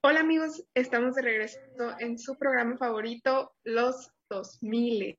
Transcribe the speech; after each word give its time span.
Hola 0.00 0.20
amigos, 0.20 0.64
estamos 0.74 1.16
de 1.16 1.22
regreso 1.22 1.58
en 1.98 2.20
su 2.20 2.38
programa 2.38 2.76
favorito, 2.76 3.52
Los 3.64 4.12
2000. 4.30 5.18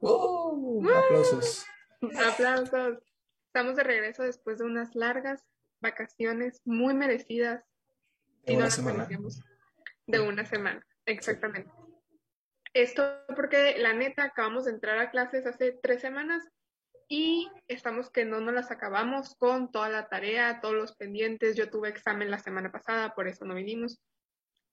¡Oh! 0.00 0.80
Aplausos. 0.80 1.66
Aplausos. 2.24 2.98
Estamos 3.48 3.74
de 3.74 3.82
regreso 3.82 4.22
después 4.22 4.58
de 4.58 4.64
unas 4.64 4.94
largas 4.94 5.44
vacaciones 5.80 6.60
muy 6.64 6.94
merecidas. 6.94 7.64
De 8.44 8.52
no 8.52 8.58
una 8.58 8.66
las 8.66 8.76
semana. 8.76 9.08
De 10.06 10.20
una 10.20 10.46
semana, 10.46 10.86
exactamente. 11.04 11.72
Esto 12.74 13.02
porque 13.34 13.76
la 13.76 13.92
neta 13.92 14.22
acabamos 14.22 14.66
de 14.66 14.70
entrar 14.70 14.98
a 14.98 15.10
clases 15.10 15.46
hace 15.46 15.72
tres 15.82 16.00
semanas 16.00 16.44
y 17.08 17.48
estamos 17.68 18.10
que 18.10 18.24
no 18.24 18.40
nos 18.40 18.54
las 18.54 18.70
acabamos 18.70 19.34
con 19.36 19.70
toda 19.70 19.88
la 19.88 20.08
tarea, 20.08 20.60
todos 20.60 20.74
los 20.74 20.96
pendientes. 20.96 21.56
Yo 21.56 21.70
tuve 21.70 21.88
examen 21.88 22.30
la 22.30 22.38
semana 22.38 22.72
pasada, 22.72 23.14
por 23.14 23.28
eso 23.28 23.44
no 23.44 23.54
vinimos. 23.54 24.00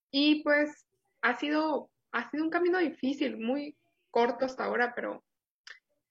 Y 0.10 0.44
pues 0.44 0.88
ha 1.22 1.38
sido, 1.38 1.90
ha 2.12 2.30
sido 2.30 2.44
un 2.44 2.50
camino 2.50 2.80
difícil, 2.80 3.38
muy 3.38 3.77
corto 4.10 4.46
hasta 4.46 4.66
ahora, 4.66 4.94
pero 4.96 5.24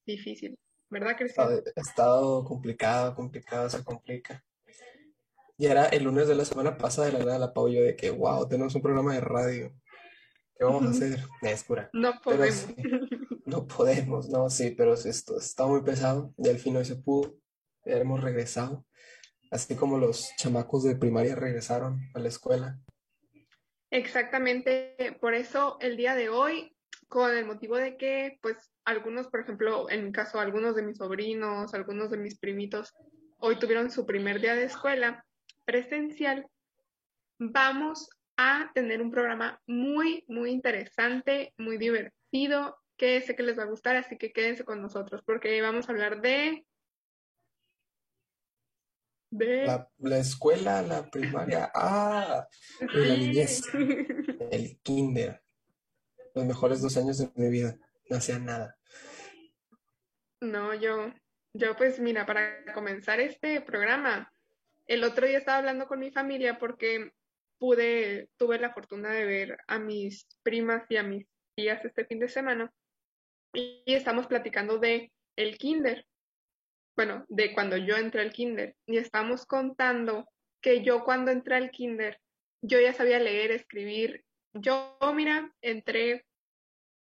difícil, 0.07 0.59
¿verdad, 0.91 1.17
Cristian? 1.17 1.49
ha 1.49 1.81
estado 1.81 2.45
complicado, 2.45 3.15
complicado, 3.15 3.69
se 3.69 3.85
complica. 3.85 4.45
Y 5.59 5.67
era 5.67 5.87
el 5.87 6.05
lunes 6.05 6.27
de 6.27 6.35
la 6.35 6.45
semana 6.45 6.77
pasada 6.77 7.09
de 7.09 7.13
la 7.13 7.25
nada 7.25 7.39
la 7.39 7.53
Pau 7.53 7.69
yo 7.69 7.83
de 7.83 7.95
que, 7.95 8.11
wow, 8.11 8.49
tenemos 8.49 8.75
un 8.75 8.83
programa 8.83 9.15
de 9.15 9.21
radio. 9.21 9.73
¿Qué 10.63 10.67
vamos 10.67 10.85
a 10.85 10.91
hacer? 10.91 11.19
Es. 11.43 11.67
No 11.93 12.13
Pero 12.13 12.23
podemos. 12.23 12.55
sí, 12.55 12.77
no 13.47 13.67
podemos, 13.67 14.29
no, 14.29 14.49
sí, 14.49 14.71
pero 14.71 14.95
esto 14.95 15.37
está 15.37 15.67
muy 15.67 15.83
pesado. 15.83 16.33
Y 16.39 16.49
al 16.49 16.59
fin 16.59 16.77
hoy 16.77 16.85
se 16.85 16.95
pudo. 16.95 17.35
Ya 17.85 17.97
hemos 17.97 18.23
regresado. 18.23 18.87
Así 19.51 19.75
como 19.75 19.99
los 19.99 20.31
chamacos 20.37 20.85
de 20.85 20.95
primaria 20.95 21.35
regresaron 21.35 21.99
a 22.15 22.21
la 22.21 22.29
escuela. 22.29 22.79
Exactamente, 23.91 25.19
por 25.21 25.35
eso 25.35 25.79
el 25.81 25.97
día 25.97 26.15
de 26.15 26.29
hoy, 26.29 26.77
con 27.09 27.37
el 27.37 27.45
motivo 27.45 27.77
de 27.77 27.97
que, 27.97 28.39
pues, 28.41 28.71
algunos, 28.85 29.27
por 29.27 29.41
ejemplo, 29.41 29.91
en 29.91 30.05
mi 30.05 30.13
caso, 30.13 30.39
algunos 30.39 30.77
de 30.77 30.83
mis 30.83 30.99
sobrinos, 30.99 31.75
algunos 31.75 32.13
de 32.13 32.19
mis 32.19 32.39
primitos, 32.39 32.95
hoy 33.39 33.59
tuvieron 33.59 33.91
su 33.91 34.07
primer 34.07 34.41
día 34.41 34.55
de 34.55 34.67
escuela 34.67 35.27
presencial, 35.65 36.47
vamos 37.41 38.09
a 38.37 38.71
tener 38.75 39.03
un 39.03 39.11
programa 39.11 39.61
muy, 39.67 40.25
muy 40.29 40.51
interesante, 40.51 41.55
muy 41.59 41.79
divertido, 41.79 42.77
que 42.97 43.21
sé 43.21 43.35
que 43.35 43.43
les 43.43 43.59
va 43.59 43.65
a 43.65 43.67
gustar, 43.67 43.97
así 43.97 44.17
que 44.17 44.33
quédense 44.33 44.65
con 44.65 44.81
nosotros, 44.81 45.23
porque 45.25 45.61
vamos 45.61 45.89
a 45.89 45.93
hablar 45.93 46.21
de, 46.21 46.65
de, 49.31 49.67
La, 49.67 49.91
la 49.99 50.19
escuela, 50.19 50.83
la 50.83 51.11
primaria, 51.11 51.71
ah, 51.75 52.47
de 52.81 53.07
la 53.07 53.17
niñez, 53.17 53.63
el 54.51 54.79
kinder. 54.83 55.43
Los 56.35 56.45
mejores 56.45 56.81
dos 56.81 56.97
años 56.97 57.19
de 57.19 57.31
mi 57.35 57.51
vida. 57.51 57.77
No 58.09 58.17
hacía 58.17 58.39
nada. 58.39 58.77
No, 60.41 60.75
yo, 60.75 61.13
yo 61.55 61.77
pues 61.77 61.99
mira, 61.99 62.27
para 62.27 62.65
comenzar 62.75 63.21
este 63.21 63.61
programa, 63.61 64.33
el 64.87 65.05
otro 65.05 65.27
día 65.27 65.39
estaba 65.39 65.59
hablando 65.59 65.87
con 65.87 66.01
mi 66.01 66.11
familia 66.11 66.59
porque 66.59 67.13
pude, 67.63 68.29
tuve 68.39 68.59
la 68.59 68.75
fortuna 68.75 69.13
de 69.13 69.25
ver 69.25 69.57
a 69.69 69.79
mis 69.79 70.27
primas 70.43 70.83
y 70.89 70.97
a 70.97 71.05
mis 71.05 71.29
tías 71.55 71.85
este 71.85 72.05
fin 72.05 72.19
de 72.19 72.29
semana 72.29 72.73
y 73.55 73.85
estamos 73.87 74.27
platicando 74.27 74.79
de 74.79 75.13
el 75.37 75.59
kinder, 75.59 76.05
bueno, 76.97 77.25
de 77.29 77.55
cuando 77.55 77.77
yo 77.77 77.95
entré 77.97 78.23
al 78.23 78.33
kinder 78.33 78.75
y 78.85 78.97
estamos 78.97 79.47
contando 79.47 80.29
que 80.61 80.83
yo 80.83 81.05
cuando 81.05 81.31
entré 81.31 81.55
al 81.55 81.71
kinder, 81.71 82.21
yo 82.63 82.81
ya 82.81 82.95
sabía 82.95 83.21
leer, 83.21 83.53
escribir, 83.53 84.25
yo, 84.55 84.99
mira, 85.15 85.55
entré 85.61 86.27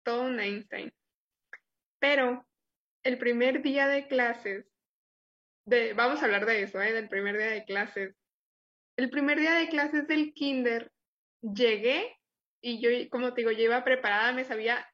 todo 0.04 0.24
un 0.24 0.40
Einstein, 0.40 0.92
pero 1.98 2.46
el 3.02 3.16
primer 3.16 3.62
día 3.62 3.86
de 3.86 4.06
clases, 4.08 4.66
de, 5.64 5.94
vamos 5.94 6.20
a 6.20 6.26
hablar 6.26 6.44
de 6.44 6.64
eso, 6.64 6.82
¿eh? 6.82 6.92
Del 6.92 7.08
primer 7.08 7.38
día 7.38 7.48
de 7.48 7.64
clases. 7.64 8.14
El 9.00 9.08
primer 9.08 9.38
día 9.38 9.52
de 9.52 9.70
clases 9.70 10.06
del 10.08 10.34
kinder, 10.34 10.92
llegué 11.40 12.18
y 12.60 12.82
yo, 12.82 12.90
como 13.08 13.32
te 13.32 13.40
digo, 13.40 13.50
yo 13.50 13.62
iba 13.62 13.82
preparada, 13.82 14.34
me 14.34 14.44
sabía 14.44 14.86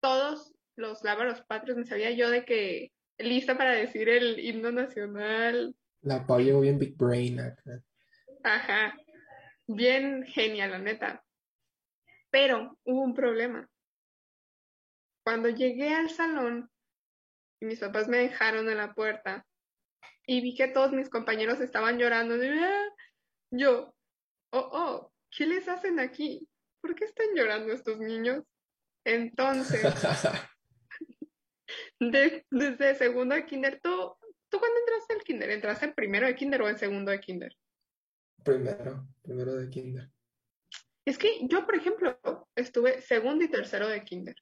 todos 0.00 0.54
los 0.76 1.04
lábaros 1.04 1.42
patrios, 1.42 1.76
me 1.76 1.84
sabía 1.84 2.10
yo 2.12 2.30
de 2.30 2.46
que 2.46 2.90
lista 3.18 3.58
para 3.58 3.72
decir 3.72 4.08
el 4.08 4.40
himno 4.40 4.72
nacional, 4.72 5.76
La 6.00 6.26
Pau 6.26 6.40
llegó 6.40 6.62
bien 6.62 6.78
Big 6.78 6.96
Brain 6.96 7.38
acá. 7.38 7.82
ajá, 8.44 8.96
bien 9.66 10.24
genial, 10.24 10.70
la 10.70 10.78
neta. 10.78 11.22
Pero 12.30 12.78
hubo 12.84 13.02
un 13.02 13.12
problema. 13.12 13.68
Cuando 15.22 15.50
llegué 15.50 15.92
al 15.92 16.08
salón 16.08 16.70
y 17.60 17.66
mis 17.66 17.80
papás 17.80 18.08
me 18.08 18.16
dejaron 18.16 18.70
en 18.70 18.78
la 18.78 18.94
puerta 18.94 19.44
y 20.26 20.40
vi 20.40 20.54
que 20.54 20.68
todos 20.68 20.92
mis 20.92 21.08
compañeros 21.10 21.60
estaban 21.60 21.98
llorando, 21.98 22.36
de, 22.38 22.50
"Ah", 22.50 22.84
yo, 23.50 23.94
oh, 24.52 24.68
oh, 24.72 25.12
¿qué 25.30 25.46
les 25.46 25.68
hacen 25.68 26.00
aquí? 26.00 26.48
¿Por 26.80 26.94
qué 26.94 27.04
están 27.04 27.26
llorando 27.34 27.72
estos 27.72 27.98
niños? 27.98 28.44
Entonces, 29.04 29.82
de- 32.00 32.46
desde 32.50 32.94
segundo 32.94 33.34
de 33.34 33.46
kinder, 33.46 33.80
¿tú, 33.82 34.16
¿tú 34.50 34.58
cuándo 34.58 34.78
entraste 34.80 35.14
al 35.14 35.22
kinder? 35.22 35.50
¿Entraste 35.50 35.86
en 35.86 35.94
primero 35.94 36.26
de 36.26 36.34
kinder 36.34 36.62
o 36.62 36.68
en 36.68 36.78
segundo 36.78 37.10
de 37.10 37.20
kinder? 37.20 37.56
Primero, 38.44 39.08
primero 39.22 39.54
de 39.54 39.68
kinder. 39.68 40.10
Es 41.04 41.16
que 41.18 41.46
yo, 41.48 41.64
por 41.64 41.74
ejemplo, 41.74 42.18
estuve 42.54 43.00
segundo 43.00 43.44
y 43.44 43.48
tercero 43.48 43.88
de 43.88 44.04
kinder. 44.04 44.36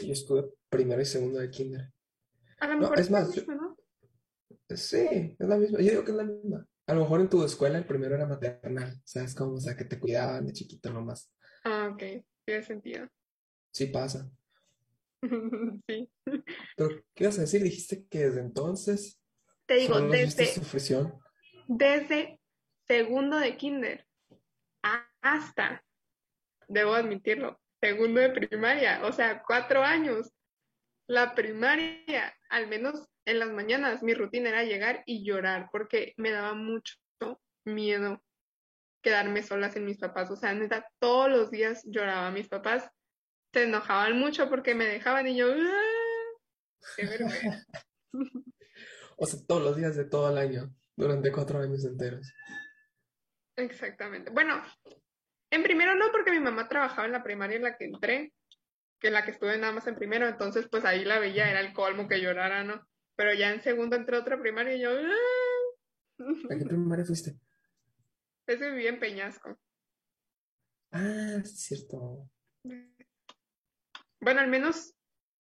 Yo 0.00 0.12
estuve 0.12 0.52
primero 0.68 1.00
y 1.00 1.04
segundo 1.06 1.38
de 1.38 1.50
kinder. 1.50 1.92
A 2.58 2.66
lo 2.66 2.78
mejor 2.78 2.98
es 2.98 3.10
más, 3.10 3.28
misma, 3.28 3.54
¿no? 3.54 3.76
Sí, 4.76 5.36
es 5.38 5.48
la 5.48 5.56
misma. 5.56 5.78
Yo 5.80 5.90
digo 5.90 6.04
que 6.04 6.10
es 6.10 6.16
la 6.16 6.24
misma. 6.24 6.66
A 6.86 6.94
lo 6.94 7.00
mejor 7.02 7.20
en 7.20 7.28
tu 7.28 7.44
escuela 7.44 7.78
el 7.78 7.86
primero 7.86 8.14
era 8.14 8.26
maternal, 8.26 9.00
¿sabes 9.04 9.34
cómo? 9.34 9.54
O 9.54 9.60
sea, 9.60 9.76
que 9.76 9.84
te 9.84 9.98
cuidaban 10.00 10.46
de 10.46 10.52
chiquito 10.52 10.92
nomás. 10.92 11.32
Ah, 11.64 11.90
ok, 11.92 12.24
tiene 12.44 12.62
sentido. 12.62 13.08
Sí 13.72 13.86
pasa. 13.86 14.30
Sí. 15.88 16.10
Pero, 16.76 17.04
¿qué 17.14 17.24
ibas 17.24 17.38
a 17.38 17.42
decir? 17.42 17.62
Dijiste 17.62 18.04
que 18.10 18.26
desde 18.26 18.40
entonces 18.40 19.20
Te 19.66 19.74
digo, 19.74 20.00
desde, 20.00 20.46
sufrición. 20.46 21.14
desde 21.68 22.40
segundo 22.88 23.38
de 23.38 23.56
kinder 23.56 24.04
hasta, 25.22 25.84
debo 26.66 26.94
admitirlo, 26.94 27.60
segundo 27.80 28.20
de 28.20 28.30
primaria, 28.30 29.04
o 29.04 29.12
sea, 29.12 29.42
cuatro 29.46 29.82
años. 29.82 30.32
La 31.06 31.34
primaria, 31.34 32.34
al 32.50 32.68
menos 32.68 33.08
en 33.24 33.38
las 33.38 33.50
mañanas, 33.50 34.02
mi 34.02 34.14
rutina 34.14 34.48
era 34.48 34.64
llegar 34.64 35.02
y 35.06 35.24
llorar 35.24 35.68
porque 35.70 36.14
me 36.16 36.30
daba 36.30 36.54
mucho 36.54 36.96
miedo 37.64 38.22
quedarme 39.02 39.42
sola 39.42 39.70
sin 39.70 39.84
mis 39.84 39.98
papás. 39.98 40.30
O 40.30 40.36
sea, 40.36 40.54
neta, 40.54 40.88
todos 40.98 41.30
los 41.30 41.50
días 41.50 41.82
lloraba. 41.84 42.30
Mis 42.30 42.48
papás 42.48 42.88
se 43.52 43.64
enojaban 43.64 44.18
mucho 44.18 44.48
porque 44.48 44.74
me 44.74 44.86
dejaban 44.86 45.26
y 45.26 45.36
yo, 45.36 45.52
"Ah, 45.52 46.38
qué 46.96 47.06
vergüenza". 47.06 47.66
O 49.18 49.26
sea, 49.26 49.38
todos 49.46 49.62
los 49.62 49.76
días 49.76 49.94
de 49.94 50.04
todo 50.04 50.30
el 50.30 50.38
año, 50.38 50.74
durante 50.96 51.30
cuatro 51.30 51.60
años 51.60 51.84
enteros. 51.84 52.32
Exactamente. 53.56 54.30
Bueno, 54.30 54.60
en 55.50 55.62
primero 55.62 55.94
no, 55.94 56.10
porque 56.10 56.32
mi 56.32 56.40
mamá 56.40 56.68
trabajaba 56.68 57.06
en 57.06 57.12
la 57.12 57.22
primaria 57.22 57.56
en 57.56 57.62
la 57.62 57.76
que 57.76 57.84
entré, 57.84 58.32
que 58.98 59.08
en 59.08 59.12
la 59.12 59.24
que 59.24 59.30
estuve 59.30 59.56
nada 59.58 59.72
más 59.72 59.86
en 59.86 59.94
primero, 59.94 60.26
entonces 60.26 60.66
pues 60.68 60.84
ahí 60.84 61.04
la 61.04 61.18
veía, 61.20 61.50
era 61.50 61.60
el 61.60 61.72
colmo 61.72 62.08
que 62.08 62.20
llorara, 62.20 62.64
¿no? 62.64 62.84
Pero 63.22 63.34
ya 63.34 63.52
en 63.52 63.62
segundo 63.62 63.94
entré 63.94 64.16
a 64.16 64.20
otra 64.20 64.36
primaria 64.40 64.74
y 64.74 64.80
yo, 64.80 64.90
"Ah". 64.90 66.24
¿A 66.50 66.58
qué 66.58 66.64
primaria 66.64 67.04
fuiste? 67.04 67.38
Ese 68.48 68.68
vivía 68.68 68.88
en 68.88 68.98
Peñasco. 68.98 69.56
Ah, 70.90 71.36
es 71.40 71.56
cierto. 71.60 72.28
Bueno, 74.20 74.40
al 74.40 74.48
menos 74.48 74.96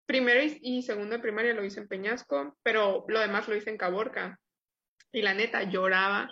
primero 0.05 0.43
y, 0.61 0.83
segundo 0.83 1.17
de 1.17 1.23
primaria 1.23 1.55
lo 1.55 1.65
hice 1.65 1.81
en 1.81 1.89
Peñasco, 1.89 2.59
pero 2.63 3.07
lo 3.09 3.19
demás 3.19 3.49
lo 3.49 3.57
hice 3.57 3.71
en 3.71 3.79
Caborca. 3.79 4.39
Y 5.11 5.23
la 5.23 5.33
neta, 5.33 5.63
lloraba, 5.63 6.29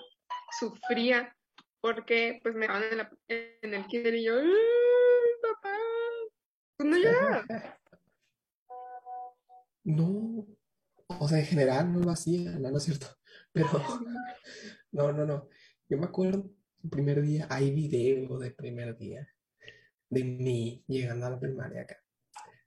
sufría, 0.61 1.35
porque 1.81 2.41
pues 2.43 2.55
me 2.57 2.67
dejaban 2.67 2.83
en, 2.91 2.99
la- 2.99 3.17
en 3.29 3.73
el 3.73 3.87
kinder 3.87 4.15
y 4.17 4.25
yo, 4.25 4.39
"Ay, 4.39 5.33
papá, 5.41 5.79
pues 6.77 6.89
no 6.91 6.97
lloraba. 6.99 7.47
No, 9.85 10.45
o 11.09 11.29
sea, 11.29 11.39
en 11.39 11.47
general 11.47 11.93
no 11.93 12.01
lo 12.01 12.11
hacía, 12.11 12.53
no, 12.59 12.71
no 12.71 12.79
es 12.79 12.85
cierto. 12.85 13.07
Pero, 13.53 13.69
no, 14.93 15.13
no, 15.13 15.27
no. 15.27 15.49
Yo 15.89 15.99
me 15.99 16.07
acuerdo, 16.07 16.51
el 16.85 16.91
primer 16.91 17.23
día, 17.23 17.47
hay 17.51 17.73
video 17.73 18.39
de 18.39 18.51
primer 18.51 18.97
día 18.97 19.27
de 20.11 20.25
mí 20.25 20.85
llegando 20.87 21.27
a 21.27 21.31
la 21.31 21.41
primaria 21.41 21.83
acá. 21.83 21.97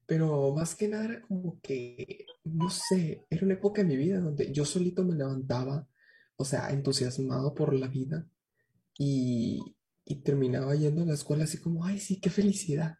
Pero 0.05 0.53
más 0.53 0.75
que 0.75 0.87
nada 0.87 1.05
era 1.05 1.21
como 1.21 1.59
que, 1.61 2.25
no 2.43 2.69
sé, 2.69 3.25
era 3.29 3.45
una 3.45 3.53
época 3.53 3.81
en 3.81 3.87
mi 3.87 3.97
vida 3.97 4.19
donde 4.19 4.51
yo 4.51 4.65
solito 4.65 5.03
me 5.03 5.15
levantaba, 5.15 5.87
o 6.35 6.43
sea, 6.43 6.69
entusiasmado 6.71 7.53
por 7.53 7.73
la 7.73 7.87
vida 7.87 8.27
y, 8.97 9.59
y 10.03 10.15
terminaba 10.21 10.75
yendo 10.75 11.03
a 11.03 11.05
la 11.05 11.13
escuela 11.13 11.45
así 11.45 11.59
como, 11.59 11.85
ay, 11.85 11.99
sí, 11.99 12.19
qué 12.19 12.29
felicidad. 12.29 12.97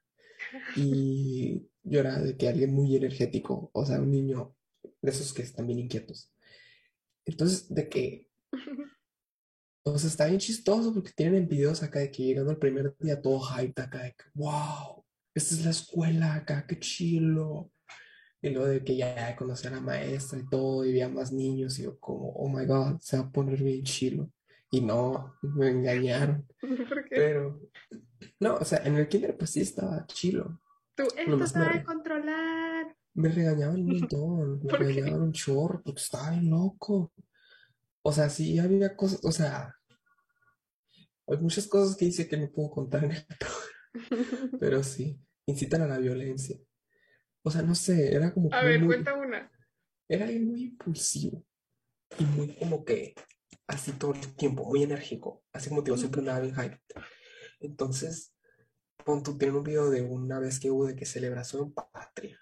Y 0.75 1.69
yo 1.83 1.99
era 1.99 2.19
de 2.19 2.37
que 2.37 2.47
alguien 2.47 2.73
muy 2.73 2.95
energético, 2.95 3.69
o 3.73 3.85
sea, 3.85 3.99
un 3.99 4.11
niño 4.11 4.55
de 5.01 5.11
esos 5.11 5.33
que 5.33 5.41
están 5.41 5.67
bien 5.67 5.79
inquietos. 5.79 6.33
Entonces, 7.25 7.73
de 7.73 7.89
que, 7.89 8.27
o 9.85 9.97
sea, 9.97 10.09
está 10.09 10.25
bien 10.27 10.39
chistoso 10.39 10.93
porque 10.93 11.11
tienen 11.15 11.47
videos 11.47 11.83
acá 11.83 11.99
de 11.99 12.11
que 12.11 12.23
llegando 12.23 12.51
el 12.51 12.57
primer 12.57 12.95
día 12.99 13.21
todo 13.21 13.39
hype 13.39 13.81
acá 13.81 14.03
de 14.03 14.11
que, 14.11 14.23
wow, 14.33 15.03
esta 15.33 15.55
es 15.55 15.65
la 15.65 15.71
escuela 15.71 16.35
acá, 16.35 16.65
qué 16.67 16.79
chilo. 16.79 17.71
Y 18.43 18.49
luego 18.49 18.67
de 18.67 18.83
que 18.83 18.95
ya 18.95 19.35
conocí 19.35 19.67
a 19.67 19.71
la 19.71 19.81
maestra 19.81 20.39
y 20.39 20.49
todo, 20.49 20.83
y 20.83 20.89
había 20.89 21.09
más 21.09 21.31
niños, 21.31 21.77
y 21.77 21.83
yo 21.83 21.99
como, 21.99 22.31
oh 22.31 22.49
my 22.49 22.65
god, 22.65 22.99
se 22.99 23.17
va 23.17 23.23
a 23.23 23.31
poner 23.31 23.61
bien 23.61 23.83
chilo. 23.83 24.31
Y 24.71 24.81
no, 24.81 25.35
me 25.41 25.69
engañaron. 25.69 26.47
¿Por 26.89 27.05
qué? 27.05 27.15
Pero, 27.15 27.61
no, 28.39 28.55
o 28.55 28.65
sea, 28.65 28.81
en 28.85 28.95
el 28.95 29.07
kinder 29.07 29.37
pues 29.37 29.51
sí 29.51 29.61
estaba 29.61 30.05
chilo. 30.07 30.59
Tú, 30.95 31.03
esto 31.03 31.29
Nomás 31.29 31.51
se 31.51 31.59
va 31.59 31.75
a 31.75 31.83
controlar. 31.83 32.70
Me 33.13 33.29
regañaban 33.29 33.81
un 33.81 33.91
montón, 33.91 34.61
me 34.63 34.73
regañaban 34.75 35.21
un 35.21 35.31
chorro, 35.33 35.81
porque 35.83 36.01
estaba 36.01 36.31
bien 36.31 36.49
loco. 36.49 37.13
O 38.03 38.11
sea, 38.13 38.29
sí 38.29 38.59
había 38.59 38.95
cosas, 38.97 39.21
o 39.23 39.31
sea, 39.31 39.75
hay 41.27 41.37
muchas 41.37 41.67
cosas 41.67 41.95
que 41.95 42.05
hice 42.05 42.27
que 42.27 42.37
no 42.37 42.51
puedo 42.51 42.69
contar 42.71 43.03
en 43.05 43.11
esto, 43.11 43.45
pero 44.59 44.83
sí, 44.83 45.19
incitan 45.45 45.81
a 45.83 45.87
la 45.87 45.97
violencia. 45.97 46.57
O 47.43 47.51
sea, 47.51 47.61
no 47.61 47.75
sé, 47.75 48.15
era 48.15 48.33
como 48.33 48.49
A 48.51 48.63
ver, 48.63 48.79
muy- 48.79 48.87
cuenta 48.87 49.13
una. 49.13 49.51
era 50.07 50.25
alguien 50.25 50.47
muy 50.47 50.63
impulsivo 50.63 51.43
y 52.19 52.25
muy 52.25 52.55
como 52.57 52.85
que 52.85 53.15
así 53.67 53.93
todo 53.93 54.13
el 54.13 54.35
tiempo, 54.35 54.65
muy 54.65 54.83
enérgico, 54.83 55.43
así 55.53 55.69
como 55.69 55.83
te 55.83 55.87
digo, 55.91 55.97
siempre 55.97 56.21
andaba 56.21 56.41
bien 56.41 56.55
hype. 56.55 56.81
Entonces, 57.61 58.33
pon 59.05 59.23
tú, 59.23 59.37
tienen 59.37 59.57
un 59.57 59.63
video 59.63 59.89
de 59.91 60.01
una 60.03 60.39
vez 60.39 60.59
que 60.59 60.71
hubo 60.71 60.87
de 60.87 60.95
que 60.95 61.05
celebración 61.05 61.73
patria. 61.73 62.39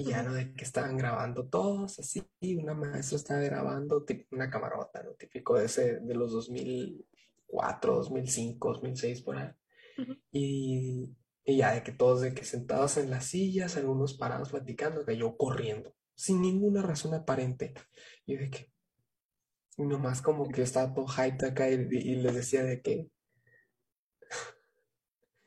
Y 0.00 0.04
ya 0.04 0.22
no 0.22 0.32
de 0.32 0.54
que 0.54 0.64
estaban 0.64 0.96
grabando 0.96 1.48
todos 1.48 1.98
así, 1.98 2.22
una 2.56 2.72
maestra 2.72 3.16
estaba 3.16 3.40
grabando 3.40 4.06
una 4.30 4.48
camarota, 4.48 5.02
¿no? 5.02 5.10
Típico 5.14 5.58
de 5.58 5.66
ese, 5.66 5.98
de 5.98 6.14
los 6.14 6.30
2004, 6.30 7.96
2005, 7.96 8.68
2006 8.74 9.22
por 9.22 9.38
ahí. 9.38 9.50
Y, 10.30 11.16
y 11.44 11.56
ya 11.56 11.72
de 11.74 11.82
que 11.82 11.90
todos 11.90 12.20
de 12.20 12.32
que 12.32 12.44
sentados 12.44 12.96
en 12.96 13.10
las 13.10 13.26
sillas, 13.26 13.76
algunos 13.76 14.14
parados 14.14 14.50
platicando, 14.50 15.04
que 15.04 15.16
yo 15.16 15.36
corriendo, 15.36 15.92
sin 16.14 16.42
ninguna 16.42 16.80
razón 16.82 17.14
aparente. 17.14 17.74
Y 18.24 18.36
de 18.36 18.50
que, 18.50 18.72
y 19.76 19.82
nomás 19.82 20.22
como 20.22 20.48
que 20.48 20.62
estaba 20.62 20.94
todo 20.94 21.08
hype 21.08 21.44
acá 21.44 21.68
y, 21.68 21.74
y 21.74 22.14
les 22.16 22.34
decía 22.36 22.62
de 22.62 22.80
que, 22.80 23.10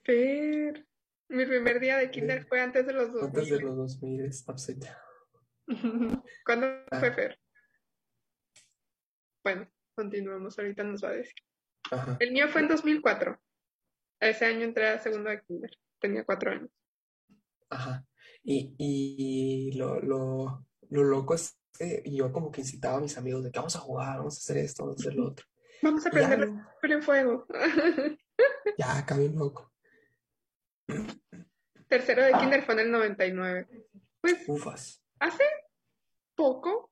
Fer, 0.04 0.88
mi 1.32 1.46
primer 1.46 1.80
día 1.80 1.98
de 1.98 2.12
kinder 2.12 2.40
de- 2.42 2.46
fue 2.46 2.62
antes 2.62 2.86
de 2.86 2.94
los 2.94 3.08
antes 3.10 3.50
de 3.50 3.60
2000. 3.60 3.62
los 3.66 3.78
2000 3.78 4.26
es. 4.26 4.46
¿Cuándo 6.46 6.68
Ah. 6.92 7.00
fue 7.00 7.12
Fer? 7.14 7.40
Bueno, 9.44 9.68
continuamos, 9.96 10.58
ahorita 10.60 10.84
nos 10.84 11.04
va 11.04 11.10
a 11.10 11.14
decir. 11.14 11.34
Ajá. 11.92 12.18
El 12.20 12.32
mío 12.32 12.48
fue 12.50 12.62
en 12.62 12.68
2004. 12.68 13.40
Ese 14.20 14.46
año 14.46 14.64
entré 14.66 14.88
a 14.88 15.00
segundo 15.00 15.30
de 15.30 15.42
kinder. 15.42 15.72
Tenía 16.00 16.24
cuatro 16.26 16.52
años. 16.52 16.70
Ajá. 17.70 18.06
Y, 18.44 18.76
y 18.78 19.78
lo, 19.78 20.00
lo, 20.00 20.66
lo 20.90 21.04
loco 21.04 21.34
es 21.36 21.58
que 21.78 22.04
yo 22.06 22.32
como 22.32 22.52
que 22.52 22.62
incitaba 22.62 22.98
a 22.98 23.02
mis 23.02 23.18
amigos 23.18 23.44
de 23.44 23.52
que 23.52 23.60
vamos 23.60 23.76
a 23.76 23.80
jugar, 23.80 24.18
vamos 24.18 24.36
a 24.36 24.40
hacer 24.40 24.58
esto, 24.58 24.84
vamos 24.84 25.00
a 25.00 25.02
hacer 25.02 25.16
lo 25.16 25.28
otro. 25.30 25.46
Vamos 25.82 26.06
a 26.06 26.10
prender 26.12 26.50
en 26.84 27.02
fuego. 27.02 27.48
ya 28.78 28.98
acá 29.00 29.18
bien 29.18 29.36
loco. 29.36 29.71
Tercero 31.88 32.24
de 32.24 32.34
kinder 32.34 32.64
fue 32.64 32.76
en 32.76 32.80
el 32.82 32.92
99. 32.92 33.68
Pues 34.22 34.36
Ufas. 34.48 35.04
hace 35.20 35.44
poco. 36.36 36.92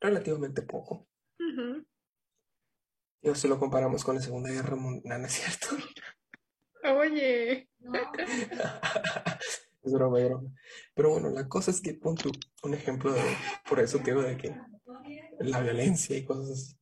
Relativamente 0.00 0.62
poco. 0.62 1.08
Ujú. 1.40 1.84
Digo, 3.20 3.34
si 3.34 3.48
lo 3.48 3.58
comparamos 3.58 4.04
con 4.04 4.14
la 4.14 4.20
Segunda 4.20 4.50
Guerra 4.50 4.76
Mundial, 4.76 5.20
¿no 5.20 5.26
es 5.26 5.32
cierto? 5.32 5.76
Oye, 6.84 7.68
Es 9.82 9.92
broma, 9.92 10.20
es 10.20 10.28
broma. 10.28 10.50
Pero 10.94 11.10
bueno, 11.10 11.30
la 11.30 11.48
cosa 11.48 11.70
es 11.70 11.80
que 11.80 11.94
pon 11.94 12.14
tú 12.14 12.30
un 12.62 12.74
ejemplo 12.74 13.12
de, 13.12 13.22
por 13.68 13.80
eso 13.80 13.98
te 13.98 14.10
digo 14.10 14.22
de 14.22 14.36
que 14.36 14.54
la 15.40 15.60
violencia 15.60 16.16
y 16.16 16.24
cosas 16.24 16.50
así. 16.50 16.77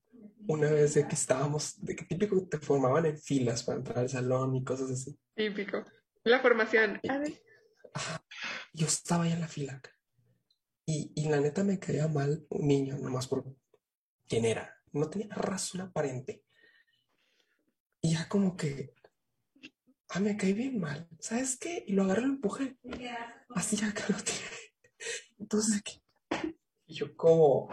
Una 0.48 0.70
vez 0.70 0.94
de 0.94 1.06
que 1.08 1.14
estábamos, 1.14 1.82
de 1.84 1.96
que 1.96 2.04
típico 2.04 2.46
te 2.48 2.58
formaban 2.58 3.06
en 3.06 3.18
filas 3.18 3.62
para 3.64 3.78
entrar 3.78 3.98
al 3.98 4.08
salón 4.08 4.54
y 4.54 4.64
cosas 4.64 4.90
así. 4.90 5.18
típico. 5.34 5.84
La 6.24 6.40
formación. 6.40 7.00
A 7.08 7.18
ver, 7.18 7.42
Ajá. 7.94 8.24
Yo 8.72 8.86
estaba 8.86 9.24
ahí 9.24 9.32
en 9.32 9.40
la 9.40 9.48
fila. 9.48 9.80
Y, 10.84 11.12
y 11.16 11.28
la 11.28 11.40
neta 11.40 11.64
me 11.64 11.78
caía 11.78 12.08
mal 12.08 12.46
un 12.50 12.66
niño, 12.68 12.98
nomás 12.98 13.26
por 13.26 13.44
quién 14.28 14.44
era. 14.44 14.72
No 14.92 15.08
tenía 15.08 15.28
razón 15.34 15.80
aparente. 15.80 16.44
Y 18.02 18.12
ya 18.14 18.28
como 18.28 18.56
que, 18.56 18.94
ah, 20.10 20.20
me 20.20 20.36
caí 20.36 20.52
bien 20.52 20.78
mal. 20.78 21.08
¿Sabes 21.18 21.58
qué? 21.58 21.84
Y 21.86 21.92
lo 21.94 22.04
agarré 22.04 22.22
y 22.22 22.26
lo 22.26 22.32
empujé. 22.34 22.76
Así 23.50 23.76
ya 23.76 23.92
que 23.92 24.02
lo 24.12 24.18
tiré. 24.18 24.74
Entonces, 25.38 25.82
que- 25.82 26.02
y 26.86 26.94
yo 26.94 27.16
como, 27.16 27.68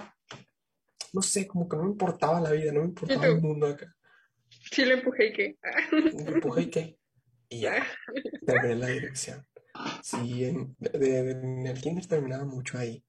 no 1.14 1.22
sé, 1.22 1.48
como 1.48 1.70
que 1.70 1.78
no 1.78 1.84
me 1.84 1.90
importaba 1.92 2.42
la 2.42 2.52
vida, 2.52 2.72
no 2.74 2.82
me 2.82 2.88
importaba 2.88 3.26
el 3.28 3.40
mundo 3.40 3.68
acá. 3.68 3.96
sí 4.50 4.84
lo 4.86 4.96
empujé 4.96 5.28
y 5.28 5.34
qué. 5.34 5.58
Lo 5.92 6.34
empujé 6.36 6.62
y 6.64 6.70
qué. 6.70 7.00
Y 7.50 7.62
ya, 7.62 7.86
terminé 8.46 8.76
la 8.76 8.88
dirección. 8.88 9.46
Sí, 10.04 10.44
en, 10.46 10.76
de- 10.80 10.90
de- 11.00 11.32
en 11.32 11.68
el 11.68 11.80
kinder 11.82 12.06
terminaba 12.08 12.46
mucho 12.46 12.78
ahí. 12.78 13.04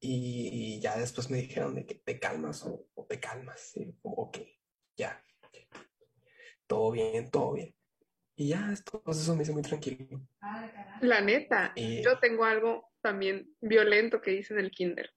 Y, 0.00 0.78
ya 0.80 0.98
después 0.98 1.30
me 1.30 1.38
dijeron 1.38 1.74
de 1.74 1.86
que 1.86 1.94
te 1.96 2.18
calmas 2.20 2.62
o, 2.64 2.86
o 2.94 3.04
te 3.06 3.18
calmas. 3.18 3.76
Y 3.76 3.94
ok, 4.02 4.38
ya. 4.96 5.22
Todo 6.66 6.90
bien, 6.92 7.30
todo 7.30 7.54
bien. 7.54 7.74
Y 8.36 8.48
ya, 8.48 8.70
esto, 8.72 9.00
pues 9.02 9.18
eso 9.18 9.34
me 9.34 9.42
hizo 9.44 9.52
muy 9.52 9.62
tranquilo. 9.62 10.20
La 11.00 11.20
neta, 11.20 11.72
Y- 11.74 12.02
yo 12.04 12.18
tengo 12.18 12.44
algo 12.44 12.90
también 13.00 13.48
violento 13.60 14.20
que 14.20 14.34
hice 14.34 14.54
en 14.54 14.60
el 14.60 14.70
kinder. 14.70 15.10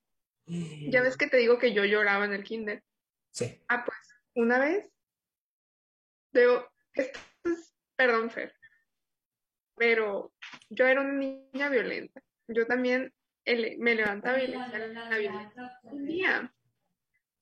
Ya 0.90 1.02
ves 1.02 1.16
que 1.18 1.28
te 1.28 1.38
digo 1.38 1.60
que 1.60 1.74
yo 1.74 1.86
lloraba 1.86 2.26
en 2.26 2.34
el 2.34 2.44
kinder. 2.44 2.84
Sí. 3.32 3.62
Ah, 3.68 3.84
pues, 3.86 3.98
una 4.36 4.58
vez, 4.60 4.92
esto 6.94 7.20
es, 7.44 7.74
perdón, 7.96 8.32
Fer, 8.32 8.54
pero 9.76 10.34
yo 10.70 10.88
era 10.88 11.02
una 11.02 11.14
niña 11.14 11.70
violenta. 11.70 12.22
Yo 12.48 12.66
también 12.66 13.14
ele- 13.46 13.78
me 13.78 13.96
levantaba 13.96 14.42
y 14.42 14.48
violencia. 14.48 15.80
Un 15.84 16.06
día, 16.06 16.54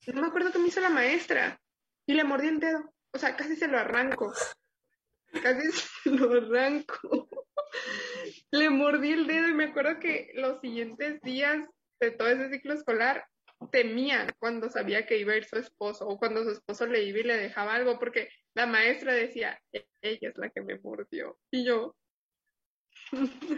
no 0.06 0.20
me 0.20 0.26
acuerdo 0.28 0.52
qué 0.52 0.58
me 0.58 0.68
hizo 0.68 0.80
la 0.80 0.90
maestra, 0.90 1.60
y 2.06 2.14
le 2.14 2.24
mordí 2.24 2.48
el 2.48 2.60
dedo. 2.60 2.94
O 3.12 3.18
sea, 3.18 3.36
casi 3.36 3.56
se 3.56 3.68
lo 3.68 3.78
arranco. 3.78 4.32
Casi 5.42 5.62
se 6.04 6.10
lo 6.10 6.32
arranco. 6.32 7.28
Le 8.50 8.70
mordí 8.70 9.12
el 9.12 9.26
dedo 9.26 9.48
y 9.48 9.54
me 9.54 9.64
acuerdo 9.64 9.98
que 9.98 10.30
los 10.34 10.60
siguientes 10.60 11.20
días 11.22 11.58
de 12.00 12.10
todo 12.12 12.28
ese 12.28 12.50
ciclo 12.50 12.74
escolar 12.74 13.24
temía 13.72 14.26
cuando 14.38 14.70
sabía 14.70 15.04
que 15.06 15.18
iba 15.18 15.32
a 15.32 15.36
ir 15.36 15.44
su 15.44 15.56
esposo 15.56 16.06
o 16.06 16.18
cuando 16.18 16.44
su 16.44 16.50
esposo 16.50 16.86
le 16.86 17.02
iba 17.02 17.18
y 17.18 17.24
le 17.24 17.36
dejaba 17.36 17.74
algo 17.74 17.98
porque 17.98 18.28
la 18.54 18.66
maestra 18.66 19.12
decía, 19.14 19.60
"E- 19.72 19.88
ella 20.02 20.28
es 20.30 20.38
la 20.38 20.50
que 20.50 20.62
me 20.62 20.78
mordió. 20.78 21.38
Y 21.50 21.64
yo, 21.64 21.96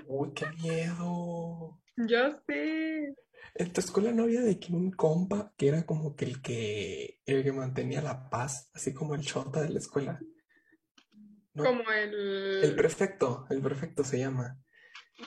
Uy, 0.06 0.32
qué 0.34 0.46
miedo. 0.62 1.80
ya 1.96 2.30
sé. 2.46 3.14
En 3.54 3.72
tu 3.72 3.80
escuela 3.80 4.12
no 4.12 4.24
había 4.24 4.42
de 4.42 4.58
que 4.58 4.72
un 4.72 4.90
compa 4.92 5.52
que 5.56 5.68
era 5.68 5.84
como 5.84 6.14
que 6.14 6.24
el 6.24 6.40
que, 6.40 7.20
el 7.26 7.42
que 7.42 7.52
mantenía 7.52 8.00
la 8.00 8.28
paz, 8.30 8.70
así 8.74 8.94
como 8.94 9.14
el 9.14 9.22
chota 9.22 9.62
de 9.62 9.70
la 9.70 9.78
escuela. 9.78 10.20
No, 11.54 11.64
Como 11.64 11.90
el 11.90 12.62
el... 12.62 12.76
prefecto, 12.76 13.46
el 13.50 13.60
prefecto 13.60 14.04
se 14.04 14.18
llama. 14.18 14.56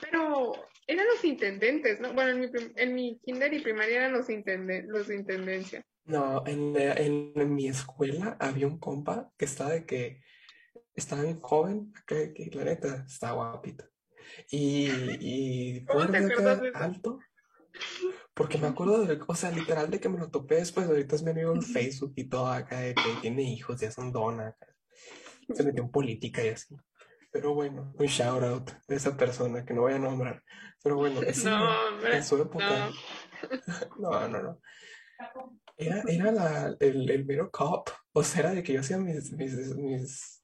Pero 0.00 0.52
eran 0.86 1.06
los 1.06 1.24
intendentes, 1.24 2.00
¿no? 2.00 2.12
Bueno, 2.12 2.30
en 2.30 2.40
mi, 2.40 2.48
en 2.76 2.94
mi 2.94 3.18
kinder 3.24 3.52
y 3.52 3.60
primaria 3.60 3.96
eran 3.96 4.12
los, 4.12 4.28
intenden- 4.28 4.86
los 4.88 5.08
de 5.08 5.16
intendencia. 5.16 5.86
No, 6.04 6.44
en, 6.46 6.76
en, 6.76 7.32
en 7.34 7.54
mi 7.54 7.68
escuela 7.68 8.36
había 8.38 8.66
un 8.66 8.78
compa 8.78 9.30
que 9.38 9.46
estaba 9.46 9.70
de 9.70 9.86
que 9.86 10.20
estaba 10.94 11.22
bien 11.22 11.40
joven, 11.40 11.92
que 12.06 12.34
la 12.52 12.64
neta 12.64 13.04
estaba 13.08 13.52
guapito. 13.52 13.84
Y, 14.50 14.88
y 15.20 15.84
¿Cómo 15.86 16.06
te 16.10 16.18
acá, 16.18 16.56
de 16.56 16.72
alto. 16.74 17.18
Porque 18.34 18.58
me 18.58 18.66
acuerdo 18.66 19.04
de, 19.04 19.18
o 19.26 19.34
sea, 19.34 19.50
literal 19.50 19.90
de 19.90 20.00
que 20.00 20.08
me 20.08 20.18
lo 20.18 20.30
topé 20.30 20.56
después, 20.56 20.86
ahorita 20.86 21.16
es 21.16 21.22
mi 21.22 21.30
amigo 21.30 21.54
en 21.54 21.62
Facebook 21.62 22.12
y 22.16 22.28
todo 22.28 22.48
acá, 22.48 22.80
de 22.80 22.94
que 22.94 23.02
tiene 23.22 23.42
hijos, 23.42 23.80
ya 23.80 23.90
son 23.90 24.12
dona 24.12 24.48
acá. 24.48 24.66
Se 25.52 25.62
metió 25.62 25.82
en 25.84 25.90
política 25.90 26.44
y 26.44 26.48
así. 26.48 26.74
Pero 27.34 27.52
bueno, 27.52 27.92
un 27.98 28.06
shout 28.06 28.44
out 28.44 28.70
de 28.86 28.94
esa 28.94 29.16
persona 29.16 29.64
que 29.64 29.74
no 29.74 29.80
voy 29.80 29.94
a 29.94 29.98
nombrar. 29.98 30.40
Pero 30.84 30.94
bueno, 30.98 31.20
ese 31.26 31.50
No, 31.50 31.88
hombre, 31.88 32.16
en 32.18 32.24
su 32.24 32.40
época. 32.40 32.88
no. 32.88 32.94
No, 33.98 34.28
no, 34.28 34.40
no. 34.40 34.60
Era, 35.76 36.02
era 36.06 36.30
la, 36.30 36.76
el, 36.78 37.10
el 37.10 37.24
mero 37.26 37.50
cop. 37.50 37.90
O 38.12 38.22
sea, 38.22 38.42
era 38.42 38.50
de 38.52 38.62
que 38.62 38.72
yo 38.72 38.80
hacía 38.80 38.98
mis, 38.98 39.32
mis, 39.32 39.52
mis, 39.74 40.40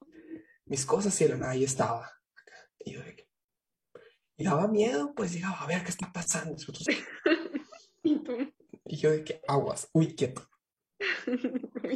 mis 0.65 0.85
cosas 0.85 1.19
y 1.21 1.23
él 1.23 1.41
ahí 1.43 1.63
estaba. 1.63 2.11
Y 2.77 2.91
yo 2.91 3.01
de 3.03 3.15
que, 3.15 3.27
y 4.35 4.43
daba 4.43 4.67
miedo, 4.67 5.13
pues 5.15 5.31
llegaba 5.31 5.61
a 5.61 5.67
ver 5.67 5.83
qué 5.83 5.91
está 5.91 6.11
pasando. 6.11 6.57
Y 8.83 8.97
yo 8.97 9.11
de 9.11 9.23
que 9.23 9.39
aguas, 9.47 9.87
uy, 9.93 10.13
quieto. 10.15 10.45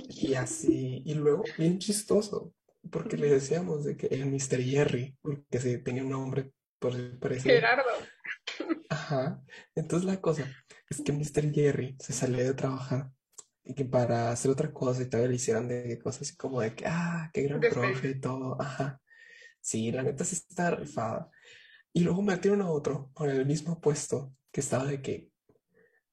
Y 0.10 0.36
así, 0.36 1.02
y 1.06 1.14
luego, 1.16 1.44
bien 1.58 1.78
chistoso, 1.80 2.54
porque 2.90 3.18
le 3.18 3.30
decíamos 3.30 3.84
de 3.84 3.98
que 3.98 4.08
el 4.08 4.26
Mr. 4.26 4.62
Jerry, 4.62 5.18
porque 5.22 5.60
se 5.60 5.78
tenía 5.80 6.04
un 6.04 6.12
nombre 6.12 6.52
por 6.80 6.94
parecido. 7.20 7.56
Gerardo. 7.56 7.90
Ajá. 8.90 9.42
Entonces 9.76 10.06
la 10.06 10.22
cosa 10.22 10.50
es 10.90 11.02
que 11.02 11.12
Mr. 11.12 11.54
Jerry 11.54 11.96
se 12.00 12.14
salió 12.14 12.44
de 12.44 12.54
trabajar 12.54 13.10
y 13.64 13.74
que 13.74 13.86
para 13.86 14.32
hacer 14.32 14.52
otra 14.52 14.72
cosa 14.72 15.02
y 15.02 15.10
todavía 15.10 15.30
le 15.30 15.36
hicieran 15.36 15.68
de 15.68 16.00
cosas 16.00 16.22
así 16.22 16.36
como 16.36 16.62
de 16.62 16.76
que, 16.76 16.86
ah, 16.88 17.30
qué 17.34 17.44
gran 17.44 17.60
profe 17.60 18.10
y 18.10 18.20
todo. 18.20 18.62
Ajá. 18.62 19.02
Sí, 19.60 19.92
la 19.92 20.04
neta 20.04 20.24
sí 20.24 20.36
está 20.36 20.72
rifada. 20.72 21.32
Y 21.92 22.02
luego 22.02 22.22
metieron 22.22 22.62
a 22.62 22.70
otro 22.70 23.10
con 23.14 23.30
el 23.30 23.46
mismo 23.46 23.82
puesto 23.82 24.34
que 24.52 24.62
estaba 24.62 24.86
de 24.86 25.02
que, 25.02 25.32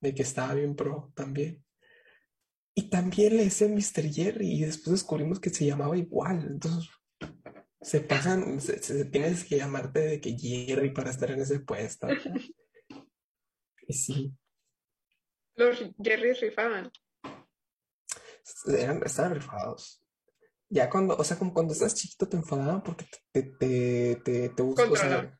de 0.00 0.14
que 0.14 0.22
estaba 0.22 0.54
bien 0.54 0.74
pro 0.74 1.12
también. 1.14 1.62
Y 2.74 2.88
también 2.88 3.36
le 3.36 3.44
decían 3.44 3.74
Mr. 3.74 4.10
Jerry 4.10 4.50
y 4.52 4.64
después 4.64 4.92
descubrimos 4.92 5.40
que 5.40 5.50
se 5.50 5.66
llamaba 5.66 5.96
igual. 5.96 6.46
Entonces 6.48 6.88
se 7.80 8.00
pasan, 8.00 8.60
se, 8.60 8.82
se- 8.82 9.04
tienes 9.06 9.44
que 9.44 9.56
llamarte 9.58 10.00
de 10.00 10.20
que 10.20 10.36
Jerry 10.38 10.90
para 10.92 11.10
estar 11.10 11.30
en 11.30 11.40
ese 11.40 11.60
puesto. 11.60 12.06
Y 13.88 13.94
sí, 13.94 14.32
Los 15.56 15.76
Jerrys 16.02 16.40
rifaban. 16.40 16.90
eran, 18.68 19.02
estaban 19.04 19.34
rifados. 19.34 20.00
Ya 20.70 20.88
cuando, 20.88 21.16
o 21.16 21.24
sea, 21.24 21.36
como 21.38 21.52
cuando 21.52 21.72
estás 21.72 21.94
chiquito 21.94 22.28
te 22.28 22.36
enfadaban 22.36 22.82
porque 22.82 23.06
te, 23.32 23.42
te, 23.42 24.16
te, 24.24 24.48
te 24.50 24.62
o 24.62 24.96
sea, 24.96 25.38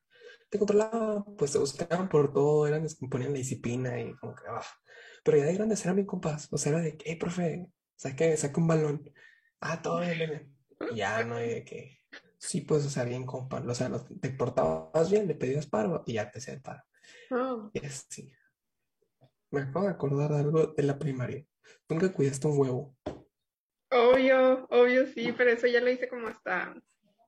te 0.49 0.59
controlaban, 0.59 1.23
pues 1.37 1.53
te 1.53 1.57
buscaban 1.57 2.09
por 2.09 2.31
todo, 2.33 2.67
eran 2.67 2.85
imponían 3.01 3.31
la 3.31 3.39
disciplina 3.39 3.99
y 3.99 4.13
como 4.17 4.35
que, 4.35 4.43
ah. 4.49 4.61
Pero 5.23 5.37
ya 5.37 5.45
de 5.45 5.53
grandes 5.53 5.83
eran 5.83 5.95
bien 5.95 6.05
compas, 6.05 6.51
o 6.51 6.57
sea, 6.57 6.73
era 6.73 6.81
de 6.81 6.97
que, 6.97 7.11
hey, 7.11 7.15
profe, 7.15 7.67
saque, 7.95 8.35
saque 8.37 8.59
un 8.59 8.67
balón. 8.67 9.11
Ah, 9.61 9.81
todo 9.81 10.01
bien. 10.01 10.53
Y 10.91 10.95
ya 10.97 11.23
no 11.23 11.35
hay 11.35 11.49
de 11.49 11.63
que, 11.63 11.99
sí, 12.37 12.61
pues, 12.61 12.85
o 12.85 12.89
sea, 12.89 13.05
bien 13.05 13.25
compa, 13.25 13.61
o 13.65 13.75
sea, 13.75 13.89
te 14.21 14.29
portabas 14.31 15.09
bien, 15.09 15.27
le 15.27 15.35
pedías 15.35 15.67
paro 15.67 16.03
y 16.05 16.13
ya 16.13 16.29
te 16.29 16.39
hacía 16.39 16.55
el 16.55 16.61
paro. 16.61 16.83
Oh. 17.31 17.69
Y 17.73 17.85
así. 17.85 18.31
Me 19.51 19.61
acabo 19.61 19.85
de 19.85 19.91
acordar 19.91 20.31
de 20.31 20.39
algo 20.39 20.67
de 20.67 20.83
la 20.83 20.97
primaria. 20.97 21.45
Nunca 21.87 22.11
cuidaste 22.11 22.47
un 22.47 22.59
huevo. 22.59 22.95
Obvio, 23.91 24.65
obvio 24.71 25.05
sí, 25.07 25.31
pero 25.37 25.51
eso 25.51 25.67
ya 25.67 25.79
lo 25.79 25.91
hice 25.91 26.09
como 26.09 26.27
hasta 26.27 26.75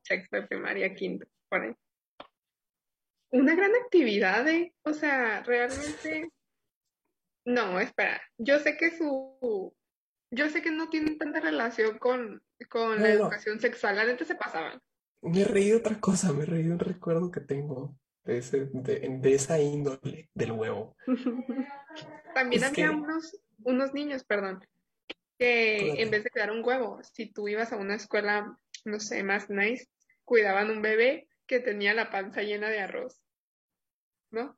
sexto 0.01 0.37
de 0.37 0.47
primaria, 0.47 0.93
quinto, 0.93 1.27
por 1.47 1.61
ahí. 1.61 1.75
Una 3.29 3.55
gran 3.55 3.71
actividad, 3.75 4.47
¿eh? 4.47 4.73
O 4.83 4.93
sea, 4.93 5.43
realmente. 5.43 6.29
No, 7.45 7.79
espera. 7.79 8.21
Yo 8.37 8.59
sé 8.59 8.75
que 8.77 8.91
su. 8.97 9.73
Yo 10.31 10.49
sé 10.49 10.61
que 10.61 10.71
no 10.71 10.89
tienen 10.89 11.17
tanta 11.17 11.39
relación 11.39 11.97
con, 11.99 12.43
con 12.69 12.93
la 13.01 13.07
no. 13.09 13.13
educación 13.13 13.59
sexual. 13.59 13.95
La 13.95 14.05
neta 14.05 14.25
se 14.25 14.35
pasaban. 14.35 14.81
Me 15.21 15.43
reí 15.43 15.69
de 15.69 15.75
otra 15.77 15.99
cosa, 15.99 16.33
me 16.33 16.45
reí 16.45 16.63
de 16.63 16.71
un 16.71 16.79
recuerdo 16.79 17.31
que 17.31 17.39
tengo 17.41 17.95
de, 18.23 18.39
ese- 18.39 18.69
de, 18.73 19.17
de 19.19 19.33
esa 19.33 19.59
índole 19.59 20.29
del 20.33 20.51
huevo. 20.51 20.95
También 22.33 22.63
Es 22.63 22.69
había 22.69 22.89
que- 22.89 22.95
unos, 22.95 23.37
unos 23.63 23.93
niños, 23.93 24.23
perdón, 24.23 24.65
que 25.39 26.01
en 26.01 26.11
vez 26.11 26.23
de 26.23 26.29
cuidar 26.29 26.51
un 26.51 26.63
huevo, 26.65 27.01
si 27.03 27.31
tú 27.31 27.47
ibas 27.47 27.71
a 27.71 27.77
una 27.77 27.95
escuela, 27.95 28.57
no 28.83 28.99
sé, 28.99 29.23
más 29.23 29.49
nice, 29.49 29.87
cuidaban 30.23 30.69
un 30.69 30.81
bebé 30.81 31.27
que 31.47 31.59
tenía 31.59 31.93
la 31.93 32.09
panza 32.09 32.41
llena 32.41 32.69
de 32.69 32.79
arroz. 32.81 33.21
¿No? 34.31 34.57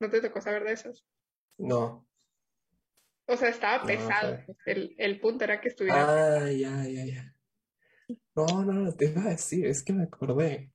¿No 0.00 0.10
te 0.10 0.20
tocó 0.20 0.40
saber 0.40 0.64
de 0.64 0.72
esos? 0.72 1.04
No. 1.58 2.06
O 3.28 3.36
sea, 3.36 3.50
estaba 3.50 3.78
No, 3.82 3.86
pesado. 3.86 4.38
El, 4.64 4.94
el 4.98 5.20
punto 5.20 5.44
era 5.44 5.60
que 5.60 5.68
estuviera. 5.68 6.08
Ah, 6.08 6.50
ya, 6.50 6.84
ya, 6.88 7.04
ya. 7.04 7.34
No, 8.36 8.46
no, 8.64 8.72
no, 8.72 8.92
te 8.94 9.06
iba 9.06 9.22
a 9.22 9.30
decir, 9.30 9.66
es 9.66 9.82
que 9.82 9.92
me 9.92 10.04
acordé 10.04 10.70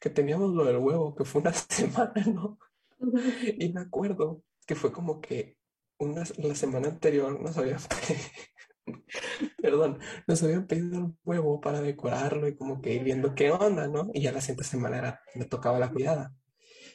que 0.00 0.10
teníamos 0.10 0.52
lo 0.54 0.64
del 0.64 0.78
huevo, 0.78 1.14
que 1.14 1.24
fue 1.24 1.40
una 1.42 1.52
semana, 1.52 2.24
¿no? 2.26 2.58
Y 3.58 3.72
me 3.72 3.80
acuerdo 3.80 4.42
que 4.66 4.74
fue 4.74 4.92
como 4.92 5.20
que 5.20 5.58
una, 5.98 6.24
la 6.38 6.54
semana 6.54 6.88
anterior 6.88 7.40
nos 7.40 7.56
habían, 7.58 7.78
perdón, 9.60 9.98
nos 10.26 10.42
habían 10.42 10.66
pedido 10.66 10.98
el 10.98 11.14
huevo 11.24 11.60
para 11.60 11.80
decorarlo 11.80 12.48
y 12.48 12.56
como 12.56 12.80
que 12.80 12.94
ir 12.94 13.04
viendo 13.04 13.34
qué 13.34 13.50
onda, 13.50 13.88
¿no? 13.88 14.10
Y 14.14 14.22
ya 14.22 14.32
la 14.32 14.40
siguiente 14.40 14.64
semana 14.64 14.98
era, 14.98 15.20
me 15.34 15.44
tocaba 15.46 15.78
la 15.78 15.90
cuidada. 15.92 16.34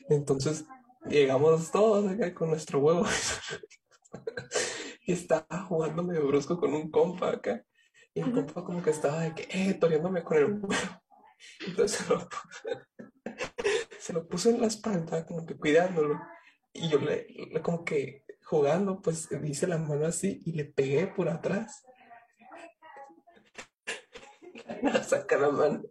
Entonces 0.09 0.65
llegamos 1.09 1.71
todos 1.71 2.07
acá 2.11 2.33
con 2.33 2.49
nuestro 2.49 2.79
huevo 2.79 3.05
y 5.05 5.13
estaba 5.13 5.63
jugando 5.67 6.03
medio 6.03 6.27
brusco 6.27 6.57
con 6.59 6.73
un 6.73 6.89
compa 6.91 7.29
acá. 7.31 7.63
Y 8.13 8.21
el 8.21 8.31
compa 8.31 8.63
como 8.63 8.81
que 8.81 8.89
estaba 8.89 9.21
de 9.21 9.35
que, 9.35 9.47
eh, 9.51 9.73
toreándome 9.75 10.23
con 10.23 10.37
el 10.37 10.45
huevo. 10.45 10.67
Entonces 11.67 11.99
se 11.99 12.13
lo, 12.13 12.27
se 13.99 14.13
lo 14.13 14.27
puso 14.27 14.49
en 14.49 14.61
la 14.61 14.67
espalda, 14.67 15.25
como 15.25 15.45
que 15.45 15.55
cuidándolo. 15.57 16.19
Y 16.73 16.89
yo 16.89 16.99
le, 16.99 17.27
le- 17.29 17.61
como 17.61 17.83
que 17.83 18.23
jugando, 18.43 19.01
pues 19.01 19.27
hice 19.43 19.67
la 19.67 19.77
mano 19.77 20.05
así 20.05 20.41
y 20.45 20.53
le 20.53 20.65
pegué 20.65 21.07
por 21.07 21.29
atrás. 21.29 21.83
Saca 25.07 25.37
la 25.37 25.49
mano, 25.51 25.81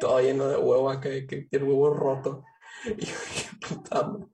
todo 0.00 0.20
lleno 0.20 0.48
de 0.48 0.56
huevo 0.56 0.90
acá, 0.90 1.08
que 1.28 1.48
el 1.50 1.62
huevo 1.64 1.90
roto. 1.94 2.44
Y 2.84 3.06
yo, 3.06 3.14
qué 3.34 3.66
puta 3.74 4.02
madre. 4.06 4.26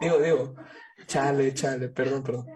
Digo, 0.00 0.18
digo, 0.18 0.54
chale, 1.06 1.52
chale, 1.54 1.88
perdón, 1.88 2.22
perdón. 2.22 2.46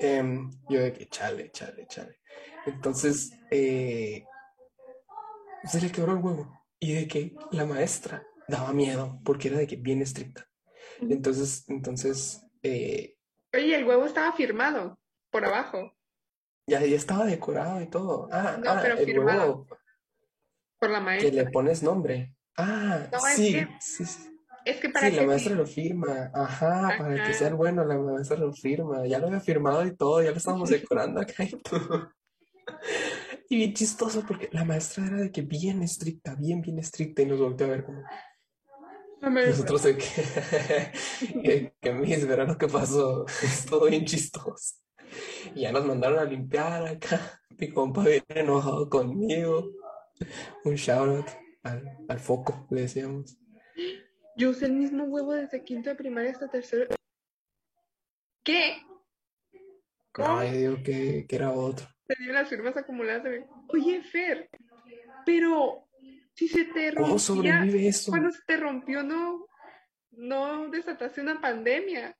Em, 0.00 0.50
yo 0.68 0.80
de 0.80 0.92
que 0.92 1.06
chale, 1.08 1.50
chale, 1.50 1.86
chale. 1.88 2.20
Entonces, 2.66 3.32
eh, 3.50 4.24
se 5.64 5.80
le 5.80 5.90
quebró 5.92 6.12
el 6.12 6.18
huevo. 6.18 6.56
Y 6.78 6.94
de 6.94 7.06
que 7.08 7.34
la 7.52 7.66
maestra 7.66 8.26
daba 8.48 8.72
miedo 8.72 9.20
porque 9.24 9.48
era 9.48 9.58
de 9.58 9.66
que 9.66 9.76
bien 9.76 10.00
estricta. 10.00 10.46
Entonces, 11.00 11.64
entonces, 11.68 12.42
eh, 12.62 13.16
Oye, 13.52 13.74
el 13.76 13.84
huevo 13.84 14.06
estaba 14.06 14.32
firmado 14.32 14.98
por 15.30 15.44
abajo, 15.44 15.92
ya, 16.66 16.80
ya 16.84 16.96
estaba 16.96 17.24
decorado 17.26 17.80
y 17.82 17.88
todo. 17.88 18.28
Ah, 18.32 18.56
No, 18.62 18.70
ah, 18.72 18.78
pero 18.80 18.96
el 18.96 19.04
firmado. 19.04 19.40
huevo 19.40 19.66
por 20.78 20.90
la 20.90 20.98
que 20.98 21.04
maestra. 21.04 21.30
le 21.44 21.50
pones 21.50 21.82
nombre. 21.82 22.34
Ah, 22.56 23.08
No, 23.12 23.18
es 23.26 23.34
sí, 23.34 23.52
que- 23.52 23.68
sí, 23.80 24.04
sí. 24.06 24.29
Es 24.64 24.76
que 24.80 24.88
para 24.90 25.08
Sí, 25.10 25.16
la 25.16 25.22
maestra 25.22 25.52
sí- 25.52 25.58
lo 25.58 25.66
firma. 25.66 26.30
Ajá, 26.34 26.94
para 26.98 27.22
que 27.26 27.34
sea 27.34 27.54
bueno, 27.54 27.84
la 27.84 27.98
maestra 27.98 28.36
lo 28.36 28.52
firma. 28.52 29.06
Ya 29.06 29.18
lo 29.18 29.26
había 29.28 29.40
firmado 29.40 29.86
y 29.86 29.96
todo, 29.96 30.22
ya 30.22 30.30
lo 30.30 30.36
estábamos 30.36 30.68
decorando 30.70 31.20
acá 31.20 31.44
y 31.44 31.50
todo. 31.62 32.10
Y 33.48 33.56
bien 33.56 33.74
chistoso 33.74 34.22
porque 34.26 34.48
la 34.52 34.64
maestra 34.64 35.06
era 35.06 35.16
de 35.16 35.32
que 35.32 35.42
bien 35.42 35.82
estricta, 35.82 36.34
bien, 36.36 36.60
bien 36.60 36.78
estricta 36.78 37.22
y 37.22 37.26
nos 37.26 37.40
volteó 37.40 37.66
a 37.66 37.70
ver 37.70 37.84
como 37.84 38.02
nosotros 39.22 39.82
de 39.82 39.98
que, 39.98 41.72
que, 41.80 41.92
mis, 41.92 42.26
verá 42.26 42.44
lo 42.44 42.56
que 42.56 42.68
pasó. 42.68 43.26
Estuvo 43.42 43.86
bien 43.86 44.04
chistoso. 44.04 44.76
Y 45.54 45.62
ya 45.62 45.72
nos 45.72 45.84
mandaron 45.84 46.18
a 46.20 46.24
limpiar 46.24 46.86
acá. 46.86 47.40
Mi 47.58 47.68
compa 47.70 48.04
bien 48.04 48.22
enojado 48.28 48.88
conmigo. 48.88 49.70
Un 50.64 50.74
shout 50.76 51.08
out 51.08 51.26
al, 51.62 51.98
al 52.08 52.18
foco, 52.20 52.66
le 52.70 52.82
decíamos. 52.82 53.36
Yo 54.40 54.48
usé 54.48 54.64
el 54.64 54.72
mismo 54.72 55.04
huevo 55.04 55.34
desde 55.34 55.62
quinto 55.62 55.90
de 55.90 55.96
primaria 55.96 56.30
hasta 56.30 56.48
tercero. 56.48 56.88
¿Qué? 58.42 58.80
¿Cómo? 60.12 60.42
Yo 60.42 60.50
digo 60.52 60.76
que, 60.82 61.26
que 61.28 61.36
era 61.36 61.52
otro. 61.52 61.86
Tenía 62.06 62.32
las 62.32 62.48
firmas 62.48 62.74
acumuladas 62.74 63.22
de... 63.24 63.44
Oye, 63.68 64.02
Fer, 64.02 64.48
pero 65.26 65.86
si 66.32 66.48
se 66.48 66.64
te 66.64 66.94
¿Cómo 66.94 67.08
rompía, 67.08 67.18
sobrevive 67.18 67.86
eso? 67.88 68.12
cuando 68.12 68.30
se 68.30 68.40
te 68.46 68.56
rompió 68.56 69.02
no, 69.02 69.46
no 70.12 70.70
desataste 70.70 71.20
una 71.20 71.38
pandemia. 71.38 72.16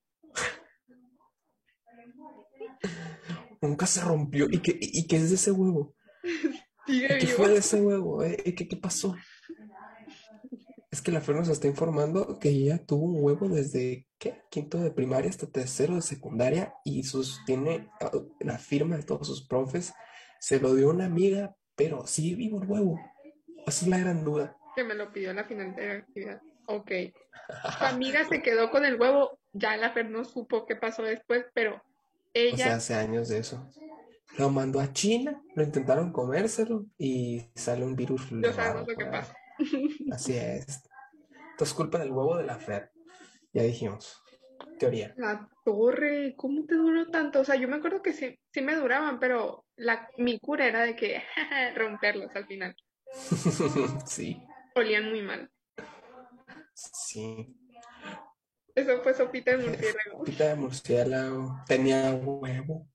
Nunca 3.62 3.86
se 3.86 4.02
rompió. 4.02 4.46
¿Y 4.50 4.60
qué, 4.60 4.78
y 4.78 5.06
qué 5.06 5.16
es 5.16 5.30
de 5.30 5.36
ese 5.36 5.52
huevo? 5.52 5.96
Sigue 6.86 7.16
¿Y 7.16 7.18
qué 7.20 7.26
fue 7.28 7.48
de 7.48 7.56
ese 7.60 7.80
huevo? 7.80 8.22
eh? 8.22 8.36
¿Y 8.44 8.54
¿Qué, 8.54 8.68
qué 8.68 8.76
pasó? 8.76 9.16
Es 10.90 11.00
que 11.02 11.12
la 11.12 11.20
Fer 11.20 11.36
nos 11.36 11.48
está 11.48 11.68
informando 11.68 12.38
que 12.40 12.48
ella 12.48 12.84
tuvo 12.84 13.06
un 13.06 13.22
huevo 13.22 13.48
desde 13.48 14.08
¿qué? 14.18 14.42
quinto 14.50 14.78
de 14.78 14.90
primaria 14.90 15.30
hasta 15.30 15.46
tercero 15.46 15.94
de 15.94 16.02
secundaria 16.02 16.74
y 16.84 17.04
sus 17.04 17.44
tiene 17.46 17.88
ah, 18.00 18.10
la 18.40 18.58
firma 18.58 18.96
de 18.96 19.04
todos 19.04 19.28
sus 19.28 19.46
profes. 19.46 19.94
Se 20.40 20.58
lo 20.58 20.74
dio 20.74 20.90
una 20.90 21.04
amiga, 21.04 21.54
pero 21.76 22.06
sigue 22.06 22.34
vivo 22.34 22.60
el 22.60 22.68
huevo. 22.68 23.00
Esa 23.66 23.84
es 23.84 23.88
la 23.88 23.98
gran 23.98 24.24
duda. 24.24 24.56
Que 24.74 24.82
me 24.82 24.94
lo 24.94 25.12
pidió 25.12 25.32
la 25.32 25.44
final 25.44 25.76
de 25.76 25.86
la 25.86 25.94
actividad. 25.94 26.40
Ok. 26.66 26.90
Tu 27.78 27.84
amiga 27.84 28.28
se 28.28 28.42
quedó 28.42 28.70
con 28.70 28.84
el 28.84 29.00
huevo 29.00 29.40
ya 29.52 29.76
la 29.76 29.90
Fer 29.90 30.08
no 30.10 30.24
supo 30.24 30.66
qué 30.66 30.76
pasó 30.76 31.02
después, 31.02 31.44
pero 31.54 31.76
O 31.76 31.82
ella, 32.34 32.56
sea, 32.56 32.76
hace 32.76 32.94
años 32.94 33.28
de 33.28 33.38
eso. 33.38 33.68
Lo 34.38 34.50
mandó 34.50 34.80
a 34.80 34.92
China, 34.92 35.42
lo 35.54 35.62
intentaron 35.62 36.12
comérselo 36.12 36.86
y 36.96 37.50
sale 37.54 37.84
un 37.84 37.96
virus 37.96 38.28
ya 38.30 38.52
sabemos 38.52 38.86
lo 38.86 38.96
que 38.96 39.06
pasa. 39.06 39.34
Así 40.12 40.36
es. 40.36 40.82
Entonces, 41.52 41.74
culpa 41.74 41.98
del 41.98 42.10
huevo 42.12 42.36
de 42.36 42.44
la 42.44 42.56
Fer. 42.58 42.90
Ya 43.52 43.62
dijimos. 43.62 44.22
Teoría. 44.78 45.14
La 45.16 45.48
torre, 45.64 46.34
¿cómo 46.36 46.64
te 46.64 46.74
duró 46.74 47.10
tanto? 47.10 47.40
O 47.40 47.44
sea, 47.44 47.56
yo 47.56 47.68
me 47.68 47.76
acuerdo 47.76 48.02
que 48.02 48.12
sí, 48.12 48.38
sí 48.52 48.62
me 48.62 48.74
duraban, 48.76 49.18
pero 49.18 49.66
la, 49.76 50.08
mi 50.16 50.38
cura 50.38 50.66
era 50.66 50.82
de 50.82 50.96
que 50.96 51.22
romperlos 51.76 52.34
al 52.34 52.46
final. 52.46 52.74
Sí, 54.06 54.40
Olían 54.74 55.10
muy 55.10 55.22
mal. 55.22 55.50
sí. 56.74 57.56
Eso 58.74 59.02
fue 59.02 59.12
sopita 59.14 59.56
de 59.56 59.66
murciélago. 59.66 60.24
Pita 60.24 60.48
de 60.48 60.54
murciélago. 60.54 61.56
Tenía 61.66 62.14
huevo. 62.14 62.88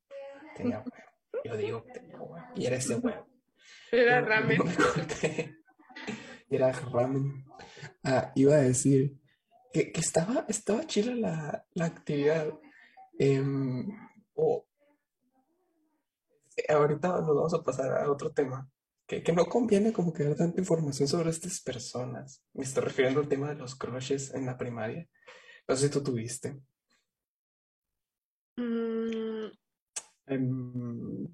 Tenía 0.56 0.78
huevo. 0.80 1.44
Yo 1.44 1.58
digo 1.58 1.84
que 1.84 1.92
tenía 1.92 2.18
huevo. 2.18 2.48
Y 2.56 2.66
era 2.66 2.78
ese 2.78 2.96
huevo. 2.96 3.28
Era 3.92 4.22
ramen. 4.22 4.60
Era 6.50 6.72
ramen. 6.72 7.46
Ah, 8.04 8.32
iba 8.36 8.56
a 8.56 8.62
decir 8.62 9.18
que, 9.74 9.92
que 9.92 10.00
estaba, 10.00 10.46
estaba 10.48 10.86
chila 10.86 11.16
la, 11.16 11.66
la 11.74 11.86
actividad. 11.86 12.48
Em, 13.18 13.90
eh, 16.58 16.74
ahorita 16.74 17.08
nos 17.22 17.28
vamos 17.28 17.54
a 17.54 17.64
pasar 17.64 17.98
a 17.98 18.12
otro 18.12 18.32
tema. 18.32 18.70
Que, 19.08 19.22
que 19.22 19.34
no 19.34 19.46
conviene 19.46 19.94
como 19.94 20.12
que 20.12 20.24
dar 20.24 20.36
tanta 20.36 20.60
información 20.60 21.08
sobre 21.08 21.30
estas 21.30 21.62
personas. 21.62 22.44
Me 22.54 22.64
estoy 22.64 22.84
refiriendo 22.84 23.20
al 23.20 23.28
tema 23.28 23.50
de 23.50 23.56
los 23.56 23.76
crushes 23.76 24.34
en 24.34 24.48
la 24.48 24.58
primaria. 24.58 25.08
No 25.68 25.76
sé 25.76 25.88
si 25.88 25.94
tú 25.94 26.02
tuviste. 26.02 26.60
Mm, 28.58 29.06
Em, 30.28 31.28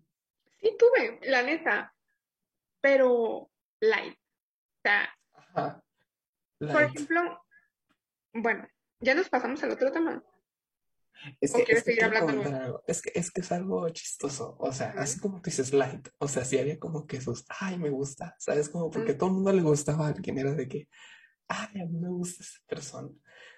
sí 0.60 0.76
tuve, 0.78 1.20
la 1.24 1.44
neta, 1.44 1.94
pero 2.82 3.50
light. 3.80 4.18
Sea, 4.84 5.10
ajá. 5.34 5.84
por 6.60 6.84
ejemplo, 6.84 7.42
bueno, 8.34 8.68
ya 9.00 9.16
nos 9.16 9.30
pasamos 9.30 9.62
al 9.64 9.72
otro 9.72 9.92
tema. 9.92 10.24
Es 11.40 11.54
¿O 11.54 11.58
que, 11.58 11.66
quieres 11.66 11.88
es 11.88 11.96
que 11.96 12.02
seguir 12.02 12.18
algo. 12.18 12.84
Es 12.88 13.02
que, 13.02 13.12
es 13.14 13.32
que 13.32 13.42
es 13.42 13.52
algo 13.52 13.90
chistoso. 13.90 14.56
O 14.60 14.72
sea, 14.72 14.94
así 14.98 15.20
como 15.20 15.42
tú 15.42 15.50
dices 15.50 15.74
light. 15.74 16.08
O 16.18 16.28
sea, 16.28 16.46
sí 16.46 16.58
había 16.58 16.80
como 16.80 17.06
que 17.06 17.22
sus, 17.22 17.46
ay, 17.60 17.78
me 17.78 17.90
gusta. 17.90 18.36
¿Sabes? 18.40 18.70
Como 18.70 18.90
porque 18.90 19.14
todo 19.14 19.30
el 19.30 19.36
mundo 19.36 19.54
le 19.54 19.62
gustaba 19.62 20.06
a 20.06 20.10
alguien. 20.10 20.38
Era 20.38 20.54
de 20.54 20.68
que, 20.68 20.88
ay, 21.48 21.82
a 21.82 21.86
mí 21.86 22.00
me 22.00 22.10
gusta 22.10 22.44
esa 22.44 22.60
persona. 22.68 23.10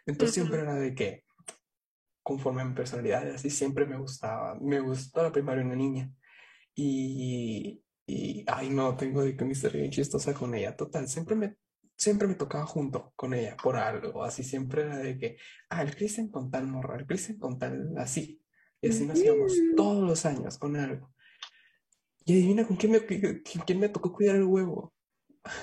Entonces 0.06 0.34
siempre 0.34 0.58
ujú. 0.58 0.65
era 0.72 0.75
de 0.75 0.94
que, 0.94 1.24
conforme 2.22 2.62
a 2.62 2.65
mi 2.65 2.74
personalidad, 2.74 3.30
así 3.30 3.50
siempre 3.50 3.86
me 3.86 3.98
gustaba. 3.98 4.56
Me 4.60 4.80
gustó 4.80 5.24
la 5.24 5.32
primaria 5.32 5.63
una 5.63 5.75
niña. 5.75 6.12
Y, 6.75 7.82
y, 8.05 8.43
ay, 8.48 8.69
no, 8.69 8.95
tengo 8.98 9.24
de 9.24 9.36
que 9.36 9.43
una 9.43 9.53
historia 9.53 9.79
bien 9.81 9.91
chistosa 9.91 10.33
con 10.33 10.53
ella. 10.55 10.75
Total, 10.75 11.07
siempre 11.07 11.36
me, 11.36 11.55
siempre 11.95 12.27
me 12.27 12.36
tocaba 12.36 12.65
junto 12.65 13.13
con 13.15 13.33
ella 13.33 13.55
por 13.62 13.77
algo. 13.77 14.24
Así 14.24 14.43
siempre 14.43 14.83
era 14.83 14.98
de 14.98 15.17
que, 15.17 15.38
ah, 15.69 15.81
el 15.81 15.95
Cristian 15.95 16.29
con 16.29 16.51
tal 16.51 16.67
morra, 16.67 16.98
el 16.98 17.05
Cristian 17.05 17.38
con 17.38 17.57
tal, 17.57 17.93
así. 17.98 18.41
Y 18.81 18.89
así 18.89 19.05
nos 19.05 19.19
íbamos 19.19 19.53
todos 19.77 20.03
los 20.07 20.25
años 20.25 20.57
con 20.57 20.75
algo. 20.75 21.13
Y 22.25 22.33
adivina 22.33 22.67
con 22.67 22.75
quién 22.77 22.91
me, 22.93 23.00
qui- 23.07 23.41
quién 23.65 23.79
me 23.79 23.89
tocó 23.89 24.12
cuidar 24.12 24.36
el 24.36 24.43
huevo. 24.43 24.93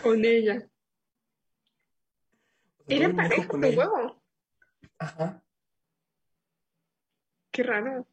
Con 0.03 0.25
ella. 0.25 0.67
Era 2.87 3.15
parejo 3.15 3.49
con 3.49 3.61
tu 3.61 3.67
ella. 3.67 3.79
huevo. 3.89 4.23
Ajá. 4.99 5.43
Qué 7.51 7.63
raro. 7.63 8.07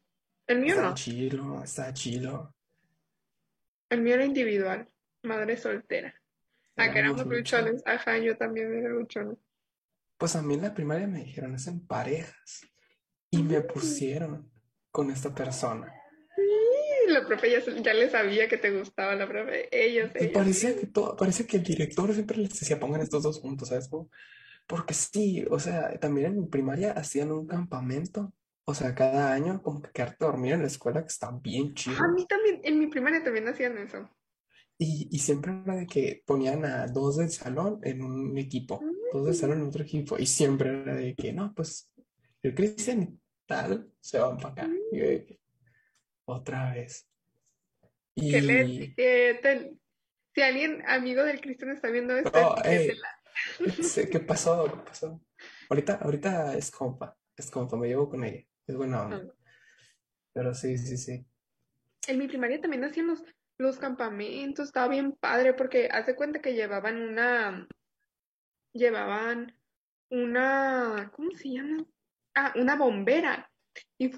El 0.46 0.60
mío 0.60 0.70
Estaba 0.70 0.88
no. 0.90 0.94
chilo, 0.94 1.62
estaba 1.62 1.92
chilo. 1.94 2.54
El 3.90 4.02
mío 4.02 4.14
era 4.14 4.24
individual. 4.24 4.88
Madre 5.22 5.56
soltera. 5.56 6.14
Ah, 6.76 6.92
que 6.92 6.98
Éramos 7.00 7.26
luchones. 7.26 7.82
Ajá, 7.86 8.18
yo 8.18 8.36
también 8.36 8.72
era 8.72 8.88
luchona. 8.90 9.34
Pues 10.16 10.36
a 10.36 10.42
mí 10.42 10.54
en 10.54 10.62
la 10.62 10.74
primaria 10.74 11.06
me 11.06 11.24
dijeron, 11.24 11.54
es 11.54 11.66
en 11.66 11.84
parejas. 11.86 12.62
Y 13.30 13.42
me 13.42 13.58
Mm. 13.60 13.66
pusieron 13.66 14.50
con 14.90 15.10
esta 15.10 15.34
persona. 15.34 15.92
Y 16.36 17.10
la 17.10 17.26
profe 17.26 17.50
ya, 17.50 17.60
ya 17.82 17.94
le 17.94 18.08
sabía 18.10 18.48
que 18.48 18.58
te 18.58 18.70
gustaba 18.76 19.14
la 19.14 19.26
profe. 19.28 19.68
Ellos, 19.72 20.10
Y 20.14 20.24
ellos. 20.24 20.32
parecía 20.34 20.76
que 20.78 20.86
todo, 20.86 21.16
parece 21.16 21.46
que 21.46 21.56
el 21.58 21.62
director 21.62 22.12
siempre 22.14 22.36
les 22.38 22.50
decía, 22.58 22.78
pongan 22.78 23.00
estos 23.00 23.22
dos 23.22 23.40
juntos, 23.40 23.68
¿sabes? 23.68 23.88
Porque 24.66 24.94
sí, 24.94 25.44
o 25.50 25.58
sea, 25.58 25.98
también 25.98 26.26
en 26.28 26.40
mi 26.40 26.46
primaria 26.46 26.92
hacían 26.92 27.32
un 27.32 27.46
campamento, 27.46 28.32
o 28.68 28.74
sea, 28.74 28.94
cada 28.94 29.32
año 29.32 29.62
como 29.62 29.80
que 29.80 29.90
quedarte 29.90 30.24
a 30.24 30.28
dormir 30.28 30.52
en 30.52 30.60
la 30.60 30.66
escuela, 30.66 31.00
que 31.00 31.08
está 31.08 31.30
bien 31.30 31.70
A 31.70 31.74
chido. 31.74 32.08
mí 32.14 32.26
también, 32.26 32.60
en 32.62 32.78
mi 32.78 32.86
primaria 32.88 33.24
también 33.24 33.48
hacían 33.48 33.78
eso. 33.78 34.06
Y, 34.76 35.08
y 35.10 35.18
siempre 35.20 35.52
era 35.64 35.74
de 35.74 35.86
que 35.86 36.22
ponían 36.26 36.66
a 36.66 36.86
dos 36.86 37.16
del 37.16 37.30
salón 37.30 37.80
en 37.82 38.02
un 38.02 38.36
equipo, 38.36 38.78
dos 39.10 39.24
del 39.24 39.34
salón 39.34 39.62
en 39.62 39.68
otro 39.68 39.82
equipo, 39.82 40.18
y 40.18 40.26
siempre 40.26 40.82
era 40.82 40.94
de 40.94 41.14
que, 41.14 41.32
no, 41.32 41.54
pues, 41.54 41.90
el 42.42 42.54
Cristian 42.54 43.02
y 43.02 43.18
tal 43.46 43.90
se 44.00 44.18
van 44.18 44.36
para 44.36 44.50
acá. 44.50 44.70
Y 44.92 45.38
otra 46.26 46.74
vez. 46.74 47.08
Que 48.14 48.42
le, 48.42 48.64
Y, 48.66 48.94
que 48.94 49.38
te- 49.42 49.72
si 50.34 50.42
alguien 50.42 50.82
amigo 50.86 51.24
del 51.24 51.40
Cristian 51.40 51.70
está 51.70 51.88
viendo 51.88 52.14
esto, 52.16 52.30
oh, 52.34 52.54
hey. 52.64 52.90
Sí, 53.82 54.02
¿Qué 54.10 54.20
pasó? 54.20 54.66
¿Qué 54.66 54.76
pasó? 54.84 55.20
Ahorita, 55.70 55.94
ahorita 56.02 56.54
es 56.54 56.70
compa, 56.70 57.16
es 57.34 57.50
compa, 57.50 57.76
me 57.78 57.88
llevo 57.88 58.08
con 58.10 58.24
ella, 58.24 58.44
es 58.68 58.76
buena 58.76 59.02
onda. 59.02 59.16
Ah. 59.16 59.34
Pero 60.32 60.54
sí, 60.54 60.78
sí, 60.78 60.96
sí. 60.96 61.26
En 62.06 62.18
mi 62.18 62.28
primaria 62.28 62.60
también 62.60 62.84
hacían 62.84 63.08
los, 63.08 63.24
los 63.58 63.78
campamentos, 63.78 64.68
estaba 64.68 64.88
bien 64.88 65.12
padre 65.12 65.54
porque 65.54 65.88
hace 65.90 66.14
cuenta 66.14 66.40
que 66.40 66.54
llevaban 66.54 67.02
una, 67.02 67.66
llevaban 68.72 69.58
una, 70.10 71.10
¿cómo 71.14 71.30
se 71.32 71.50
llama? 71.50 71.84
Ah, 72.34 72.52
una 72.56 72.76
bombera 72.76 73.50
y 73.98 74.10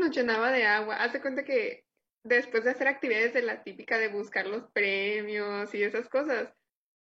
nos 0.00 0.10
llenaba 0.10 0.50
de 0.52 0.64
agua. 0.64 0.96
Hace 0.96 1.20
cuenta 1.20 1.44
que 1.44 1.84
después 2.24 2.64
de 2.64 2.70
hacer 2.70 2.88
actividades 2.88 3.32
de 3.34 3.42
la 3.42 3.62
típica 3.62 3.98
de 3.98 4.08
buscar 4.08 4.46
los 4.46 4.70
premios 4.72 5.74
y 5.74 5.82
esas 5.82 6.08
cosas, 6.08 6.52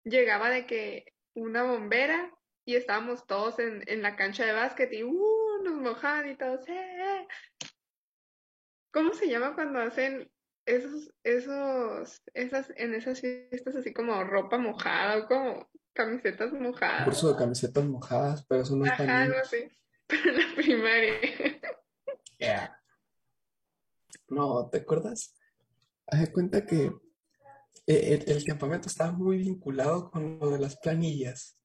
llegaba 0.03 0.49
de 0.49 0.65
que 0.65 1.05
una 1.35 1.63
bombera 1.63 2.31
y 2.65 2.75
estábamos 2.75 3.25
todos 3.27 3.59
en, 3.59 3.83
en 3.87 4.01
la 4.01 4.15
cancha 4.15 4.45
de 4.45 4.53
básquet 4.53 4.91
y 4.93 5.03
¡uh! 5.03 5.32
Nos 5.63 5.81
mojaban 5.81 6.29
y 6.29 6.35
todos, 6.35 6.67
¡eh! 6.67 7.27
¿Cómo 8.91 9.13
se 9.13 9.27
llama 9.27 9.55
cuando 9.55 9.79
hacen 9.79 10.31
esos, 10.65 11.11
esos, 11.23 12.21
esas, 12.33 12.71
en 12.75 12.93
esas 12.93 13.19
fiestas 13.19 13.75
así 13.75 13.93
como 13.93 14.23
ropa 14.23 14.57
mojada 14.57 15.17
o 15.17 15.27
como 15.27 15.69
camisetas 15.93 16.51
Un 16.51 16.63
mojadas? 16.63 17.05
curso 17.05 17.33
de 17.33 17.39
camisetas 17.39 17.85
mojadas, 17.85 18.45
pero 18.47 18.61
eso 18.61 18.75
no 18.75 18.85
es 18.85 18.99
algo 18.99 19.39
así. 19.41 19.67
Pero 20.07 20.29
en 20.31 20.37
la 20.37 20.55
primaria. 20.55 21.13
Yeah. 22.37 22.77
No, 24.27 24.69
¿te 24.69 24.79
acuerdas? 24.79 25.33
Haz 26.07 26.19
de 26.19 26.31
cuenta 26.31 26.65
que 26.65 26.91
eh, 27.87 28.21
el, 28.27 28.29
el 28.29 28.43
campamento 28.43 28.89
estaba 28.89 29.13
muy 29.13 29.37
vinculado 29.37 30.11
con 30.11 30.37
lo 30.39 30.51
de 30.51 30.59
las 30.59 30.77
planillas. 30.77 31.57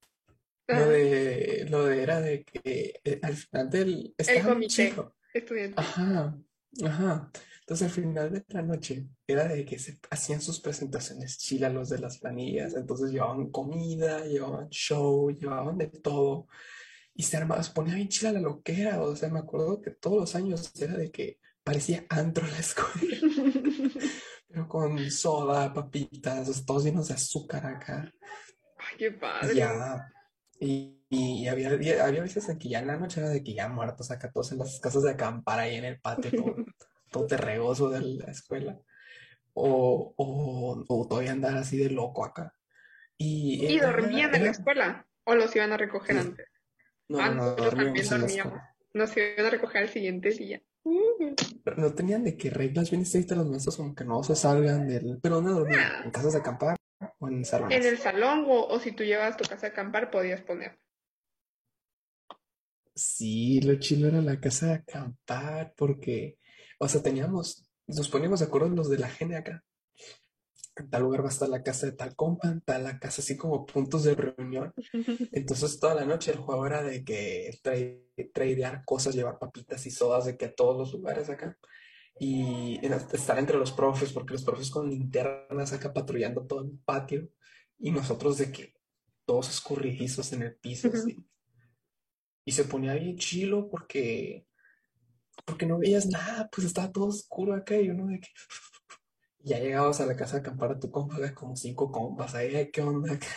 Lo 0.68 0.88
de, 0.88 1.66
lo 1.70 1.84
de 1.86 2.02
era 2.02 2.20
de 2.20 2.44
que 2.44 3.00
eh, 3.02 3.20
al 3.22 3.34
final 3.34 3.70
del, 3.70 4.14
El 4.18 4.42
comité 4.42 4.90
chido. 4.90 5.16
estudiantil. 5.32 5.78
Ajá, 5.78 6.38
ajá. 6.84 7.30
Entonces 7.60 7.86
al 7.88 7.92
final 7.92 8.32
de 8.32 8.44
la 8.48 8.62
noche 8.62 9.06
era 9.26 9.46
de 9.48 9.64
que 9.64 9.78
se 9.78 9.98
hacían 10.10 10.40
sus 10.40 10.60
presentaciones 10.60 11.38
chilas 11.38 11.72
los 11.72 11.88
de 11.90 11.98
las 11.98 12.18
planillas. 12.18 12.74
Entonces 12.74 13.10
llevaban 13.10 13.50
comida, 13.50 14.24
llevaban 14.24 14.68
show, 14.70 15.30
llevaban 15.30 15.76
de 15.78 15.86
todo. 15.88 16.48
Y 17.14 17.22
se 17.24 17.36
armaba, 17.36 17.62
se 17.62 17.72
ponía 17.72 17.94
bien 17.94 18.08
chila 18.08 18.32
la 18.32 18.40
loquera. 18.40 19.02
O 19.02 19.16
sea, 19.16 19.28
me 19.28 19.38
acuerdo 19.40 19.80
que 19.82 19.90
todos 19.90 20.18
los 20.18 20.34
años 20.34 20.72
era 20.80 20.96
de 20.96 21.10
que 21.10 21.38
parecía 21.64 22.06
antro 22.08 22.46
la 22.46 22.58
escuela. 22.58 23.18
Pero 24.48 24.66
con 24.68 25.10
soda, 25.10 25.72
papitas, 25.74 26.64
todos 26.64 26.84
llenos 26.84 27.08
de 27.08 27.14
azúcar 27.14 27.66
acá. 27.66 28.10
Ay, 28.78 28.96
qué 28.98 29.10
padre. 29.12 29.54
ya. 29.54 30.10
Y, 30.60 30.98
y 31.08 31.46
había, 31.48 31.70
había 32.04 32.22
veces 32.22 32.48
en 32.48 32.58
que 32.58 32.68
ya 32.68 32.80
en 32.80 32.88
la 32.88 32.96
noche 32.98 33.20
era 33.20 33.30
de 33.30 33.42
que 33.42 33.54
ya 33.54 33.68
muertos 33.68 34.10
acá 34.10 34.30
todos 34.30 34.52
en 34.52 34.58
las 34.58 34.80
casas 34.80 35.02
de 35.04 35.10
acampar 35.12 35.60
ahí 35.60 35.76
en 35.76 35.84
el 35.84 36.00
patio, 36.00 36.30
todo, 36.32 36.56
todo 37.10 37.26
terregoso 37.26 37.90
de 37.90 38.00
la 38.02 38.30
escuela. 38.30 38.78
O, 39.54 40.14
o, 40.16 40.84
o 40.88 41.08
todavía 41.08 41.32
andar 41.32 41.56
así 41.56 41.76
de 41.78 41.90
loco 41.90 42.24
acá. 42.24 42.54
Y 43.16 43.66
¿Y 43.66 43.76
era, 43.76 43.90
dormían 43.92 44.34
en 44.34 44.44
la 44.44 44.50
escuela? 44.50 45.06
¿O 45.24 45.34
los 45.34 45.54
iban 45.56 45.72
a 45.72 45.76
recoger 45.76 46.16
Sí. 46.16 46.20
antes? 46.20 46.46
no, 47.08 47.18
Ah, 47.20 47.30
no, 47.30 47.34
no, 47.34 47.42
nosotros 47.56 47.74
también 47.74 48.08
dormíamos. 48.08 48.60
Nos 48.94 49.16
iban 49.16 49.46
a 49.46 49.50
recoger 49.50 49.82
al 49.82 49.88
siguiente 49.88 50.30
día. 50.30 50.62
Pero 51.64 51.76
no 51.76 51.92
tenían 51.94 52.24
de 52.24 52.36
que 52.36 52.50
reglas 52.50 52.90
bien 52.90 53.02
estrictas 53.02 53.36
los 53.38 53.48
maestros 53.48 53.76
como 53.76 53.94
que 53.94 54.04
no 54.04 54.22
se 54.22 54.34
salgan 54.36 54.86
del... 54.88 55.18
Pero 55.22 55.36
¿dónde 55.36 55.50
dormían? 55.52 55.80
Ah. 55.80 56.02
¿En 56.04 56.10
casas 56.10 56.32
de 56.34 56.38
acampar 56.38 56.76
o 57.18 57.28
en 57.28 57.42
En 57.70 57.86
el 57.86 57.98
salón 57.98 58.44
o, 58.46 58.66
o 58.66 58.80
si 58.80 58.92
tú 58.92 59.04
llevabas 59.04 59.36
tu 59.36 59.44
casa 59.44 59.66
a 59.66 59.70
acampar 59.70 60.10
podías 60.10 60.40
poner. 60.42 60.78
Sí, 62.98 63.60
lo 63.60 63.78
chilo 63.78 64.08
era 64.08 64.20
la 64.20 64.40
casa 64.40 64.66
de 64.66 64.72
acampar, 64.72 65.72
porque, 65.76 66.36
o 66.80 66.88
sea, 66.88 67.00
teníamos, 67.00 67.70
nos 67.86 68.08
poníamos 68.08 68.40
de 68.40 68.46
acuerdo 68.46 68.68
los 68.70 68.90
de 68.90 68.98
la 68.98 69.08
gene 69.08 69.36
acá. 69.36 69.62
En 70.74 70.90
tal 70.90 71.02
lugar 71.02 71.22
va 71.22 71.26
a 71.26 71.30
estar 71.30 71.48
la 71.48 71.62
casa 71.62 71.86
de 71.86 71.92
tal 71.92 72.16
compa, 72.16 72.48
en 72.48 72.60
tal 72.60 72.82
la 72.82 72.98
casa, 72.98 73.20
así 73.20 73.36
como 73.36 73.66
puntos 73.66 74.02
de 74.02 74.16
reunión. 74.16 74.74
Entonces, 75.32 75.78
toda 75.78 75.94
la 75.94 76.04
noche 76.04 76.32
el 76.32 76.38
juego 76.38 76.66
era 76.66 76.82
de 76.82 77.04
que 77.04 77.56
tradear 78.32 78.84
cosas, 78.84 79.14
llevar 79.14 79.38
papitas 79.38 79.86
y 79.86 79.92
sodas 79.92 80.24
de 80.24 80.36
que 80.36 80.46
a 80.46 80.54
todos 80.54 80.76
los 80.76 80.92
lugares 80.92 81.30
acá. 81.30 81.56
Y 82.20 82.80
estar 83.12 83.38
entre 83.38 83.58
los 83.58 83.72
profes, 83.72 84.12
porque 84.12 84.32
los 84.32 84.44
profes 84.44 84.70
con 84.70 84.88
linternas 84.88 85.72
acá 85.72 85.92
patrullando 85.92 86.46
todo 86.46 86.62
el 86.62 86.70
patio. 86.84 87.28
Y 87.78 87.92
nosotros 87.92 88.38
de 88.38 88.50
que 88.50 88.74
todos 89.24 89.48
escurridizos 89.50 90.32
en 90.32 90.42
el 90.42 90.56
piso, 90.56 90.90
así. 90.92 91.24
Y 92.44 92.52
se 92.52 92.64
ponía 92.64 92.94
bien 92.94 93.16
chilo 93.18 93.68
porque, 93.68 94.46
porque 95.44 95.66
no 95.66 95.78
veías 95.78 96.06
nada, 96.06 96.48
pues 96.50 96.66
estaba 96.66 96.90
todo 96.90 97.06
oscuro 97.06 97.54
acá 97.54 97.76
y 97.76 97.90
uno 97.90 98.06
de 98.06 98.20
que... 98.20 98.28
Ya 99.40 99.60
llegabas 99.60 100.00
a 100.00 100.06
la 100.06 100.16
casa 100.16 100.34
de 100.34 100.40
acampar 100.40 100.72
a 100.72 100.78
tu 100.80 100.90
compa, 100.90 101.32
como 101.32 101.54
cinco 101.56 101.92
compas 101.92 102.34
ahí, 102.34 102.54
"Ay, 102.56 102.70
¿qué 102.72 102.82
onda 102.82 103.14
acá? 103.14 103.28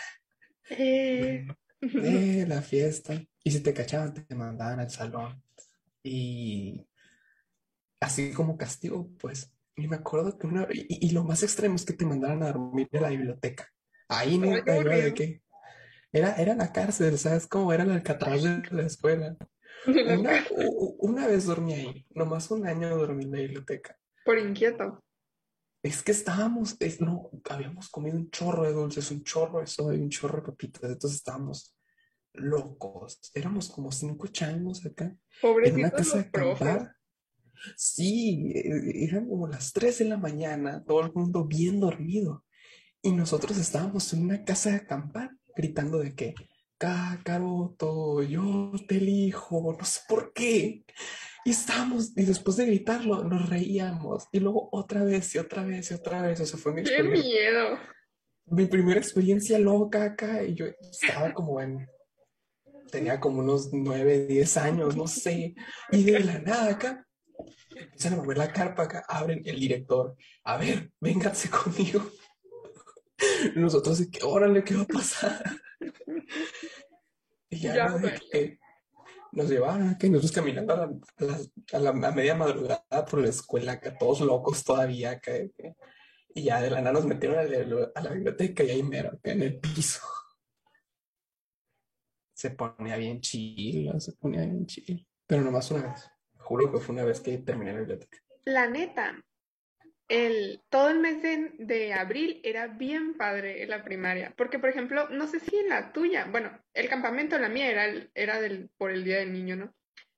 Eh, 0.71 1.45
Eh, 1.81 2.45
la 2.47 2.61
fiesta. 2.61 3.21
Y 3.43 3.51
si 3.51 3.61
te 3.61 3.73
cachaban, 3.73 4.13
te 4.13 4.35
mandaban 4.35 4.79
al 4.79 4.89
salón. 4.89 5.41
Y 6.03 6.85
así 8.01 8.33
como 8.33 8.57
castigo, 8.57 9.09
pues. 9.19 9.53
Y 9.77 9.87
me 9.87 9.95
acuerdo 9.95 10.37
que 10.37 10.47
una... 10.47 10.67
Y, 10.73 11.07
y 11.07 11.11
lo 11.11 11.23
más 11.23 11.43
extremo 11.43 11.75
es 11.75 11.85
que 11.85 11.93
te 11.93 12.05
mandaran 12.05 12.43
a 12.43 12.51
dormir 12.51 12.89
en 12.91 13.01
la 13.01 13.09
biblioteca. 13.09 13.69
Ahí 14.09 14.31
qué 14.31 14.45
nunca 14.45 14.77
iba 14.77 14.95
de 14.95 15.13
que... 15.13 15.41
Era, 16.11 16.35
era 16.35 16.55
la 16.55 16.73
cárcel, 16.73 17.17
¿sabes? 17.17 17.47
Como 17.47 17.71
era 17.71 17.83
el 17.83 17.91
Alcatraz 17.91 18.43
de 18.43 18.61
la 18.71 18.81
escuela. 18.85 19.37
Una, 19.87 20.45
una 20.99 21.27
vez 21.27 21.45
dormí 21.45 21.73
ahí, 21.73 22.05
nomás 22.11 22.51
un 22.51 22.67
año 22.67 22.95
dormí 22.95 23.23
en 23.23 23.31
la 23.31 23.37
biblioteca. 23.39 23.97
Por 24.25 24.37
inquieto. 24.37 24.99
Es 25.81 26.03
que 26.03 26.11
estábamos, 26.11 26.75
es- 26.79 27.01
no, 27.01 27.31
habíamos 27.49 27.89
comido 27.89 28.17
un 28.17 28.29
chorro 28.29 28.63
de 28.63 28.73
dulces, 28.73 29.09
un 29.09 29.23
chorro 29.23 29.61
de 29.61 29.67
soda 29.67 29.95
y 29.95 29.99
un 30.01 30.09
chorro 30.09 30.41
de 30.41 30.47
papitas, 30.51 30.83
entonces 30.83 31.17
estábamos 31.17 31.75
locos. 32.33 33.31
Éramos 33.33 33.69
como 33.69 33.91
cinco 33.91 34.27
changos 34.27 34.85
acá, 34.85 35.05
en 35.05 35.13
una 35.13 35.89
Pobrecitos 35.89 35.91
casa 35.91 36.17
de 36.17 36.23
acampar. 36.27 36.95
Sí, 37.75 38.51
eh, 38.55 39.05
eran 39.05 39.27
como 39.27 39.47
las 39.47 39.73
3 39.73 39.99
de 39.99 40.05
la 40.05 40.17
mañana, 40.17 40.83
todo 40.85 41.01
el 41.01 41.13
mundo 41.13 41.45
bien 41.45 41.79
dormido. 41.79 42.45
Y 43.01 43.11
nosotros 43.11 43.57
estábamos 43.57 44.13
en 44.13 44.23
una 44.25 44.43
casa 44.43 44.71
de 44.71 44.77
acampar, 44.77 45.31
gritando 45.55 45.99
de 45.99 46.13
que, 46.15 46.35
Kakaroto, 46.77 48.23
yo 48.23 48.71
te 48.87 48.97
elijo, 48.97 49.75
no 49.77 49.85
sé 49.85 50.01
por 50.07 50.33
qué. 50.33 50.83
Y 51.45 51.51
estábamos, 51.51 52.15
y 52.17 52.23
después 52.23 52.57
de 52.57 52.65
gritarlo, 52.65 53.23
nos 53.23 53.49
reíamos. 53.49 54.27
Y 54.31 54.39
luego 54.39 54.69
otra 54.71 55.03
vez, 55.03 55.33
y 55.35 55.39
otra 55.39 55.63
vez, 55.63 55.91
y 55.91 55.93
otra 55.93 56.21
vez. 56.21 56.39
O 56.39 56.45
sea, 56.45 56.59
fue 56.59 56.73
mi 56.73 56.83
¡Qué 56.83 56.95
experiencia, 56.95 57.31
miedo! 57.31 57.77
mi 58.45 58.65
primera 58.65 58.99
experiencia 58.99 59.57
loca 59.59 60.03
acá. 60.03 60.43
Y 60.43 60.55
yo 60.55 60.65
estaba 60.65 61.33
como 61.33 61.61
en, 61.61 61.87
tenía 62.91 63.19
como 63.19 63.39
unos 63.39 63.69
9 63.71 64.27
10 64.27 64.57
años, 64.57 64.95
no 64.95 65.07
sé. 65.07 65.55
Y 65.91 66.03
de 66.03 66.19
la 66.19 66.39
nada 66.39 66.71
acá, 66.71 67.07
empiezan 67.75 68.13
a 68.13 68.17
mover 68.17 68.37
la 68.37 68.51
carpa 68.51 68.83
acá, 68.83 69.05
abren 69.07 69.41
el 69.45 69.59
director. 69.59 70.15
A 70.43 70.57
ver, 70.57 70.91
vénganse 70.99 71.49
conmigo. 71.49 72.01
Nosotros, 73.55 74.01
que, 74.11 74.19
órale, 74.23 74.63
¿qué 74.63 74.75
va 74.75 74.81
a 74.83 74.87
pasar? 74.87 75.43
Y 77.49 77.59
ya, 77.59 77.75
Ya, 77.75 77.87
¿no? 77.89 77.99
De 77.99 78.19
que 78.31 78.59
nos 79.33 79.49
llevaban 79.49 79.89
acá 79.89 80.07
y 80.07 80.09
nosotros 80.09 80.31
caminando 80.31 80.73
a 80.73 80.77
la, 80.77 80.83
a 80.83 81.23
la- 81.25 81.39
a 81.73 81.79
la- 81.79 82.07
a 82.07 82.11
media 82.11 82.35
madrugada 82.35 83.05
por 83.09 83.21
la 83.21 83.29
escuela, 83.29 83.73
acá 83.73 83.97
todos 83.97 84.21
locos 84.21 84.63
todavía, 84.63 85.11
acá, 85.11 85.33
que- 85.33 85.75
y 86.33 86.43
ya 86.43 86.61
de 86.61 86.69
la 86.69 86.79
nada 86.81 86.93
nos 86.93 87.05
metieron 87.05 87.39
a 87.39 87.43
la, 87.43 87.91
a 88.09 88.13
biblioteca 88.13 88.63
y 88.63 88.69
ahí 88.71 88.83
mero, 88.83 89.19
en 89.23 89.41
el 89.41 89.59
piso. 89.59 90.01
Se 92.33 92.51
ponía 92.51 92.97
bien 92.97 93.21
chido, 93.21 93.99
se 93.99 94.13
ponía 94.13 94.41
bien 94.41 94.65
chido. 94.65 94.99
Pero 95.27 95.43
nomás 95.43 95.69
una 95.71 95.91
vez. 95.91 96.09
Juro 96.51 96.69
que 96.69 96.79
fue 96.79 96.95
una 96.95 97.05
vez 97.05 97.21
que 97.21 97.37
terminé 97.37 97.71
la 97.71 97.79
biblioteca. 97.79 98.17
La 98.43 98.67
neta, 98.67 99.23
el, 100.09 100.59
todo 100.67 100.89
el 100.89 100.99
mes 100.99 101.23
de, 101.23 101.93
abril 101.93 102.41
era 102.43 102.67
bien 102.67 103.13
padre 103.13 103.63
en 103.63 103.69
la 103.69 103.85
primaria, 103.85 104.33
porque 104.35 104.59
por 104.59 104.67
ejemplo, 104.67 105.07
no 105.07 105.27
sé 105.27 105.39
si 105.39 105.55
en 105.55 105.69
la 105.69 105.93
tuya, 105.93 106.27
bueno, 106.29 106.51
el 106.73 106.89
campamento, 106.89 107.39
la 107.39 107.47
mía 107.47 107.71
era, 107.71 108.05
era 108.15 108.41
del, 108.41 108.69
por 108.77 108.91
el 108.91 109.05
Día 109.05 109.19
del 109.19 109.31
Niño, 109.31 109.55
¿no? 109.55 109.73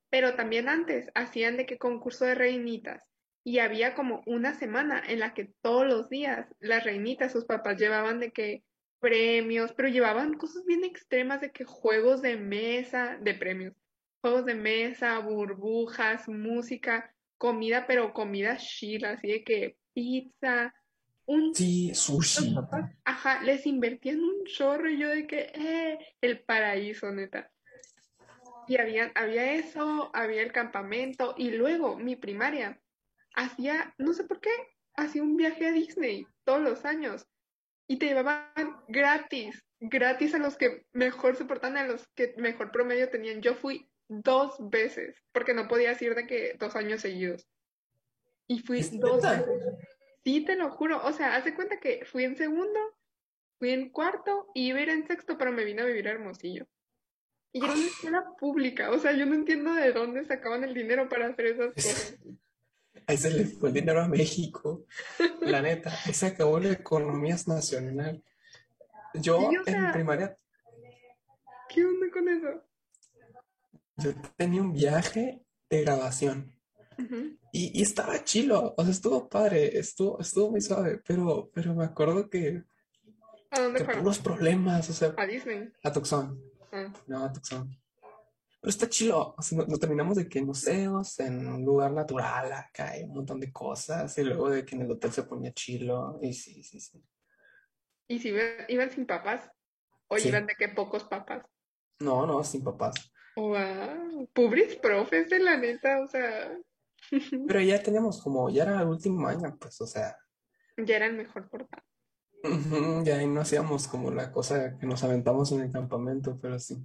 Pero 0.10 0.34
también 0.34 0.70
antes 0.70 1.12
hacían 1.14 1.56
de 1.56 1.68
que 1.68 1.78
concurso 1.78 2.26
de 2.26 2.34
reinitas 2.34 3.04
y 3.44 3.60
había 3.60 3.94
como 3.94 4.24
una 4.26 4.56
semana 4.56 5.04
en 5.08 5.20
la 5.20 5.36
que 5.36 5.54
todos 5.62 5.86
los 5.86 6.10
días 6.10 6.48
las 6.60 6.84
reinitas, 6.84 7.32
sus 7.32 7.46
papás 7.46 7.78
llevaban 7.78 8.20
de 8.20 8.32
que 8.32 8.64
premios, 9.00 9.72
pero 9.74 9.88
llevaban 9.88 10.34
cosas 10.34 10.66
bien 10.66 10.84
extremas 10.84 11.42
de 11.42 11.52
que 11.52 11.64
juegos 11.64 12.24
de 12.24 12.38
mesa, 12.38 13.20
de 13.22 13.36
premios, 13.36 13.76
juegos 14.24 14.46
de 14.46 14.56
mesa, 14.56 15.20
burbujas, 15.20 16.30
música, 16.30 17.14
comida, 17.38 17.86
pero 17.86 18.14
comida 18.14 18.56
chila, 18.58 19.12
así 19.12 19.28
de 19.28 19.44
que 19.44 19.78
pizza, 19.94 20.74
un 21.26 21.54
Sí, 21.54 21.94
sushi. 21.94 22.56
papás, 22.56 22.92
ajá, 23.04 23.44
les 23.44 23.66
invertían 23.66 24.22
un 24.22 24.46
chorro 24.46 24.90
y 24.90 24.98
yo 24.98 25.10
de 25.10 25.28
que, 25.28 25.52
eh, 25.54 26.00
el 26.22 26.42
paraíso, 26.44 27.12
neta. 27.12 27.52
Y 28.68 28.78
había, 28.78 29.12
había 29.16 29.54
eso, 29.56 30.10
había 30.14 30.42
el 30.42 30.54
campamento 30.54 31.36
y 31.38 31.52
luego 31.52 31.98
mi 31.98 32.16
primaria 32.16 32.80
hacía, 33.36 33.94
no 33.98 34.14
sé 34.14 34.24
por 34.24 34.40
qué, 34.40 34.52
hacía 34.96 35.22
un 35.22 35.36
viaje 35.36 35.68
a 35.68 35.72
Disney 35.74 36.28
todos 36.46 36.62
los 36.62 36.86
años 36.86 37.28
y 37.88 37.98
te 37.98 38.06
llevaban 38.08 38.78
gratis, 38.88 39.62
gratis 39.82 40.34
a 40.34 40.38
los 40.40 40.56
que 40.58 40.86
mejor 40.94 41.36
se 41.36 41.46
portaban, 41.46 41.78
a 41.78 41.88
los 41.88 42.08
que 42.16 42.34
mejor 42.38 42.72
promedio 42.72 43.10
tenían. 43.10 43.42
Yo 43.42 43.56
fui 43.56 43.90
dos 44.08 44.56
veces 44.70 45.16
porque 45.32 45.54
no 45.54 45.68
podías 45.68 46.02
ir 46.02 46.16
de 46.16 46.28
que 46.28 46.56
dos 46.60 46.76
años 46.76 47.02
seguidos 47.02 47.48
y 48.48 48.60
fui 48.60 48.80
¿Es 48.80 49.00
dos 49.00 49.22
veces. 49.22 49.46
Sí, 50.24 50.46
te 50.46 50.56
lo 50.56 50.72
juro. 50.72 51.04
O 51.06 51.12
sea, 51.12 51.36
haz 51.36 51.46
de 51.46 51.56
cuenta 51.56 51.80
que 51.80 52.06
fui 52.06 52.24
en 52.24 52.38
segundo, 52.38 52.80
fui 53.60 53.72
en 53.72 53.90
cuarto 53.90 54.48
y 54.54 54.68
iba 54.68 54.80
a 54.80 54.84
ir 54.84 54.90
en 54.90 55.08
sexto, 55.08 55.38
pero 55.38 55.52
me 55.52 55.66
vine 55.66 55.82
a 55.82 55.86
vivir 55.86 56.08
a 56.08 56.12
Hermosillo. 56.12 56.66
Y 57.52 57.64
era 57.64 57.74
una 57.74 57.86
escuela 57.86 58.26
pública, 58.40 58.90
o 58.92 58.98
sea, 58.98 59.12
yo 59.12 59.26
no 59.28 59.36
entiendo 59.36 59.74
de 59.74 59.92
dónde 59.92 60.26
sacaban 60.26 60.64
el 60.64 60.74
dinero 60.74 61.08
para 61.08 61.28
hacer 61.28 61.48
esas 61.48 61.74
cosas. 61.74 62.18
Ahí 63.08 63.18
se 63.18 63.32
le 63.32 63.46
fue 63.46 63.70
el 63.70 63.76
dinero 63.76 64.02
a 64.02 64.08
México. 64.08 64.86
La 65.42 65.62
neta, 65.62 65.92
ahí 66.06 66.14
se 66.14 66.28
acabó 66.28 66.58
la 66.60 66.72
economía 66.72 67.36
nacional. 67.48 68.24
Yo 69.16 69.40
Sí, 69.40 69.58
o 69.58 69.64
en 69.66 69.92
primaria, 69.92 70.38
¿qué 71.68 71.84
onda 71.84 72.10
con 72.14 72.30
eso? 72.30 72.64
Yo 73.98 74.12
tenía 74.36 74.62
un 74.62 74.74
viaje 74.74 75.44
de 75.70 75.82
grabación 75.82 76.56
y, 77.52 77.80
y 77.80 77.82
estaba 77.82 78.24
chilo, 78.24 78.74
o 78.78 78.82
sea, 78.84 78.92
estuvo 78.92 79.28
padre, 79.30 79.78
estuvo, 79.78 80.20
estuvo 80.20 80.52
muy 80.52 80.62
suave, 80.62 81.02
pero, 81.06 81.50
pero 81.54 81.74
me 81.74 81.86
acuerdo 81.86 82.30
que, 82.30 82.64
¿A 83.52 83.62
dónde 83.62 83.86
que 83.86 83.94
puros 83.98 84.20
problemas, 84.20 84.90
o 84.90 84.94
sea, 84.94 85.14
A 85.18 85.26
Disney. 85.26 85.72
a 85.84 85.92
Tucson, 85.92 86.42
Ah, 86.72 86.92
no, 87.08 87.26
a 87.26 87.32
Tucson. 87.32 87.70
Pero 88.60 88.70
está 88.70 88.88
chilo, 88.90 89.36
o 89.38 89.42
sea, 89.42 89.58
nos, 89.60 89.68
nos 89.68 89.80
terminamos 89.80 90.18
de 90.18 90.28
que 90.28 90.40
en 90.40 90.46
museos, 90.46 91.20
en 91.20 91.46
un 91.48 91.64
lugar 91.66 91.92
natural, 91.92 92.52
acá 92.54 92.92
hay 92.92 93.04
un 93.04 93.14
montón 93.14 93.40
de 93.40 93.52
cosas, 93.52 94.18
y 94.18 94.24
luego 94.24 94.50
de 94.50 94.66
que 94.66 94.76
en 94.76 94.84
el 94.84 94.92
hotel 94.92 95.12
se 95.12 95.24
ponía 95.24 95.52
chilo, 95.54 96.20
y 96.22 96.34
sí, 96.34 96.64
sí, 96.64 96.80
sí. 96.80 97.04
¿Y 98.08 98.20
si 98.20 98.30
iban, 98.30 98.66
iban 98.68 98.90
sin 98.92 99.06
papás? 99.06 99.52
¿O 100.08 100.18
Sí, 100.18 100.30
iban 100.30 100.46
de 100.48 100.56
que 100.56 100.70
pocos 100.70 101.04
papás? 101.04 101.44
no, 102.00 102.26
no, 102.26 102.44
sin 102.44 102.64
papás. 102.64 103.13
Wow, 103.36 104.28
pobres 104.34 104.76
profes 104.78 105.30
de 105.30 105.40
la 105.40 105.58
neta, 105.58 106.02
o 106.02 106.08
sea, 106.08 106.58
Pero 107.48 107.62
ya 107.62 107.82
teníamos 107.82 108.22
como, 108.22 108.50
ya 108.50 108.64
era 108.64 108.82
el 108.82 108.88
último 108.88 109.28
año, 109.28 109.56
pues, 109.60 109.80
o 109.82 109.88
sea, 109.88 110.18
ya 110.78 110.96
eran 110.96 111.18
mejor 111.18 111.50
portados. 111.50 111.86
ujú, 112.44 113.04
ya 113.04 113.18
ahí 113.18 113.28
no 113.28 113.42
hacíamos 113.42 113.88
como 113.88 114.12
la 114.12 114.32
cosa 114.32 114.78
que 114.78 114.86
nos 114.86 115.04
aventamos 115.04 115.52
en 115.52 115.62
el 115.62 115.72
campamento, 115.72 116.38
pero 116.42 116.60
sí. 116.60 116.78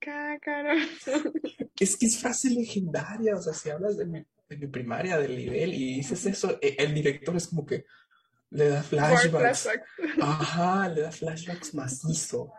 Cácaro. 0.00 0.74
Es 1.78 1.96
que 1.96 2.06
es 2.06 2.18
frase 2.18 2.48
legendaria, 2.50 3.36
o 3.36 3.42
sea, 3.42 3.52
si 3.52 3.68
hablas 3.70 3.96
de 3.98 4.06
mi, 4.06 4.24
de 4.48 4.56
mi 4.56 4.66
primaria, 4.68 5.18
del 5.18 5.36
nivel, 5.36 5.74
y 5.74 5.96
dices 5.96 6.24
eso, 6.26 6.58
e- 6.62 6.76
el 6.78 6.94
director 6.94 7.36
es 7.36 7.48
como 7.48 7.66
que 7.66 7.84
le 8.50 8.68
da 8.68 8.82
flashbacks. 8.82 9.68
ajá, 10.20 10.88
le 10.88 11.02
da 11.02 11.10
flashbacks 11.12 11.74
macizo, 11.74 12.52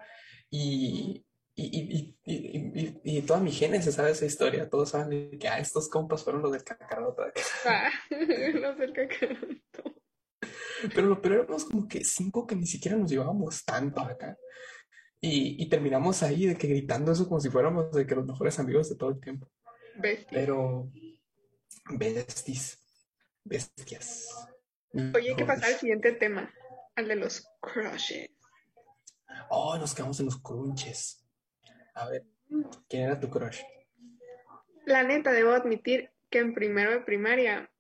y, 0.51 1.25
y, 1.59 1.65
y, 1.65 2.17
y, 2.23 2.33
y, 2.35 2.81
y- 3.03 3.17
y 3.17 3.21
toda 3.23 3.39
mi 3.39 3.51
gente 3.51 3.81
se 3.81 3.91
sabe 3.91 4.11
esa 4.11 4.25
historia, 4.27 4.69
todos 4.69 4.89
saben 4.91 5.37
que 5.39 5.47
ah, 5.47 5.57
estos 5.59 5.89
compas 5.89 6.23
fueron 6.23 6.43
los 6.43 6.51
del 6.51 6.63
cacaroto. 6.63 7.23
Ah, 7.65 7.89
los 8.53 8.77
del 8.77 8.93
Kakaroto. 8.93 9.95
Pero 10.93 11.07
lo 11.07 11.19
peor 11.19 11.33
éramos 11.45 11.65
como 11.65 11.87
que 11.87 12.03
cinco 12.05 12.45
que 12.45 12.55
ni 12.55 12.67
siquiera 12.67 12.95
nos 12.95 13.09
llevábamos 13.09 13.65
tanto 13.65 14.01
acá. 14.01 14.37
Y, 15.19 15.61
y 15.63 15.67
terminamos 15.67 16.21
ahí 16.21 16.45
de 16.45 16.55
que 16.55 16.67
gritando 16.67 17.11
eso 17.11 17.27
como 17.27 17.39
si 17.41 17.49
fuéramos 17.49 17.91
de 17.91 18.05
que 18.05 18.13
los 18.13 18.27
mejores 18.27 18.59
amigos 18.59 18.87
de 18.89 18.95
todo 18.95 19.09
el 19.09 19.19
tiempo. 19.19 19.49
Bestia. 19.95 20.27
Pero, 20.31 20.91
besties, 21.89 22.77
bestias. 23.43 24.27
Oye, 24.93 25.31
hay 25.31 25.35
que 25.35 25.45
pasar 25.45 25.71
al 25.71 25.79
siguiente 25.79 26.11
tema, 26.13 26.53
al 26.95 27.07
de 27.07 27.15
los 27.15 27.47
crushes. 27.59 28.29
Oh, 29.49 29.75
nos 29.79 29.95
quedamos 29.95 30.19
en 30.19 30.27
los 30.27 30.39
crunches. 30.39 31.23
A 31.97 32.09
ver, 32.09 32.25
¿quién 32.87 33.03
era 33.03 33.19
tu 33.19 33.27
crush? 33.29 33.61
La 34.85 35.01
neta, 35.01 35.31
debo 35.31 35.51
admitir 35.51 36.11
que 36.29 36.37
en 36.37 36.53
primero 36.53 36.91
de 36.91 36.99
primaria 36.99 37.71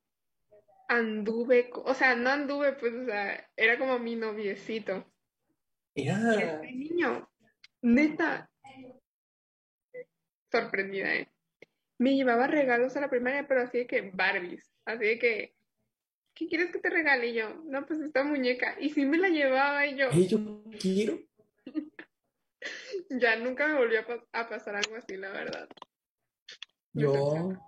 anduve, 0.87 1.69
o 1.73 1.93
sea, 1.93 2.15
no 2.15 2.31
anduve, 2.31 2.73
pues, 2.73 2.93
o 2.95 3.05
sea, 3.05 3.47
era 3.55 3.77
como 3.77 3.99
mi 3.99 4.15
noviecito. 4.15 5.05
Y 5.93 6.07
Era. 6.07 6.53
este 6.53 6.71
niño, 6.71 7.29
neta, 7.81 8.49
sorprendida, 10.51 11.13
¿eh? 11.13 11.31
Me 11.99 12.15
llevaba 12.15 12.47
regalos 12.47 12.95
a 12.97 13.01
la 13.01 13.09
primaria, 13.09 13.47
pero 13.47 13.61
así 13.61 13.79
de 13.79 13.87
que 13.87 14.11
Barbies, 14.13 14.71
así 14.85 15.05
de 15.05 15.19
que, 15.19 15.55
¿qué 16.33 16.47
quieres 16.47 16.71
que 16.71 16.79
te 16.79 16.89
regale? 16.89 17.27
Y 17.27 17.33
yo, 17.35 17.53
no, 17.65 17.85
pues 17.85 17.99
esta 17.99 18.23
muñeca. 18.23 18.77
Y 18.79 18.89
sí 18.89 19.05
me 19.05 19.17
la 19.17 19.29
llevaba 19.29 19.85
y 19.85 19.95
yo, 19.95 20.07
Hey, 20.11 20.27
yo 20.27 20.63
quiero. 20.79 21.19
Ya 23.09 23.35
nunca 23.37 23.67
me 23.67 23.75
volvió 23.77 23.99
a, 24.01 24.05
pas- 24.07 24.27
a 24.33 24.49
pasar 24.49 24.75
algo 24.75 24.95
así, 24.95 25.17
la 25.17 25.29
verdad. 25.31 25.67
Yo. 26.93 27.51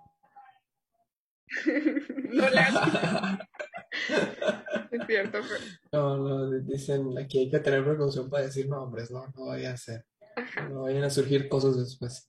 No 2.32 2.48
le 2.48 2.60
es 4.92 5.06
cierto, 5.06 5.40
pero, 5.42 5.64
No, 5.92 6.16
no, 6.18 6.50
dicen 6.60 7.18
aquí 7.18 7.40
hay 7.40 7.50
que 7.50 7.58
tener 7.58 7.84
precaución 7.84 8.30
para 8.30 8.44
decir 8.44 8.68
nombres, 8.68 9.10
no, 9.10 9.26
no 9.36 9.46
vaya 9.46 9.72
a 9.72 9.76
ser. 9.76 10.04
ajá. 10.36 10.68
No 10.68 10.82
vayan 10.82 11.02
a 11.04 11.10
surgir 11.10 11.48
cosas 11.48 11.76
después. 11.76 12.28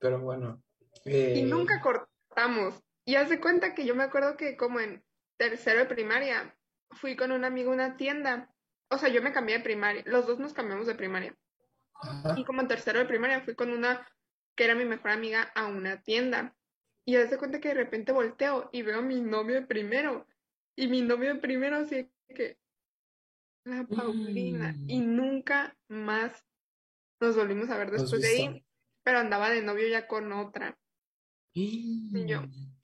Pero 0.00 0.20
bueno. 0.20 0.62
Y 1.04 1.40
eh, 1.40 1.42
nunca 1.44 1.80
cortamos. 1.80 2.74
Y 3.04 3.14
haz 3.14 3.28
de 3.28 3.40
cuenta 3.40 3.74
que 3.74 3.86
yo 3.86 3.94
me 3.94 4.02
acuerdo 4.04 4.36
que 4.36 4.56
como 4.56 4.80
en 4.80 5.04
tercero 5.36 5.78
de 5.80 5.86
primaria 5.86 6.56
fui 6.90 7.16
con 7.16 7.30
un 7.32 7.44
amigo 7.44 7.70
a 7.70 7.74
una 7.74 7.96
tienda. 7.96 8.52
O 8.90 8.98
sea, 8.98 9.08
yo 9.08 9.22
me 9.22 9.32
cambié 9.32 9.58
de 9.58 9.64
primaria. 9.64 10.02
Los 10.06 10.26
dos 10.26 10.38
nos 10.38 10.52
cambiamos 10.52 10.86
de 10.86 10.94
primaria. 10.94 11.34
Ajá. 12.00 12.34
Y 12.38 12.44
como 12.44 12.60
en 12.60 12.68
tercero 12.68 12.98
de 12.98 13.04
primaria 13.06 13.40
fui 13.42 13.54
con 13.54 13.70
una 13.70 14.06
que 14.56 14.64
era 14.64 14.74
mi 14.74 14.84
mejor 14.84 15.10
amiga 15.12 15.42
a 15.54 15.66
una 15.66 16.02
tienda. 16.02 16.56
Y 17.06 17.16
haz 17.16 17.30
de 17.30 17.38
cuenta 17.38 17.60
que 17.60 17.68
de 17.68 17.74
repente 17.74 18.12
volteo 18.12 18.68
y 18.72 18.82
veo 18.82 18.98
a 18.98 19.02
mi 19.02 19.20
novio 19.20 19.54
de 19.54 19.66
primero. 19.66 20.26
Y 20.76 20.88
mi 20.88 21.00
novio 21.02 21.34
de 21.34 21.40
primero 21.40 21.76
así 21.76 22.10
que 22.28 22.58
la 23.64 23.86
Paulina. 23.86 24.74
Y 24.86 25.00
Mm. 25.00 25.16
nunca 25.16 25.76
más 25.88 26.44
nos 27.20 27.36
volvimos 27.36 27.70
a 27.70 27.76
ver 27.78 27.88
¿Lo 27.88 27.96
has 27.96 28.02
después 28.02 28.22
de 28.22 28.28
ahí. 28.28 28.64
Pero 29.04 29.18
andaba 29.18 29.50
de 29.50 29.62
novio 29.62 29.88
ya 29.88 30.06
con 30.06 30.32
otra. 30.32 30.78
yo. 31.54 32.42
Mm. 32.42 32.78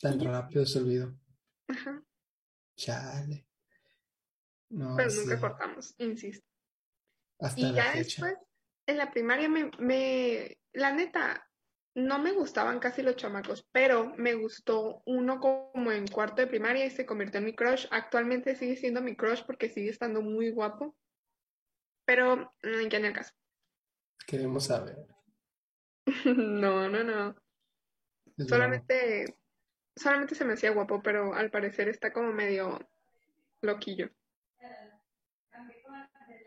Tan 0.00 0.20
rápido 0.20 0.64
se 0.66 0.78
olvidó. 0.78 1.14
Ajá. 1.68 2.02
Chale. 2.76 3.46
No, 4.70 4.96
pero 4.96 5.10
nunca 5.12 5.40
cortamos, 5.40 5.94
insisto. 5.98 6.46
Hasta 7.38 7.60
Y 7.60 7.64
la 7.64 7.72
ya 7.72 7.82
fecha. 7.92 8.26
después, 8.26 8.34
en 8.86 8.96
la 8.98 9.10
primaria, 9.10 9.48
me, 9.48 9.70
me, 9.78 10.58
la 10.72 10.92
neta, 10.92 11.48
no 11.94 12.18
me 12.18 12.32
gustaban 12.32 12.78
casi 12.78 13.02
los 13.02 13.16
chamacos, 13.16 13.66
pero 13.72 14.14
me 14.16 14.34
gustó 14.34 15.02
uno 15.06 15.40
como 15.40 15.92
en 15.92 16.06
cuarto 16.06 16.42
de 16.42 16.46
primaria 16.46 16.84
y 16.84 16.90
se 16.90 17.06
convirtió 17.06 17.38
en 17.38 17.46
mi 17.46 17.54
crush. 17.54 17.86
Actualmente 17.90 18.54
sigue 18.54 18.76
siendo 18.76 19.00
mi 19.00 19.16
crush 19.16 19.42
porque 19.46 19.68
sigue 19.70 19.90
estando 19.90 20.20
muy 20.20 20.50
guapo, 20.50 20.94
pero 22.04 22.52
ya 22.62 22.98
en 22.98 23.04
el 23.04 23.12
caso. 23.12 23.32
Queremos 24.26 24.64
saber. 24.66 25.06
No, 26.36 26.88
no, 26.88 27.02
no. 27.02 27.34
Es. 28.36 28.46
Solamente, 28.48 29.38
solamente 29.96 30.34
se 30.34 30.44
me 30.44 30.52
hacía 30.52 30.70
guapo, 30.70 31.02
pero 31.02 31.34
al 31.34 31.50
parecer 31.50 31.88
está 31.88 32.12
como 32.12 32.32
medio 32.32 32.78
loquillo. 33.62 34.10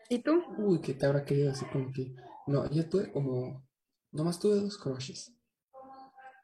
¿Y 0.09 0.19
tú? 0.19 0.43
Uy, 0.57 0.81
¿qué 0.81 0.93
te 0.93 1.05
habrá 1.05 1.23
querido 1.23 1.51
decir 1.51 1.69
como 1.71 1.89
que? 1.93 2.13
No, 2.47 2.69
yo 2.69 2.89
tuve 2.89 3.11
como. 3.13 3.65
Nomás 4.11 4.37
tuve 4.39 4.55
dos 4.59 4.77
crushes. 4.77 5.33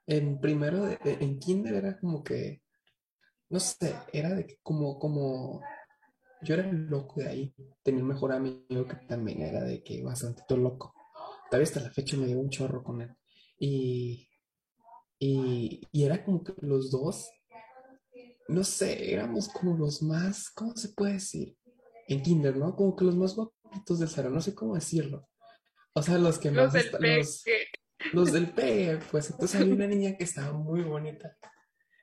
En 0.08 0.40
primero, 0.40 0.88
en 1.04 1.40
kinder 1.40 1.76
era 1.76 1.98
como 2.00 2.24
que. 2.24 2.62
No 3.50 3.60
sé, 3.60 3.96
era 4.14 4.36
de 4.36 4.48
que 4.48 4.60
como, 4.64 5.00
como. 5.00 5.62
Yo 6.44 6.56
era 6.56 6.70
el 6.70 6.88
loco 6.88 7.22
de 7.22 7.30
ahí. 7.30 7.56
Tenía 7.84 8.04
un 8.04 8.10
mejor 8.10 8.34
amigo 8.34 8.88
que 8.88 8.98
también 9.08 9.42
era 9.42 9.64
de 9.64 9.84
que 9.84 10.04
bastante 10.04 10.44
todo 10.48 10.60
loco. 10.60 10.94
Todavía 11.50 11.66
hasta 11.68 11.82
la 11.82 11.92
fecha 11.92 12.18
me 12.18 12.28
llevo 12.28 12.42
un 12.42 12.50
chorro 12.50 12.84
con 12.84 13.02
él. 13.02 13.16
Y, 13.60 14.30
y, 15.20 15.82
y 15.92 16.04
era 16.06 16.24
como 16.26 16.44
que 16.44 16.54
los 16.62 16.92
dos, 16.92 17.30
no 18.48 18.64
sé, 18.64 19.12
éramos 19.14 19.50
como 19.50 19.76
los 19.78 20.02
más, 20.02 20.50
¿cómo 20.52 20.76
se 20.76 20.90
puede 20.90 21.14
decir? 21.14 21.58
En 22.08 22.22
kinder, 22.22 22.56
¿no? 22.58 22.76
Como 22.76 22.96
que 22.96 23.06
los 23.06 23.16
más 23.16 23.36
del 23.88 24.10
salón, 24.10 24.34
no 24.34 24.42
sé 24.42 24.56
cómo 24.56 24.76
decirlo. 24.76 25.30
O 25.94 26.02
sea, 26.02 26.18
los 26.18 26.40
que 26.40 26.52
Los 26.52 26.74
más 26.74 26.74
del 26.74 26.92
los, 27.20 27.44
los 28.14 28.32
del 28.32 28.50
pegue, 28.52 29.00
pues 29.12 29.30
entonces 29.32 29.60
había 29.60 29.74
una 29.74 29.88
niña 29.88 30.18
que 30.18 30.24
estaba 30.24 30.54
muy 30.54 30.82
bonita. 30.82 31.38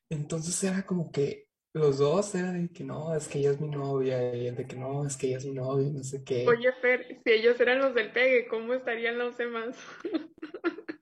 Entonces 0.09 0.63
era 0.65 0.85
como 0.85 1.11
que 1.11 1.49
los 1.75 1.99
dos 1.99 2.35
era 2.35 2.53
de 2.53 2.71
que 2.71 2.85
no, 2.85 3.15
es 3.15 3.29
que 3.29 3.39
ella 3.39 3.51
es 3.53 3.61
mi 3.61 3.69
novia, 3.69 4.35
y 4.35 4.47
el 4.47 4.57
de 4.57 4.67
que 4.67 4.77
no, 4.77 5.07
es 5.07 5.17
que 5.17 5.29
ella 5.29 5.39
es 5.39 5.47
mi 5.47 5.53
novia, 5.53 5.89
no 5.91 6.05
sé 6.05 6.23
qué. 6.23 6.47
Oye, 6.47 6.73
Fer, 6.81 7.21
si 7.25 7.33
ellos 7.33 7.59
eran 7.61 7.79
los 7.79 7.95
del 7.95 8.13
pegue, 8.13 8.47
¿cómo 8.47 8.75
estarían 8.75 9.19
los 9.19 9.37
demás? 9.37 9.77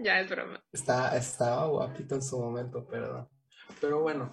Ya 0.00 0.20
es 0.20 0.30
broma. 0.30 0.62
Está, 0.72 1.16
estaba 1.16 1.66
guapito 1.66 2.14
en 2.14 2.22
su 2.22 2.38
momento, 2.38 2.86
perdón. 2.86 3.28
Pero 3.80 4.00
bueno, 4.00 4.30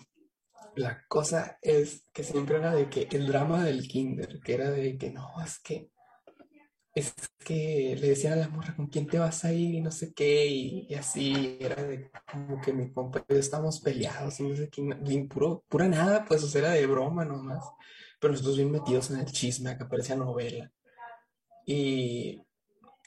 la 0.76 1.06
cosa 1.08 1.58
es 1.62 2.06
que 2.14 2.24
siempre 2.24 2.58
era 2.58 2.74
de 2.74 2.90
que 2.90 3.08
el 3.12 3.28
drama 3.28 3.64
del 3.64 3.88
kinder, 3.88 4.40
que 4.42 4.54
era 4.54 4.72
de 4.72 4.98
que 4.98 5.12
no, 5.12 5.30
es 5.44 5.60
que, 5.60 5.90
es 6.94 7.14
que 7.40 7.96
le 8.00 8.10
decían 8.10 8.34
a 8.34 8.38
la 8.38 8.50
morra 8.50 8.76
con 8.76 8.88
quién 8.88 9.08
te 9.08 9.20
vas 9.20 9.44
a 9.46 9.54
ir 9.54 9.76
y 9.76 9.82
no 9.82 9.92
sé 9.92 10.14
qué, 10.14 10.48
y, 10.48 10.94
así, 10.96 11.58
era 11.60 11.84
de 11.84 12.10
como 12.32 12.62
que 12.62 12.74
mi 12.74 12.92
compa 12.92 13.24
y 13.28 13.34
yo 13.34 13.40
estábamos 13.40 13.80
peleados 13.82 14.40
y 14.40 14.44
no 14.44 14.56
sé 14.56 14.70
qué, 14.70 14.82
bien 15.02 15.28
puro, 15.28 15.64
pura 15.68 15.88
nada, 15.88 16.26
pues, 16.26 16.44
o 16.44 16.58
era 16.58 16.72
de 16.72 16.88
broma 16.88 17.26
nomás. 17.26 17.64
Pero 18.20 18.32
nosotros 18.32 18.58
bien 18.58 18.72
metidos 18.72 19.12
en 19.12 19.20
el 19.20 19.26
chisme, 19.26 19.78
que 19.78 19.86
parecía 19.86 20.16
novela. 20.16 20.72
Y, 21.66 22.42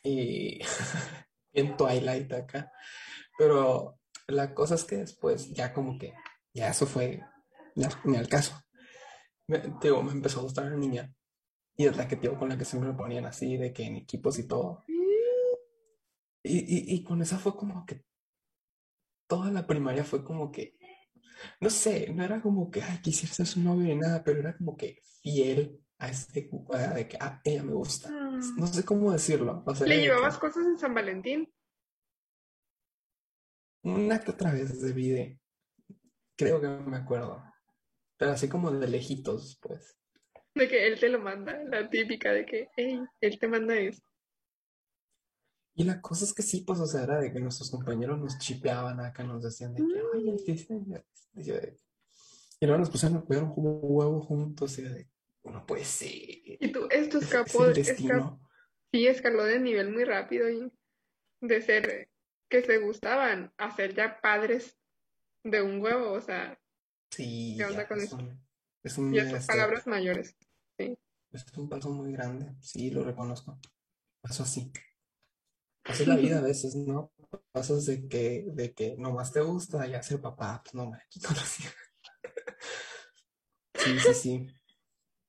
y 0.02 0.60
en 1.52 1.76
Twilight 1.76 2.32
acá. 2.32 2.70
Pero 3.38 3.98
la 4.26 4.54
cosa 4.54 4.74
es 4.74 4.84
que 4.84 4.96
después 4.96 5.50
ya 5.52 5.72
como 5.72 5.98
que, 5.98 6.12
ya 6.52 6.68
eso 6.68 6.86
fue, 6.86 7.22
ni 8.04 8.16
al 8.16 8.28
caso. 8.28 8.60
Me, 9.46 9.62
digo, 9.80 10.02
me 10.02 10.12
empezó 10.12 10.40
a 10.40 10.42
gustar 10.42 10.66
una 10.66 10.76
niña. 10.76 11.12
Y 11.76 11.86
es 11.86 11.96
la 11.96 12.08
que, 12.08 12.16
te 12.16 12.22
digo, 12.22 12.38
con 12.38 12.48
la 12.48 12.58
que 12.58 12.64
siempre 12.64 12.90
me 12.90 12.98
ponían 12.98 13.24
así, 13.26 13.56
de 13.56 13.72
que 13.72 13.84
en 13.84 13.96
equipos 13.96 14.38
y 14.38 14.46
todo. 14.48 14.84
Y, 16.42 16.58
y, 16.58 16.94
y 16.94 17.04
con 17.04 17.22
esa 17.22 17.38
fue 17.38 17.56
como 17.56 17.86
que, 17.86 18.04
toda 19.28 19.50
la 19.50 19.66
primaria 19.66 20.04
fue 20.04 20.24
como 20.24 20.50
que, 20.50 20.76
no 21.60 21.70
sé, 21.70 22.12
no 22.12 22.24
era 22.24 22.40
como 22.40 22.70
que, 22.70 22.82
ay, 22.82 22.98
quisiera 23.00 23.34
ser 23.34 23.46
su 23.46 23.60
novio 23.60 23.86
ni 23.86 23.96
nada, 23.96 24.24
pero 24.24 24.40
era 24.40 24.56
como 24.56 24.76
que 24.76 25.00
fiel 25.22 25.80
a 25.98 26.08
este, 26.08 26.50
a 26.72 26.94
de 26.94 27.08
que, 27.08 27.16
ah, 27.20 27.40
ella 27.44 27.62
me 27.62 27.74
gusta. 27.74 28.10
No 28.10 28.66
sé 28.66 28.84
cómo 28.84 29.12
decirlo. 29.12 29.62
O 29.66 29.74
sea, 29.74 29.86
¿Le 29.86 29.96
que 29.96 30.02
llevabas 30.02 30.38
cosas 30.38 30.64
en 30.66 30.78
San 30.78 30.94
Valentín? 30.94 31.48
una 33.82 34.20
que 34.20 34.30
otra 34.30 34.52
vez 34.52 34.80
de 34.80 34.92
video. 34.92 35.38
Creo 36.36 36.60
que 36.60 36.68
me 36.68 36.96
acuerdo. 36.96 37.42
Pero 38.18 38.32
así 38.32 38.48
como 38.48 38.70
de 38.70 38.88
lejitos, 38.88 39.58
pues. 39.62 39.96
De 40.54 40.68
que 40.68 40.86
él 40.86 41.00
te 41.00 41.08
lo 41.08 41.20
manda, 41.20 41.58
la 41.64 41.88
típica 41.88 42.30
de 42.32 42.44
que, 42.44 42.68
hey, 42.76 43.00
él 43.22 43.38
te 43.38 43.48
manda 43.48 43.78
eso. 43.78 44.02
Y 45.74 45.84
la 45.84 46.00
cosa 46.00 46.24
es 46.24 46.34
que 46.34 46.42
sí, 46.42 46.62
pues, 46.62 46.80
o 46.80 46.86
sea, 46.86 47.04
era 47.04 47.20
de 47.20 47.32
que 47.32 47.40
nuestros 47.40 47.70
compañeros 47.70 48.18
nos 48.18 48.38
chipeaban 48.38 48.98
acá, 49.00 49.22
nos 49.22 49.42
decían 49.42 49.74
de 49.74 49.86
que, 49.86 50.02
oye, 50.02 50.30
el 50.32 50.44
diseño. 50.44 51.02
Y 51.34 51.44
yo 51.44 51.54
de- 51.54 51.76
y 52.60 52.66
luego 52.66 52.80
nos 52.80 52.90
pusieron 52.90 53.18
a 53.18 53.20
jugar 53.22 53.44
un 53.44 53.52
huevo 53.56 54.22
juntos 54.22 54.78
y 54.78 54.82
de, 54.82 55.08
no 55.44 55.66
puede 55.66 55.84
ser. 55.84 56.10
Y 56.58 56.72
tú, 56.72 56.86
esto 56.90 57.18
Es, 57.20 57.24
es 57.24 57.24
escapó, 57.24 57.64
destino. 57.74 58.40
sí, 58.92 59.06
escaló 59.06 59.44
de 59.44 59.60
nivel 59.60 59.90
muy 59.90 60.04
rápido 60.04 60.48
y 60.50 60.72
de 61.40 61.62
ser 61.62 62.10
que 62.50 62.62
se 62.62 62.78
gustaban 62.78 63.52
a 63.58 63.74
ser 63.76 63.94
ya 63.94 64.20
padres 64.20 64.78
de 65.44 65.62
un 65.62 65.80
huevo, 65.82 66.12
o 66.12 66.20
sea, 66.20 66.58
Sí, 67.10 67.54
¿qué 67.56 67.64
onda 67.64 67.82
ya 67.82 67.88
con 67.88 67.98
es 67.98 68.04
eso? 68.04 68.16
un, 68.16 68.46
es 68.82 68.98
un, 68.98 69.14
este, 69.14 69.40
palabras 69.46 69.86
mayores. 69.86 70.36
es 70.78 71.44
un 71.56 71.68
paso 71.68 71.90
muy 71.90 72.12
grande. 72.12 72.54
Sí, 72.60 72.90
lo 72.90 73.04
reconozco. 73.04 73.58
Paso 74.20 74.42
así. 74.42 74.72
Así 75.84 76.02
es 76.02 76.08
la 76.08 76.16
vida 76.16 76.38
a 76.38 76.42
veces, 76.42 76.74
¿no? 76.76 77.12
Pasas 77.52 77.86
de 77.86 78.08
que, 78.08 78.44
de 78.48 78.72
que 78.74 78.96
nomás 78.98 79.32
te 79.32 79.40
gusta 79.40 79.86
ya 79.86 80.02
ser 80.02 80.20
papá, 80.20 80.62
pues 80.62 80.74
no, 80.74 80.86
manches, 80.90 81.22
no 81.22 81.30
lo 81.30 81.40
hacía. 81.40 81.70
Sí, 83.74 83.98
sí, 84.00 84.14
sí. 84.14 84.46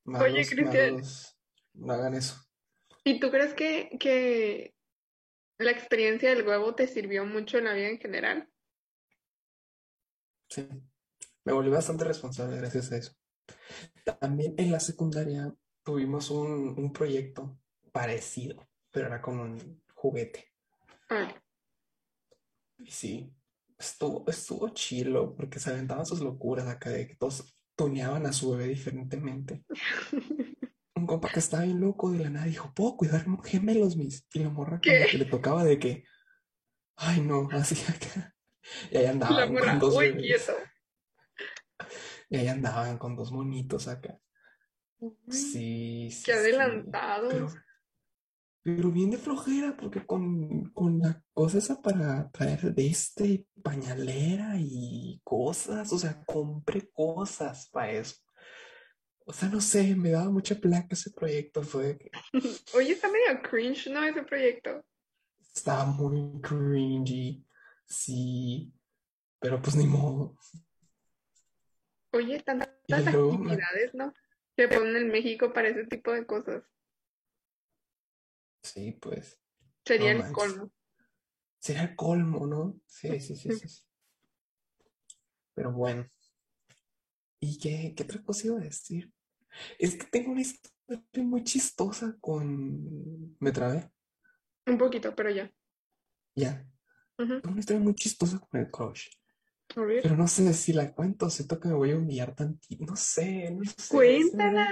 Malos, 0.03 0.27
Oye, 0.33 0.45
Cristian. 0.47 0.95
malos, 0.95 1.37
no 1.73 1.93
hagan 1.93 2.15
eso. 2.15 2.35
¿Y 3.03 3.19
tú 3.19 3.31
crees 3.31 3.53
que, 3.53 3.97
que 3.99 4.75
la 5.59 5.71
experiencia 5.71 6.29
del 6.29 6.47
huevo 6.47 6.75
te 6.75 6.87
sirvió 6.87 7.25
mucho 7.25 7.57
en 7.57 7.65
la 7.65 7.73
vida 7.73 7.89
en 7.89 7.99
general? 7.99 8.49
Sí. 10.49 10.67
Me 11.49 11.55
volví 11.55 11.71
bastante 11.71 12.03
responsable 12.05 12.57
gracias 12.57 12.91
a 12.91 12.97
eso. 12.97 13.13
También 14.19 14.53
en 14.59 14.71
la 14.71 14.79
secundaria 14.79 15.51
tuvimos 15.83 16.29
un, 16.29 16.75
un 16.77 16.93
proyecto 16.93 17.57
parecido, 17.91 18.69
pero 18.91 19.07
era 19.07 19.19
con 19.19 19.39
un 19.39 19.81
juguete. 19.95 20.45
Ah, 21.09 21.33
Y 22.77 22.91
sí, 22.91 23.33
estuvo, 23.79 24.25
estuvo 24.27 24.69
chilo 24.69 25.35
porque 25.35 25.57
se 25.57 25.71
aventaban 25.71 26.05
sus 26.05 26.19
locuras 26.21 26.67
acá 26.67 26.91
de 26.91 27.07
que 27.07 27.15
todos 27.15 27.51
tuneaban 27.75 28.27
a 28.27 28.31
su 28.33 28.51
bebé 28.51 28.67
diferentemente. 28.67 29.65
Un 30.95 31.07
compa 31.07 31.29
que 31.31 31.39
estaba 31.39 31.63
bien 31.63 31.79
loco 31.81 32.11
de 32.11 32.19
la 32.19 32.29
nada 32.29 32.45
dijo, 32.45 32.71
¿puedo 32.75 32.95
cuidar 32.95 33.25
gemelos, 33.43 33.97
mis? 33.97 34.27
Y 34.33 34.39
la 34.39 34.49
morra 34.51 34.79
que 34.81 35.17
le 35.17 35.25
tocaba 35.25 35.63
de 35.63 35.79
que, 35.79 36.03
ay 36.97 37.21
no, 37.21 37.49
así 37.51 37.75
acá. 37.91 38.35
Y 38.91 38.97
ahí 38.97 39.05
la 39.05 39.11
andaban 39.11 39.53
morra, 39.53 39.79
uy, 39.81 40.15
quieto. 40.17 40.53
Y 42.29 42.37
ahí 42.37 42.47
andaban 42.47 42.97
con 42.97 43.15
dos 43.15 43.31
monitos 43.31 43.87
acá. 43.87 44.19
Uy, 44.99 45.15
Sí, 45.29 46.11
sí, 46.11 46.23
qué 46.23 46.33
sí. 46.33 46.33
adelantados. 46.33 47.33
Pero, 47.33 47.63
pero 48.63 48.91
bien 48.91 49.09
de 49.11 49.17
flojera, 49.17 49.75
porque 49.77 50.05
con, 50.05 50.69
con 50.71 50.99
la 50.99 51.23
cosa 51.33 51.57
esa 51.57 51.81
para 51.81 52.29
traer 52.31 52.73
de 52.75 52.87
este 52.87 53.47
pañalera 53.63 54.55
y 54.57 55.21
cosas, 55.23 55.91
o 55.93 55.97
sea, 55.99 56.23
compré 56.25 56.89
cosas 56.91 57.69
para 57.71 57.91
eso. 57.93 58.15
O 59.25 59.33
sea, 59.33 59.47
no 59.49 59.61
sé, 59.61 59.95
me 59.95 60.09
daba 60.11 60.29
mucha 60.31 60.55
placa 60.55 60.87
ese 60.91 61.11
proyecto, 61.11 61.63
fue 61.63 61.83
de 61.87 61.97
que 61.99 62.11
Oye, 62.73 62.93
está 62.93 63.09
medio 63.09 63.41
cringe, 63.43 63.87
¿no? 63.91 64.03
Ese 64.03 64.23
proyecto. 64.23 64.83
estaba 65.55 65.85
muy 65.85 66.39
cringy, 66.41 67.45
sí, 67.85 68.73
pero 69.39 69.61
pues 69.61 69.75
ni 69.75 69.85
modo. 69.87 70.37
Oye, 72.11 72.39
tantas 72.41 72.69
actividades, 72.89 73.93
¿no? 73.93 74.13
Que 74.55 74.67
ponen 74.67 74.95
en 74.95 75.07
México 75.09 75.53
para 75.53 75.69
ese 75.69 75.85
tipo 75.85 76.11
de 76.11 76.25
cosas. 76.25 76.63
sí, 78.63 78.91
pues, 79.01 79.39
Sería 79.85 80.13
No 80.13 80.25
el 80.25 80.33
colmo. 80.33 80.71
sería 81.59 81.83
el 81.83 81.95
colmo, 81.95 82.45
¿no? 82.45 82.79
Sí, 82.87 83.19
sí, 83.19 83.35
sí, 83.35 83.51
sí. 83.51 83.67
sí. 83.67 83.83
Pero 85.55 85.71
bueno. 85.71 86.07
¿Y 87.41 87.57
qué, 87.57 87.93
qué 87.95 88.03
otra 88.03 88.21
cosa 88.21 88.47
iba 88.47 88.57
a 88.57 88.61
decir? 88.63 89.11
Es 89.77 89.95
que 89.95 90.05
tengo 90.05 90.31
una 90.31 90.41
historia 90.41 91.03
muy 91.23 91.43
chistosa 91.43 92.17
con... 92.19 93.37
¿Me 93.39 93.51
trabé? 93.51 93.89
Un 94.67 94.77
poquito, 94.77 95.15
pero 95.15 95.29
ya. 95.29 95.51
Ya. 96.35 96.65
Tengo 97.17 97.39
una 97.49 97.59
historia 97.59 97.81
muy 97.81 97.95
chistosa 97.95 98.39
con 98.39 98.59
el 98.59 98.69
crush. 98.69 99.07
Pero 99.75 100.15
no 100.15 100.27
sé 100.27 100.53
si 100.53 100.73
la 100.73 100.93
cuento, 100.93 101.29
siento 101.29 101.59
que 101.59 101.67
me 101.67 101.75
voy 101.75 101.91
a 101.91 101.97
humillar 101.97 102.35
tantito. 102.35 102.83
No 102.85 102.95
sé, 102.95 103.51
no 103.51 103.63
sé. 103.65 103.89
Cuéntala. 103.89 104.67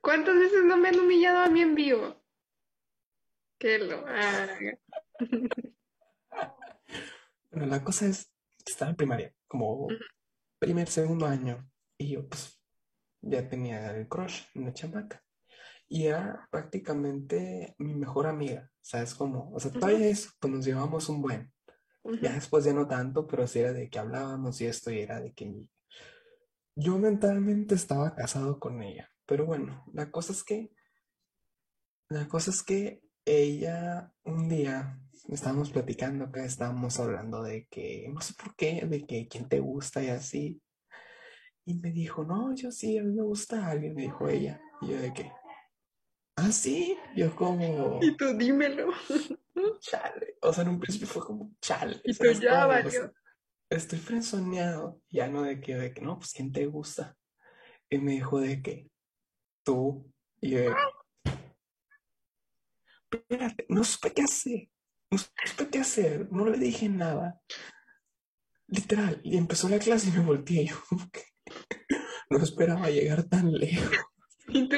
¿Cuántas 0.00 0.36
veces 0.36 0.64
no 0.64 0.76
me 0.76 0.88
han 0.88 1.00
humillado 1.00 1.38
a 1.38 1.48
mí 1.48 1.62
en 1.62 1.74
vivo? 1.74 2.22
Que 3.58 3.78
lo 3.78 4.06
haga. 4.06 4.78
Bueno, 7.50 7.66
la 7.66 7.84
cosa 7.84 8.06
es 8.06 8.32
estaba 8.70 8.90
en 8.90 8.96
primaria, 8.96 9.34
como 9.46 9.88
primer, 10.58 10.88
segundo 10.88 11.26
año. 11.26 11.68
Y 11.98 12.12
yo, 12.12 12.28
pues, 12.28 12.60
ya 13.20 13.48
tenía 13.48 13.94
el 13.94 14.08
crush, 14.08 14.42
una 14.54 14.72
chamaca. 14.72 15.22
Y 15.88 16.06
era 16.06 16.48
prácticamente 16.50 17.74
mi 17.78 17.94
mejor 17.94 18.26
amiga. 18.26 18.70
¿Sabes 18.80 19.14
cómo? 19.14 19.50
O 19.52 19.60
sea, 19.60 19.70
todavía 19.70 20.08
eso, 20.08 20.30
pues 20.40 20.52
nos 20.52 20.64
llevamos 20.64 21.08
un 21.08 21.20
buen. 21.20 21.52
Ya 22.20 22.32
después 22.32 22.64
ya 22.64 22.72
no 22.72 22.86
tanto, 22.86 23.26
pero 23.26 23.46
sí 23.46 23.60
era 23.60 23.72
de 23.72 23.88
que 23.88 23.98
hablábamos 23.98 24.60
y 24.60 24.66
esto 24.66 24.90
y 24.90 25.00
era 25.00 25.20
de 25.20 25.32
que 25.32 25.46
mi- 25.46 25.68
yo 26.74 26.98
mentalmente 26.98 27.74
estaba 27.74 28.14
casado 28.14 28.58
con 28.58 28.82
ella. 28.82 29.10
Pero 29.26 29.46
bueno, 29.46 29.84
la 29.92 30.10
cosa 30.10 30.32
es 30.32 30.42
que, 30.42 30.72
la 32.08 32.26
cosa 32.28 32.50
es 32.50 32.62
que 32.62 33.02
ella 33.24 34.12
un 34.24 34.48
día 34.48 34.98
estábamos 35.28 35.70
platicando, 35.70 36.32
que 36.32 36.44
estábamos 36.44 36.98
hablando 36.98 37.42
de 37.42 37.66
que, 37.70 38.08
no 38.12 38.20
sé 38.20 38.34
por 38.34 38.54
qué, 38.56 38.84
de 38.86 39.06
que 39.06 39.28
quién 39.28 39.48
te 39.48 39.60
gusta 39.60 40.02
y 40.02 40.08
así. 40.08 40.60
Y 41.64 41.74
me 41.74 41.92
dijo, 41.92 42.24
no, 42.24 42.54
yo 42.54 42.72
sí, 42.72 42.98
a 42.98 43.04
mí 43.04 43.12
me 43.12 43.22
gusta 43.22 43.68
alguien, 43.68 43.94
me 43.94 44.02
dijo 44.02 44.28
ella. 44.28 44.60
Y 44.80 44.88
yo 44.88 45.00
de 45.00 45.12
que, 45.14 45.30
ah, 46.36 46.50
sí, 46.50 46.96
yo 47.14 47.34
como, 47.36 48.00
Y 48.02 48.16
tú 48.16 48.36
dímelo. 48.36 48.88
Chale. 49.80 50.36
O 50.42 50.52
sea, 50.52 50.62
en 50.64 50.70
un 50.70 50.80
principio 50.80 51.06
fue 51.08 51.24
como, 51.24 51.54
chale. 51.60 52.00
Y 52.04 52.12
tú 52.14 52.24
¿sabes 52.24 52.40
ya? 52.40 52.64
O 52.64 52.68
valió. 52.68 52.90
sea, 52.90 53.12
estoy 53.70 53.98
frenzoneado. 53.98 55.00
Ya 55.10 55.28
no 55.28 55.42
de 55.42 55.60
que, 55.60 55.74
de 55.76 55.92
que, 55.92 56.00
no, 56.00 56.18
pues, 56.18 56.32
¿quién 56.32 56.52
te 56.52 56.66
gusta? 56.66 57.16
Y 57.90 57.98
me 57.98 58.12
dijo 58.12 58.40
de 58.40 58.62
que, 58.62 58.90
tú. 59.64 60.12
Y 60.40 60.50
yo 60.50 60.58
de 60.60 60.74
espérate, 63.10 63.66
no 63.68 63.84
supe 63.84 64.12
qué 64.12 64.22
hacer. 64.22 64.68
No 65.10 65.18
supe 65.18 65.68
qué 65.70 65.78
hacer. 65.80 66.32
No 66.32 66.46
le 66.46 66.58
dije 66.58 66.88
nada. 66.88 67.40
Literal. 68.68 69.20
Y 69.22 69.36
empezó 69.36 69.68
la 69.68 69.78
clase 69.78 70.08
y 70.08 70.12
me 70.12 70.24
volteé. 70.24 70.66
Yo 70.66 70.76
como 70.88 71.10
que 71.10 71.22
no 72.30 72.38
esperaba 72.42 72.88
llegar 72.90 73.24
tan 73.24 73.52
lejos. 73.52 73.90
Y 74.48 74.68
tú, 74.68 74.76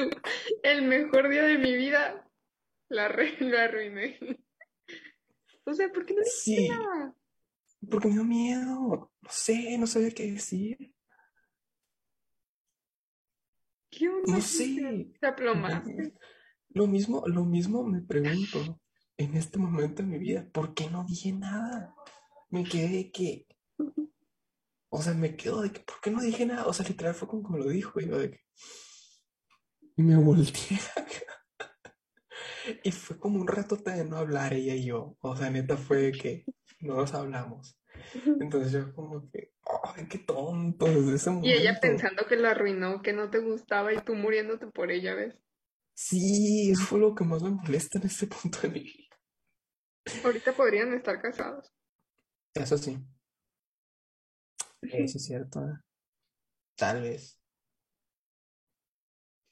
el 0.63 0.83
mejor 0.83 1.27
día 1.27 1.43
de 1.43 1.57
mi 1.57 1.75
vida, 1.75 2.29
la 2.87 3.07
re- 3.07 3.35
lo 3.39 3.57
arruiné. 3.59 4.19
O 5.65 5.73
sea, 5.73 5.91
¿por 5.91 6.05
qué 6.05 6.13
no 6.13 6.21
dijiste 6.21 6.55
Sí, 6.61 6.69
nada? 6.69 7.15
porque 7.89 8.07
me 8.07 8.13
dio 8.15 8.23
miedo. 8.23 9.11
No 9.21 9.29
sé, 9.29 9.77
no 9.77 9.87
sabía 9.87 10.11
qué 10.11 10.31
decir. 10.31 10.93
¿Qué 13.89 14.09
onda, 14.09 14.33
No 14.33 14.41
sé. 14.41 15.11
¿Te 15.19 15.27
aplomaste? 15.27 16.13
Lo 16.69 16.87
mismo, 16.87 17.23
lo 17.27 17.45
mismo 17.45 17.83
me 17.83 18.01
pregunto 18.01 18.81
en 19.17 19.35
este 19.37 19.57
momento 19.57 20.03
de 20.03 20.09
mi 20.09 20.17
vida, 20.17 20.47
¿por 20.51 20.73
qué 20.73 20.89
no 20.89 21.05
dije 21.05 21.31
nada? 21.31 21.95
Me 22.49 22.63
quedé 22.65 22.89
de 22.89 23.11
que, 23.11 23.47
o 24.89 25.01
sea, 25.01 25.13
me 25.13 25.35
quedo 25.37 25.61
de 25.61 25.71
que, 25.71 25.79
¿por 25.79 26.01
qué 26.01 26.11
no 26.11 26.21
dije 26.21 26.45
nada? 26.45 26.67
O 26.67 26.73
sea, 26.73 26.85
literal 26.85 27.15
fue 27.15 27.27
como, 27.29 27.43
como 27.43 27.57
lo 27.59 27.69
dijo, 27.69 27.99
y 28.01 28.07
yo 28.09 28.17
de 28.17 28.31
que, 28.31 28.39
y 29.95 30.03
me 30.03 30.17
volteé 30.17 30.77
y 32.83 32.91
fue 32.91 33.19
como 33.19 33.39
un 33.39 33.47
rato 33.47 33.75
de 33.77 34.03
no 34.05 34.17
hablar 34.17 34.53
ella 34.53 34.75
y 34.75 34.85
yo, 34.85 35.17
o 35.19 35.35
sea, 35.35 35.49
neta 35.49 35.77
fue 35.77 36.11
que 36.11 36.45
no 36.79 36.95
nos 36.95 37.13
hablamos. 37.13 37.77
Entonces 38.39 38.71
yo 38.71 38.93
como 38.93 39.29
que, 39.31 39.53
ay, 39.95 40.07
qué 40.07 40.19
tonto 40.19 40.85
desde 40.85 41.15
ese 41.15 41.31
Y 41.41 41.53
ella 41.53 41.71
momento. 41.71 41.81
pensando 41.81 42.25
que 42.27 42.35
lo 42.35 42.49
arruinó, 42.49 43.01
que 43.01 43.13
no 43.13 43.29
te 43.29 43.39
gustaba 43.39 43.93
y 43.93 44.01
tú 44.01 44.15
muriéndote 44.15 44.67
por 44.67 44.91
ella, 44.91 45.15
¿ves? 45.15 45.35
Sí, 45.95 46.71
eso 46.71 46.83
fue 46.83 46.99
lo 46.99 47.15
que 47.15 47.23
más 47.25 47.41
me 47.43 47.49
molesta 47.51 47.99
en 47.99 48.05
este 48.05 48.27
punto 48.27 48.59
de 48.61 48.69
mi 48.69 48.79
vida. 48.81 49.15
Ahorita 50.25 50.51
podrían 50.53 50.93
estar 50.93 51.21
casados. 51.21 51.71
Eso 52.55 52.77
sí. 52.77 52.97
Eso 54.81 55.17
es 55.17 55.25
cierto. 55.25 55.59
¿eh? 55.61 55.73
Tal 56.77 57.01
vez 57.01 57.39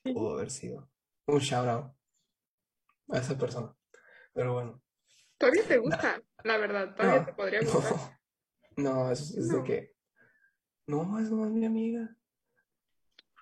pudo 0.03 0.33
haber 0.33 0.49
sido 0.51 0.89
un 1.27 1.39
shout 1.39 1.67
out 1.67 1.93
a 3.09 3.17
esa 3.19 3.37
persona. 3.37 3.73
Pero 4.33 4.53
bueno, 4.53 4.81
Todavía 5.37 5.67
te 5.67 5.77
gusta, 5.77 6.21
la 6.43 6.57
verdad, 6.57 6.95
todavía 6.95 7.19
no, 7.19 7.25
te 7.25 7.33
podría 7.33 7.59
gustar. 7.61 7.91
no, 8.77 9.05
no, 9.05 9.11
es, 9.11 9.31
es 9.31 9.49
de 9.49 9.57
No. 9.57 9.63
que 9.63 9.93
no, 10.87 11.19
es 11.19 11.29
nomás 11.29 11.51
mi 11.51 11.65
amiga. 11.65 12.15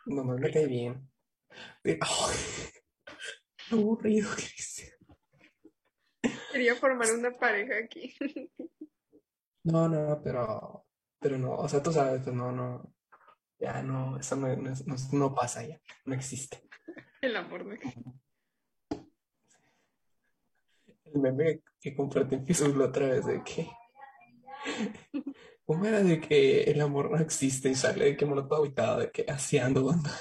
Nomás 0.05 0.39
me 0.39 0.51
cae 0.51 0.65
bien. 0.67 1.07
Aburrido, 3.71 4.29
Cristian. 4.35 4.91
Quería 6.51 6.75
formar 6.75 7.07
una 7.13 7.31
pareja 7.31 7.75
aquí. 7.83 8.15
No, 9.63 9.87
no, 9.87 10.19
pero, 10.23 10.87
pero 11.19 11.37
no, 11.37 11.53
o 11.53 11.69
sea, 11.69 11.83
tú 11.83 11.91
sabes, 11.91 12.23
pues 12.23 12.35
no, 12.35 12.51
no, 12.51 12.95
ya 13.59 13.83
no, 13.83 14.17
eso 14.17 14.35
no, 14.35 14.47
no, 14.55 14.71
no- 14.87 14.95
no 15.11 15.35
pasa 15.35 15.63
ya, 15.63 15.79
no 16.05 16.15
existe. 16.15 16.67
El 17.21 17.35
amor 17.35 17.69
de 17.69 17.77
El 21.13 21.21
meme 21.21 21.61
que 21.79 21.95
compartí 21.95 22.35
en 22.35 22.45
Facebook 22.45 22.77
la 22.77 22.85
otra 22.85 23.07
vez 23.07 23.25
de 23.25 23.43
que, 23.43 23.69
¿cómo 25.65 25.85
era 25.85 26.01
de 26.01 26.21
que 26.21 26.63
el 26.63 26.79
amor 26.81 27.11
no 27.11 27.17
existe 27.17 27.69
y 27.69 27.75
sale 27.75 28.05
de 28.05 28.17
que 28.17 28.25
me 28.25 28.35
lo 28.35 28.47
todo 28.47 28.57
agüitado, 28.57 28.99
de 28.99 29.11
que 29.11 29.25
así 29.27 29.57
ando, 29.57 29.85
banda? 29.85 30.11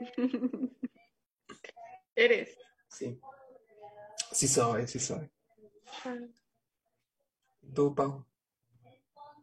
Eres. 2.16 2.56
Sí, 2.88 3.20
sí 4.32 4.48
soy, 4.48 4.86
sí 4.88 4.98
soy. 4.98 5.30
¿Tú, 7.74 7.94
Pau? 7.94 8.24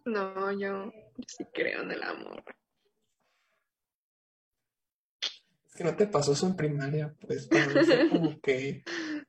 No, 0.06 0.52
yo, 0.52 0.92
sí 1.28 1.46
creo 1.54 1.84
en 1.84 1.92
el 1.92 2.04
amor. 2.04 2.44
Es 5.68 5.76
que 5.76 5.84
no 5.84 5.96
te 5.96 6.08
pasó 6.08 6.34
eso 6.34 6.48
en 6.48 6.56
primaria, 6.56 7.16
pues 7.22 7.48
como 7.48 8.40
que 8.42 8.84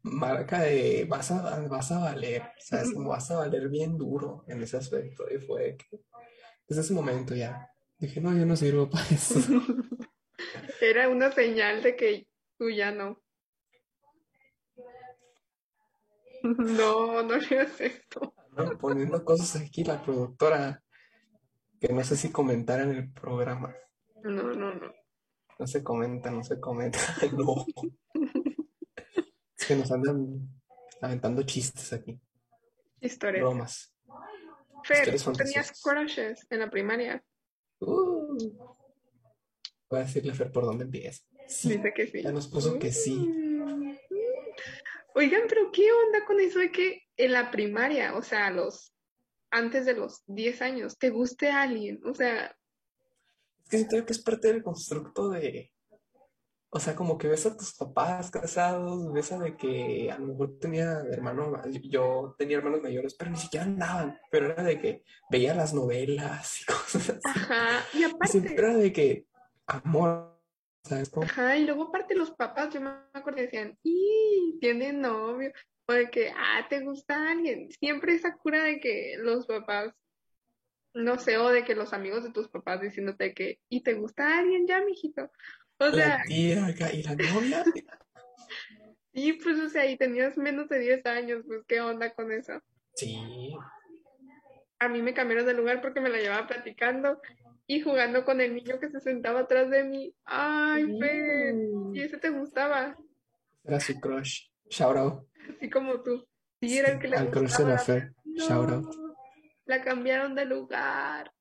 marca 0.04 0.60
de 0.60 1.06
vas 1.08 1.30
a, 1.30 1.66
vas 1.66 1.90
a 1.90 1.98
valer, 1.98 2.42
o 2.42 2.60
sea, 2.60 2.82
es 2.82 2.92
como 2.92 3.10
vas 3.10 3.30
a 3.30 3.38
valer 3.38 3.68
bien 3.68 3.96
duro 3.96 4.44
en 4.46 4.62
ese 4.62 4.76
aspecto. 4.76 5.24
Y 5.30 5.38
fue 5.38 5.76
que 5.76 6.00
desde 6.68 6.82
ese 6.82 6.94
momento 6.94 7.34
ya 7.34 7.68
dije, 7.98 8.20
no, 8.20 8.36
yo 8.36 8.46
no 8.46 8.56
sirvo 8.56 8.88
para 8.88 9.04
eso. 9.06 9.40
Era 10.80 11.08
una 11.08 11.32
señal 11.32 11.82
de 11.82 11.96
que 11.96 12.28
tú 12.58 12.70
ya 12.70 12.92
no. 12.92 13.20
No, 16.42 17.22
no 17.22 17.34
hagas 17.34 17.80
esto. 17.80 18.34
Andan 18.54 18.76
poniendo 18.76 19.24
cosas 19.24 19.62
aquí 19.62 19.82
la 19.82 20.02
productora 20.02 20.84
que 21.80 21.90
no 21.90 22.04
sé 22.04 22.16
si 22.16 22.30
comentar 22.30 22.80
en 22.80 22.90
el 22.90 23.12
programa. 23.12 23.74
No, 24.22 24.42
no, 24.54 24.74
no. 24.74 24.92
No 25.58 25.66
se 25.66 25.82
comenta, 25.82 26.30
no 26.30 26.44
se 26.44 26.60
comenta. 26.60 26.98
No. 27.32 27.64
Que 29.66 29.76
nos 29.76 29.90
andan 29.90 30.48
aventando 31.00 31.42
chistes 31.42 31.92
aquí. 31.92 32.18
Historias. 33.00 33.42
Bromas. 33.42 33.94
Fer, 34.84 35.16
¿tú 35.18 35.32
tenías 35.32 35.80
crushes 35.82 36.46
en 36.50 36.60
la 36.60 36.70
primaria? 36.70 37.22
Uh. 37.80 38.36
Voy 39.88 40.00
a 40.00 40.04
decirle 40.04 40.32
a 40.32 40.34
Fer 40.34 40.52
por 40.52 40.64
dónde 40.64 40.84
empieza. 40.84 41.22
Sí, 41.46 41.76
Dice 41.76 41.92
que 41.94 42.06
sí. 42.06 42.22
ya 42.22 42.32
nos 42.32 42.48
puso 42.48 42.78
que 42.78 42.92
sí. 42.92 43.14
Mm. 43.14 43.96
Oigan, 45.14 45.42
pero 45.48 45.70
¿qué 45.72 45.90
onda 45.92 46.24
con 46.26 46.40
eso 46.40 46.58
de 46.58 46.72
que 46.72 47.02
en 47.16 47.32
la 47.32 47.50
primaria, 47.50 48.16
o 48.16 48.22
sea, 48.22 48.50
los 48.50 48.92
antes 49.50 49.86
de 49.86 49.94
los 49.94 50.22
10 50.26 50.62
años, 50.62 50.98
te 50.98 51.10
guste 51.10 51.50
alguien? 51.50 52.00
O 52.04 52.14
sea, 52.14 52.56
Es 53.62 53.68
que 53.70 53.76
siento 53.78 54.04
que 54.04 54.12
es 54.12 54.22
parte 54.22 54.48
del 54.48 54.62
constructo 54.62 55.28
de. 55.30 55.70
O 56.76 56.80
sea, 56.80 56.96
como 56.96 57.16
que 57.16 57.28
ves 57.28 57.46
a 57.46 57.56
tus 57.56 57.72
papás 57.72 58.32
casados, 58.32 59.12
ves 59.12 59.30
a 59.30 59.38
de 59.38 59.56
que 59.56 60.10
a 60.10 60.18
lo 60.18 60.26
mejor 60.26 60.58
tenía 60.58 61.02
hermanos, 61.08 61.60
yo 61.84 62.34
tenía 62.36 62.56
hermanos 62.56 62.82
mayores, 62.82 63.14
pero 63.14 63.30
ni 63.30 63.36
siquiera 63.36 63.64
andaban, 63.64 64.18
pero 64.28 64.46
era 64.46 64.64
de 64.64 64.80
que 64.80 65.04
veía 65.30 65.54
las 65.54 65.72
novelas 65.72 66.62
y 66.62 66.64
cosas 66.72 67.10
así. 67.10 67.20
ajá, 67.22 67.86
y 67.92 67.98
Y 67.98 68.26
siempre 68.26 68.54
aparte, 68.54 68.54
era 68.54 68.76
de 68.76 68.92
que 68.92 69.26
amor, 69.68 70.36
¿sabes? 70.82 71.10
Como, 71.10 71.26
ajá, 71.26 71.56
y 71.56 71.64
luego 71.64 71.84
aparte 71.84 72.16
los 72.16 72.32
papás, 72.32 72.74
yo 72.74 72.80
me 72.80 72.90
acuerdo, 73.12 73.40
decían, 73.40 73.78
y 73.84 74.58
tiene 74.60 74.92
novio, 74.92 75.52
o 75.86 75.92
de 75.92 76.10
que, 76.10 76.30
ah, 76.30 76.66
te 76.68 76.80
gusta 76.80 77.30
alguien. 77.30 77.70
Siempre 77.70 78.14
esa 78.14 78.34
cura 78.34 78.64
de 78.64 78.80
que 78.80 79.14
los 79.18 79.46
papás, 79.46 79.94
no 80.92 81.20
sé, 81.20 81.38
o 81.38 81.50
de 81.50 81.64
que 81.64 81.76
los 81.76 81.92
amigos 81.92 82.24
de 82.24 82.32
tus 82.32 82.48
papás 82.48 82.80
diciéndote 82.80 83.32
que, 83.32 83.60
y 83.68 83.84
te 83.84 83.94
gusta 83.94 84.40
alguien 84.40 84.66
ya, 84.66 84.84
mijito. 84.84 85.30
O 85.78 85.90
sea, 85.90 86.18
la 86.18 86.22
tía 86.24 86.66
acá 86.66 86.92
y 86.92 87.02
la 87.02 87.14
novia. 87.14 87.64
sí, 89.14 89.32
pues, 89.34 89.58
o 89.58 89.68
sea, 89.68 89.90
y 89.90 89.96
tenías 89.96 90.36
menos 90.36 90.68
de 90.68 90.78
10 90.78 91.06
años, 91.06 91.42
pues, 91.46 91.62
¿qué 91.66 91.80
onda 91.80 92.12
con 92.14 92.32
eso? 92.32 92.60
Sí, 92.94 93.18
A 94.78 94.88
mí 94.88 95.02
me 95.02 95.14
cambiaron 95.14 95.46
de 95.46 95.54
lugar 95.54 95.80
porque 95.80 96.00
me 96.00 96.10
la 96.10 96.18
llevaba 96.18 96.46
platicando 96.46 97.20
y 97.66 97.80
jugando 97.80 98.24
con 98.24 98.40
el 98.40 98.54
niño 98.54 98.78
que 98.78 98.90
se 98.90 99.00
sentaba 99.00 99.40
atrás 99.40 99.70
de 99.70 99.84
mí. 99.84 100.14
Ay, 100.24 100.98
Fer, 100.98 101.54
y 101.92 102.02
ese 102.02 102.18
te 102.18 102.30
gustaba, 102.30 102.96
era 103.64 103.80
su 103.80 103.98
crush. 103.98 104.48
Shout 104.68 104.96
out. 104.96 105.26
así 105.56 105.70
como 105.70 106.02
tú. 106.02 106.26
Sí, 106.60 106.78
era 106.78 106.92
el 106.92 106.98
que 106.98 107.08
le 107.08 107.16
al 107.16 107.30
crush 107.30 107.56
de 107.56 107.64
la 107.64 107.76
gustaba. 107.76 107.78
Fer. 107.78 108.14
Shout 108.36 108.70
out. 108.70 108.94
No, 108.94 109.14
la 109.64 109.82
cambiaron 109.82 110.34
de 110.34 110.44
lugar. 110.44 111.32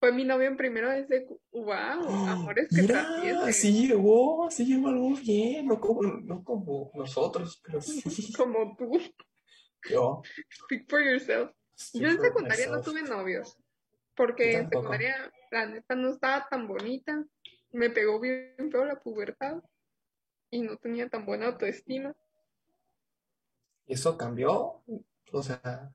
Fue 0.00 0.12
mi 0.12 0.24
novio 0.24 0.48
en 0.48 0.56
primero 0.56 0.88
desde... 0.88 1.26
¡Wow! 1.52 1.68
Amores 1.68 2.68
que 2.74 2.80
Mira, 2.80 3.02
trascienden. 3.02 3.52
sí 3.52 3.86
llegó, 3.86 4.50
sí 4.50 4.64
llegó 4.64 4.88
algo 4.88 5.10
bien, 5.10 5.66
no 5.66 5.78
como, 5.78 6.02
no 6.02 6.42
como 6.42 6.90
nosotros, 6.94 7.60
pero 7.62 7.82
sí. 7.82 8.02
Como 8.36 8.74
tú. 8.78 8.98
Yo. 9.90 10.22
Speak 10.64 10.88
for 10.88 11.02
yourself. 11.02 11.50
speak 11.76 12.02
Yo 12.02 12.08
en 12.08 12.20
secundaria 12.20 12.68
no 12.68 12.80
tuve 12.80 13.02
novios. 13.02 13.58
Porque 14.16 14.54
en 14.56 14.70
secundaria 14.70 15.30
la 15.50 15.66
neta 15.66 15.94
no 15.94 16.08
estaba 16.08 16.48
tan 16.48 16.66
bonita. 16.66 17.22
Me 17.72 17.90
pegó 17.90 18.18
bien 18.20 18.70
feo 18.70 18.86
la 18.86 18.98
pubertad. 18.98 19.62
Y 20.50 20.62
no 20.62 20.78
tenía 20.78 21.10
tan 21.10 21.26
buena 21.26 21.48
autoestima. 21.48 22.16
¿Y 23.86 23.92
eso 23.94 24.16
cambió? 24.16 24.82
O 25.32 25.42
sea, 25.42 25.92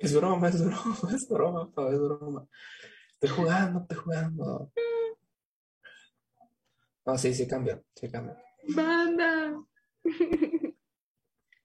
es 0.00 0.14
broma, 0.14 0.48
es 0.48 0.64
broma, 0.64 0.96
es 1.14 1.28
broma, 1.28 1.72
Pau, 1.72 1.92
es 1.92 2.00
broma. 2.00 2.46
Estoy 3.12 3.28
jugando, 3.28 3.80
estoy 3.80 3.96
jugando. 3.98 4.72
No, 7.04 7.18
sí, 7.18 7.34
sí 7.34 7.46
cambió, 7.46 7.84
sí 7.94 8.10
cambió. 8.10 8.36
¡Banda! 8.74 9.62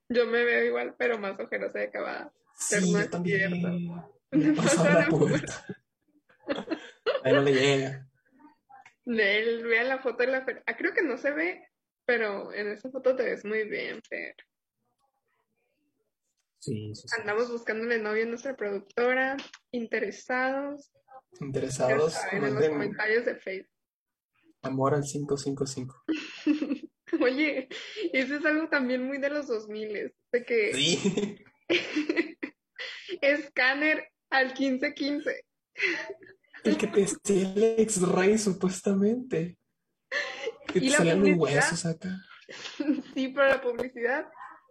Yo 0.10 0.26
me 0.28 0.44
veo 0.44 0.66
igual, 0.66 0.96
pero 0.98 1.18
más 1.18 1.40
ojerosa 1.40 1.80
de 1.80 1.86
acabada. 1.86 2.34
Sí, 2.58 2.92
yo 2.92 3.10
también. 3.10 3.52
pasa 4.56 5.00
la 5.00 5.08
pubertad. 5.08 5.66
Ahí 7.24 7.34
no 7.34 7.42
le 7.42 7.54
llega. 7.54 8.08
Nel, 9.06 9.64
vean 9.66 9.90
la 9.90 10.00
foto 10.00 10.24
de 10.24 10.28
la 10.28 10.44
Fer. 10.44 10.64
Ah, 10.66 10.76
creo 10.76 10.94
que 10.94 11.04
no 11.04 11.18
se 11.18 11.32
ve, 11.32 11.70
pero 12.06 12.54
en 12.54 12.70
esa 12.70 12.90
foto 12.90 13.16
te 13.16 13.24
ves 13.24 13.46
muy 13.46 13.68
bien, 13.68 14.02
Fer. 14.04 14.36
Sí, 16.66 16.93
sí, 16.95 17.07
sí. 17.07 17.20
Andamos 17.20 17.51
buscándole 17.51 17.99
novio 17.99 18.24
a 18.24 18.28
nuestra 18.28 18.55
productora, 18.55 19.38
interesados, 19.72 20.91
Interesados, 21.41 22.13
saben, 22.13 22.45
en 22.45 22.55
los 22.55 22.68
comentarios 22.70 23.26
de 23.26 23.36
Facebook. 23.36 23.70
amor 24.63 24.95
al 24.95 25.03
555. 25.03 26.03
Oye, 27.22 27.68
eso 28.13 28.36
es 28.38 28.45
algo 28.45 28.68
también 28.70 29.03
muy 29.05 29.18
de 29.20 29.30
los 29.30 29.47
2000, 29.47 30.13
de 30.32 30.45
que 30.45 30.74
Sí. 30.74 31.43
escáner 33.22 34.07
al 34.30 34.47
1515. 34.57 35.45
El 36.63 36.78
que 36.78 36.88
te 36.88 37.03
hacía 37.03 37.53
el 37.53 37.63
X-ray 37.82 38.38
supuestamente. 38.38 39.57
Que 40.68 40.80
Y 40.80 40.82
te 40.86 40.89
la 40.89 40.97
salían 40.97 41.20
los 41.22 41.30
publicidad. 41.38 41.63
huesos 41.63 41.86
acá. 41.86 42.09
Sí, 43.13 43.28
pero 43.30 43.47
la 43.47 43.61
publicidad 43.61 44.26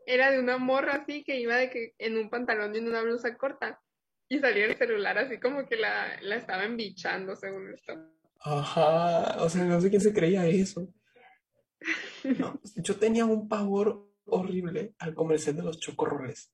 era 0.06 0.30
de 0.30 0.38
una 0.38 0.58
morra 0.58 0.94
así 0.94 1.24
que 1.24 1.38
iba 1.40 1.56
de 1.56 1.70
que 1.70 1.94
en 1.98 2.16
un 2.16 2.30
pantalón 2.30 2.74
y 2.74 2.78
en 2.78 2.88
una 2.88 3.02
blusa 3.02 3.36
corta. 3.36 3.80
Y 4.28 4.38
salía 4.38 4.66
el 4.66 4.76
celular 4.76 5.18
así 5.18 5.38
como 5.38 5.66
que 5.66 5.76
la, 5.76 6.18
la 6.22 6.36
estaba 6.36 6.64
embichando, 6.64 7.36
según 7.36 7.72
esto. 7.74 7.92
Ajá, 8.40 9.42
o 9.42 9.48
sea, 9.48 9.64
no 9.64 9.80
sé 9.80 9.90
quién 9.90 10.00
se 10.02 10.12
creía 10.12 10.46
eso. 10.46 10.92
No, 12.38 12.58
yo 12.76 12.96
tenía 12.96 13.24
un 13.26 13.48
pavor 13.48 14.10
horrible 14.26 14.94
al 14.98 15.14
comercial 15.14 15.56
de 15.56 15.62
los 15.62 15.78
chocorroles. 15.78 16.52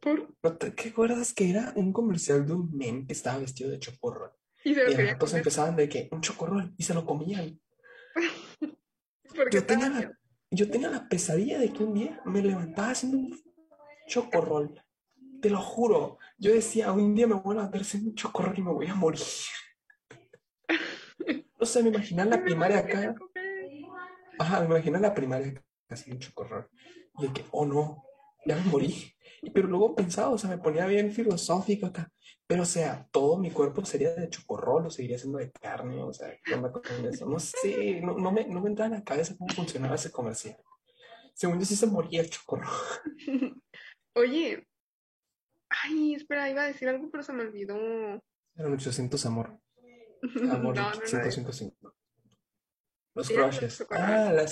Por- 0.00 0.34
¿No 0.42 0.56
te 0.58 0.74
qué 0.74 0.90
acuerdas 0.90 1.32
que 1.32 1.48
era 1.48 1.72
un 1.76 1.92
comercial 1.92 2.46
de 2.46 2.52
un 2.52 2.76
men 2.76 3.06
que 3.06 3.14
estaba 3.14 3.38
vestido 3.38 3.70
de 3.70 3.78
chocorrol? 3.78 4.32
Y 4.62 4.74
se 4.74 4.84
lo 4.84 4.90
Y 4.90 4.94
entonces 4.94 5.18
comer 5.18 5.36
empezaban 5.38 5.76
de 5.76 5.88
que 5.88 6.08
un 6.12 6.20
chocorrol 6.20 6.74
y 6.76 6.82
se 6.82 6.92
lo 6.94 7.04
comían. 7.06 7.58
Yo 9.50 9.64
tenía 9.64 9.88
la, 9.88 10.12
yo 10.54 10.70
tenía 10.70 10.88
la 10.90 11.08
pesadilla 11.08 11.58
de 11.58 11.72
que 11.72 11.84
un 11.84 11.94
día 11.94 12.20
me 12.24 12.42
levantaba 12.42 12.90
haciendo 12.90 13.18
un 13.18 13.40
chocorrol. 14.06 14.82
Te 15.40 15.50
lo 15.50 15.60
juro. 15.60 16.18
Yo 16.38 16.52
decía, 16.52 16.92
un 16.92 17.14
día 17.14 17.26
me 17.26 17.34
voy 17.34 17.52
a 17.52 17.58
levantar 17.58 17.80
haciendo 17.80 18.10
un 18.10 18.16
chocorrol 18.16 18.58
y 18.58 18.62
me 18.62 18.72
voy 18.72 18.86
a 18.86 18.94
morir. 18.94 19.20
No 21.58 21.66
sé, 21.66 21.82
me 21.82 21.88
imaginaba 21.88 22.36
la 22.36 22.44
primaria 22.44 22.78
acá. 22.78 23.14
Ajá, 24.38 24.60
me 24.60 24.66
imagino 24.66 24.98
la 24.98 25.14
primaria 25.14 25.64
casi 25.86 26.10
un 26.10 26.18
chocorrol. 26.18 26.68
Y 27.18 27.26
de 27.26 27.32
que, 27.32 27.44
oh 27.52 27.64
no, 27.64 28.04
ya 28.44 28.56
me 28.56 28.64
morí. 28.64 29.14
Pero 29.52 29.68
luego 29.68 29.94
pensaba, 29.94 30.30
o 30.30 30.38
sea, 30.38 30.50
me 30.50 30.58
ponía 30.58 30.86
bien 30.86 31.12
filosófico 31.12 31.86
acá. 31.86 32.10
Pero, 32.46 32.62
o 32.62 32.66
sea, 32.66 33.08
todo 33.10 33.38
mi 33.38 33.50
cuerpo 33.50 33.84
sería 33.84 34.14
de 34.14 34.28
chocorrol 34.28 34.86
o 34.86 34.90
seguiría 34.90 35.18
siendo 35.18 35.38
de 35.38 35.50
carne. 35.50 36.02
O 36.02 36.12
sea, 36.12 36.36
¿qué 36.44 36.54
onda 36.54 36.70
con 36.70 36.82
eso? 37.06 37.26
No 37.26 37.38
sé, 37.38 38.00
no, 38.00 38.14
no 38.16 38.32
me, 38.32 38.46
no 38.46 38.60
me 38.60 38.70
entraba 38.70 38.94
en 38.94 39.00
la 39.00 39.04
cabeza 39.04 39.36
cómo 39.36 39.52
funcionaba 39.54 39.94
ese 39.94 40.10
comercial. 40.10 40.56
Según 41.34 41.58
yo 41.58 41.66
sí 41.66 41.76
se 41.76 41.86
moría 41.86 42.20
el 42.20 42.30
chocorrol. 42.30 42.68
Oye, 44.14 44.66
ay, 45.68 46.14
espera, 46.14 46.48
iba 46.48 46.62
a 46.62 46.66
decir 46.66 46.88
algo, 46.88 47.10
pero 47.10 47.22
se 47.22 47.32
me 47.32 47.42
olvidó. 47.42 47.76
Eran 48.56 48.72
800 48.72 49.26
amor. 49.26 49.58
Amor 50.50 50.74
No, 50.74 50.82
no, 50.82 50.90
no. 50.90 51.00
555. 51.00 51.94
Los 53.14 53.28
crushes. 53.28 53.86
Ah, 53.90 54.32
la 54.32 54.42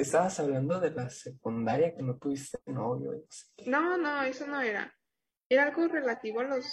estabas 0.00 0.40
hablando 0.40 0.80
de 0.80 0.90
la 0.90 1.10
secundaria 1.10 1.94
que 1.94 2.02
no 2.02 2.16
tuviste 2.16 2.58
novio. 2.66 3.12
no 3.12 3.26
sé. 3.28 3.46
No, 3.66 3.98
no, 3.98 4.22
eso 4.22 4.46
no 4.46 4.60
era. 4.60 4.92
Era 5.48 5.64
algo 5.64 5.86
relativo 5.88 6.40
a 6.40 6.44
los, 6.44 6.66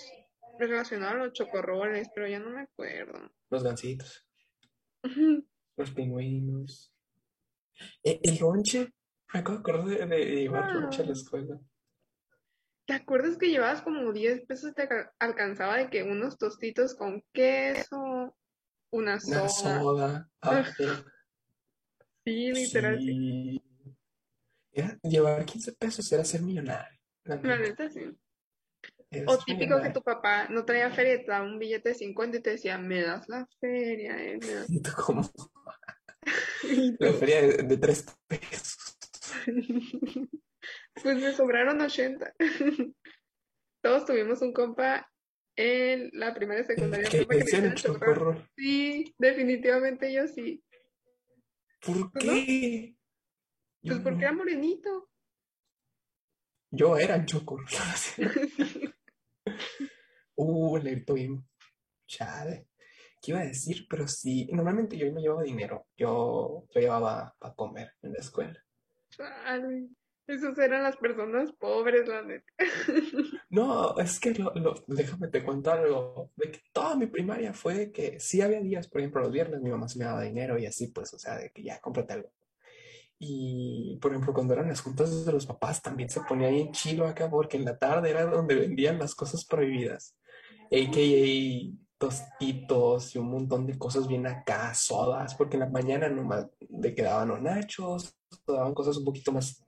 relacionado 0.58 1.12
a 1.16 1.26
los 1.26 1.34
chocorroles, 1.34 2.10
pero 2.16 2.28
ya 2.28 2.40
no 2.40 2.50
me 2.52 2.62
acuerdo. 2.62 3.30
Los 3.50 3.64
gancitos. 3.64 4.26
Los 5.76 5.92
pingüinos. 5.92 6.94
Eh, 8.04 8.20
el 8.24 8.38
lonche. 8.40 8.94
Me 9.34 9.40
acabo 9.40 9.88
de 9.90 10.06
llevar 10.06 10.64
Ah. 10.70 10.74
lonche 10.76 11.02
a 11.02 11.06
la 11.08 11.14
escuela. 11.14 11.60
¿Te 12.86 12.94
acuerdas 12.94 13.38
que 13.38 13.50
llevabas 13.50 13.82
como 13.82 14.12
10 14.14 14.46
pesos 14.46 14.72
y 14.72 14.74
te 14.76 14.84
alca- 14.84 15.14
alcanzaba 15.20 15.78
de 15.78 15.90
que 15.90 16.04
unos 16.04 16.38
tostitos 16.38 16.94
con 16.96 17.24
queso, 17.34 18.36
una 18.92 19.20
soda. 19.20 19.42
Una 19.42 19.50
soda. 19.50 20.30
Ah, 20.42 20.64
sí, 22.26 22.52
literal. 22.54 23.00
sí. 23.00 23.62
Era, 24.72 24.98
llevar 25.04 25.46
15 25.46 25.74
pesos 25.74 26.12
era 26.12 26.26
ser 26.26 26.42
millonario. 26.42 27.00
La 27.26 27.36
La 27.42 27.58
neta. 27.58 27.90
sí. 27.90 28.02
Era 29.12 29.32
O 29.32 29.38
típico 29.38 29.80
que 29.82 29.90
millonario. 29.90 29.94
tu 29.94 30.02
papá 30.04 30.48
no 30.50 30.66
traía 30.66 30.90
feria, 30.92 31.18
te 31.24 31.32
daba 31.32 31.46
un 31.46 31.60
billete 31.60 31.90
de 31.90 31.96
50 31.96 32.38
y 32.38 32.42
te 32.42 32.50
decía, 32.52 32.78
me 32.78 33.02
das 33.02 33.30
la 33.30 33.48
feria, 33.60 34.18
eh, 34.24 34.40
me 34.40 34.54
das. 34.54 34.68
Y 34.70 34.82
tú 34.82 34.92
como 35.06 35.22
Y 36.64 36.96
la 37.00 37.14
feria 37.14 37.42
de, 37.42 37.64
de 37.64 37.78
3 37.78 38.06
pesos. 38.28 38.98
pues 41.04 41.18
me 41.18 41.34
sobraron 41.34 41.82
80. 41.82 42.34
Todos 43.82 44.06
tuvimos 44.06 44.42
un 44.42 44.54
compa 44.54 45.10
en 45.56 46.10
la 46.14 46.34
primaria 46.34 46.64
y 46.64 46.66
secundaria 46.66 47.10
Que 47.10 47.20
le 47.20 47.28
que 47.28 47.58
el 47.58 47.76
chocorrol. 47.76 48.48
Sí, 48.58 49.14
definitivamente 49.20 50.12
yo 50.14 50.28
sí. 50.28 50.63
¿Por 51.86 52.12
¿Tú 52.12 52.26
no? 52.26 52.34
qué? 52.34 52.96
Pues 53.82 54.00
porque 54.00 54.24
era 54.24 54.34
morenito. 54.34 55.10
Yo 56.72 56.98
era 56.98 57.16
el 57.16 57.26
chocorrol. 57.26 57.68
Uh, 60.36 60.78
le 60.78 60.96
bien. 60.96 61.48
Chale. 62.08 62.68
¿Qué 63.22 63.32
iba 63.32 63.42
a 63.42 63.46
decir? 63.46 63.86
Pero 63.88 64.08
sí, 64.08 64.50
normalmente 64.52 64.98
yo 64.98 65.12
no 65.12 65.20
llevaba 65.20 65.44
dinero. 65.44 65.86
Yo, 65.96 66.66
yo 66.74 66.82
llevaba 66.82 67.36
para 67.38 67.54
comer 67.54 67.92
en 68.02 68.14
la 68.14 68.20
escuela. 68.20 68.60
Chale. 69.12 69.90
Esos 70.28 70.58
eran 70.58 70.84
las 70.84 70.96
personas 70.98 71.52
pobres, 71.54 72.08
la 72.08 72.22
neta. 72.24 72.46
No, 73.50 73.96
es 74.00 74.20
que 74.20 74.34
lo, 74.34 74.52
lo- 74.56 74.84
déjame 74.88 75.28
te 75.28 75.44
cuento 75.44 75.72
algo. 75.72 76.32
De 76.36 76.52
que 76.52 76.60
toda 76.72 76.96
mi 76.96 77.06
primaria 77.08 77.54
fue 77.54 77.92
que 77.92 78.20
sí 78.20 78.42
había 78.42 78.60
días, 78.62 78.88
por 78.88 79.02
ejemplo, 79.02 79.22
los 79.22 79.32
viernes 79.32 79.62
mi 79.62 79.70
mamá 79.70 79.88
sí 79.88 80.00
me 80.00 80.06
daba 80.06 80.24
dinero 80.24 80.58
y 80.58 80.66
así, 80.66 80.88
pues, 80.88 81.14
o 81.14 81.20
sea, 81.20 81.38
de 81.38 81.52
que 81.52 81.62
ya 81.62 81.80
cómprate 81.80 82.14
algo. 82.14 82.32
Y, 83.20 83.98
por 84.02 84.12
ejemplo, 84.12 84.34
cuando 84.34 84.54
eran 84.54 84.68
las 84.70 84.82
juntas 84.82 85.26
de 85.26 85.32
los 85.32 85.46
papás 85.46 85.82
también 85.82 86.10
se 86.10 86.22
ponía 86.22 86.50
bien 86.50 86.72
chilo 86.72 87.06
acá 87.08 87.30
porque 87.30 87.58
en 87.58 87.66
la 87.66 87.78
tarde 87.78 88.10
era 88.10 88.26
donde 88.26 88.56
vendían 88.56 88.98
las 89.00 89.14
cosas 89.16 89.46
prohibidas. 89.46 90.18
AKA 90.72 91.78
tostitos 91.98 93.16
y 93.16 93.20
un 93.20 93.30
montón 93.30 93.66
de 93.66 93.78
cosas 93.78 94.08
bien 94.08 94.28
acá, 94.28 94.74
sodas, 94.74 95.36
porque 95.36 95.56
en 95.56 95.62
la 95.62 95.70
mañana 95.70 96.10
nomás 96.10 96.48
de 96.60 96.94
que 96.94 97.02
daban 97.04 97.32
o 97.32 97.38
nachos, 97.38 98.18
daban 98.46 98.74
cosas 98.74 98.98
un 98.98 99.06
poquito 99.06 99.32
más 99.32 99.63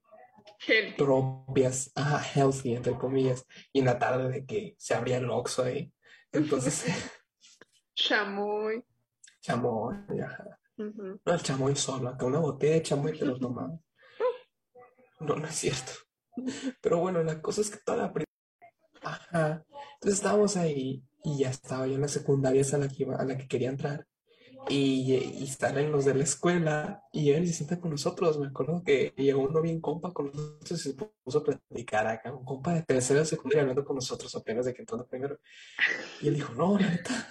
Healthy. 0.68 0.94
propias, 0.98 1.92
ah, 1.96 2.22
healthy, 2.34 2.76
entre 2.76 2.98
comillas, 2.98 3.46
y 3.74 3.80
en 3.80 3.86
la 3.86 4.00
tarde 4.00 4.30
de 4.30 4.46
que 4.46 4.76
se 4.78 4.94
abría 4.96 5.18
el 5.18 5.30
Oxxo 5.30 5.64
ahí. 5.64 5.92
Entonces, 6.32 6.86
Chamoy. 7.96 8.84
chamoy, 9.42 9.96
ajá. 10.24 10.60
No, 10.78 11.34
el 11.34 11.42
chamoy 11.42 11.76
solo, 11.76 12.10
acá 12.10 12.26
una 12.26 12.40
botella 12.40 12.74
de 12.74 12.82
chamoy 12.82 13.18
te 13.18 13.26
lo 13.26 13.40
tomaba. 13.40 13.80
No, 15.22 15.36
no 15.38 15.48
es 15.48 15.56
cierto. 15.56 15.92
Pero 16.82 17.00
bueno, 17.00 17.24
la 17.24 17.42
cosa 17.42 17.62
es 17.62 17.70
que 17.70 17.78
toda 17.86 17.98
la 18.00 18.14
pri- 18.14 18.26
Ajá. 19.02 19.64
Entonces 19.94 20.20
estábamos 20.20 20.58
ahí 20.58 21.02
y 21.24 21.40
ya 21.40 21.50
estaba 21.52 21.88
yo 21.88 21.96
en 21.96 22.02
la 22.02 22.08
secundaria 22.10 22.64
a 22.74 22.78
la 22.78 22.88
que 22.90 23.04
iba, 23.04 23.16
a 23.16 23.24
la 23.24 23.38
que 23.38 23.48
quería 23.48 23.70
entrar. 23.70 24.06
Y, 24.68 25.14
y 25.14 25.48
salen 25.48 25.92
los 25.92 26.06
de 26.06 26.16
la 26.16 26.24
escuela 26.24 27.04
y 27.12 27.32
y 27.32 27.48
se 27.48 27.54
sientan 27.54 27.80
con 27.80 27.92
nosotros. 27.92 28.40
Me 28.40 28.48
acuerdo 28.48 28.84
que 28.84 29.14
llegó 29.18 29.42
uno 29.42 29.62
bien 29.62 29.80
compa 29.80 30.12
con 30.12 30.28
nosotros 30.28 30.86
y 30.86 30.90
se 30.90 30.96
puso 31.24 31.40
a 31.40 31.44
platicar 31.44 32.08
acá, 32.08 32.34
un 32.34 32.46
compa 32.46 32.74
de 32.74 32.84
tercera 32.84 33.20
de 33.20 33.26
secundaria 33.26 33.62
hablando 33.62 33.86
con 33.86 33.96
nosotros 33.96 34.36
apenas 34.36 34.66
de 34.66 34.74
que 34.74 34.82
entrando 34.82 35.06
primero. 35.08 35.40
Y 36.22 36.28
él 36.28 36.36
dijo, 36.36 36.54
no, 36.54 36.78
la 36.80 36.90
neta, 36.90 37.28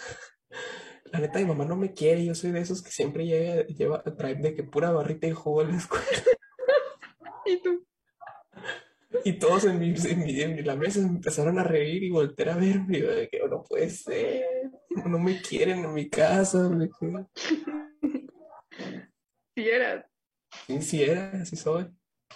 la 1.12 1.18
neta, 1.20 1.38
mi 1.38 1.46
mamá 1.46 1.64
no 1.64 1.76
me 1.76 1.92
quiere, 1.92 2.24
yo 2.24 2.34
soy 2.34 2.52
de 2.52 2.60
esos 2.60 2.82
que 2.82 2.90
siempre 2.90 3.26
llega, 3.26 3.66
lleva, 3.66 4.02
trae 4.02 4.34
de 4.36 4.54
que 4.54 4.62
pura 4.62 4.90
barrita 4.90 5.26
y 5.26 5.32
jugo 5.32 5.62
a 5.62 5.64
la 5.64 5.76
escuela. 5.76 6.06
¿Y 9.24 9.32
todos 9.38 9.64
en, 9.64 9.78
mi, 9.78 9.94
en, 9.94 10.18
mi- 10.24 10.40
en 10.42 10.66
la 10.66 10.76
mesa 10.76 11.00
empezaron 11.00 11.58
a 11.58 11.64
reír 11.64 12.02
y 12.02 12.10
voltear 12.10 12.50
a 12.50 12.56
verme. 12.56 12.98
Y 12.98 13.00
yo 13.02 13.14
de 13.14 13.28
que 13.28 13.38
no 13.48 13.62
puede 13.64 13.88
ser, 13.90 14.44
no 14.90 15.18
me 15.18 15.40
quieren 15.40 15.84
en 15.84 15.94
mi 15.94 16.08
casa. 16.10 16.70
que, 17.00 18.08
Sí 19.56 19.68
eras. 19.68 20.04
Sí, 20.66 20.82
sí 20.82 21.02
era, 21.02 21.30
así 21.42 21.56
soy. 21.56 21.86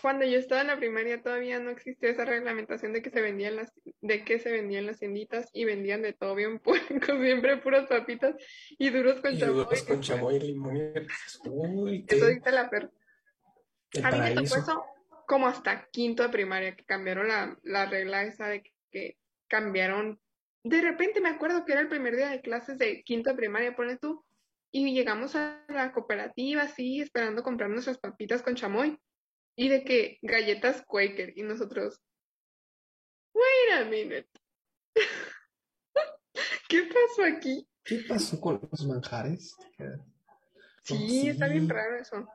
Cuando 0.00 0.24
yo 0.24 0.38
estaba 0.38 0.60
en 0.60 0.68
la 0.68 0.76
primaria 0.76 1.20
todavía 1.22 1.58
no 1.58 1.70
existía 1.70 2.10
esa 2.10 2.24
reglamentación 2.24 2.92
de 2.92 3.02
que 3.02 3.10
se 3.10 3.20
vendían 3.20 3.56
las, 3.56 3.72
de 4.00 4.24
que 4.24 4.38
se 4.38 4.52
vendían 4.52 4.86
las 4.86 5.00
tienditas 5.00 5.48
y 5.52 5.64
vendían 5.64 6.02
de 6.02 6.12
todo 6.12 6.36
bien 6.36 6.60
puerco, 6.60 6.84
siempre 7.20 7.56
puras 7.56 7.88
papitas 7.88 8.36
y 8.78 8.90
duros 8.90 9.20
con 9.20 9.34
Y 9.34 9.38
chamoy. 9.38 9.56
duros 9.56 9.82
con 9.82 10.00
chamoy 10.00 10.36
y 10.36 10.40
limón. 10.40 10.92
Uy, 11.46 12.04
Eso 12.06 12.26
qué 12.26 12.34
dice 12.34 12.52
la 12.52 12.70
per. 12.70 12.90
A 14.04 14.10
mí 14.12 14.18
me 14.20 14.30
tocó 14.34 14.40
eso 14.56 14.84
como 15.28 15.46
hasta 15.46 15.86
quinto 15.90 16.22
de 16.22 16.30
primaria, 16.30 16.74
que 16.74 16.86
cambiaron 16.86 17.28
la, 17.28 17.58
la 17.62 17.84
regla 17.84 18.24
esa 18.24 18.48
de 18.48 18.62
que, 18.62 18.72
que 18.90 19.18
cambiaron. 19.46 20.18
De 20.64 20.80
repente 20.80 21.20
me 21.20 21.28
acuerdo 21.28 21.66
que 21.66 21.72
era 21.72 21.82
el 21.82 21.88
primer 21.88 22.16
día 22.16 22.30
de 22.30 22.40
clases 22.40 22.78
de 22.78 23.02
quinto 23.04 23.30
de 23.30 23.36
primaria, 23.36 23.76
ponle 23.76 23.98
tú, 23.98 24.24
y 24.72 24.90
llegamos 24.94 25.36
a 25.36 25.62
la 25.68 25.92
cooperativa 25.92 26.62
así, 26.62 27.02
esperando 27.02 27.42
comprar 27.42 27.68
nuestras 27.68 27.98
papitas 27.98 28.40
con 28.40 28.54
chamoy, 28.54 28.98
y 29.54 29.68
de 29.68 29.84
que 29.84 30.18
galletas 30.22 30.82
Quaker, 30.86 31.34
y 31.36 31.42
nosotros, 31.42 32.00
wait 33.34 33.82
a 33.82 33.84
minute, 33.84 34.30
¿qué 36.70 36.84
pasó 36.84 37.24
aquí? 37.24 37.68
¿Qué 37.84 37.98
pasó 38.08 38.40
con 38.40 38.66
los 38.70 38.86
manjares? 38.86 39.54
No, 39.78 40.06
Sí, 40.82 41.28
está 41.28 41.48
bien 41.48 41.66
sí. 41.66 41.70
raro 41.70 41.96
eso. 41.96 42.26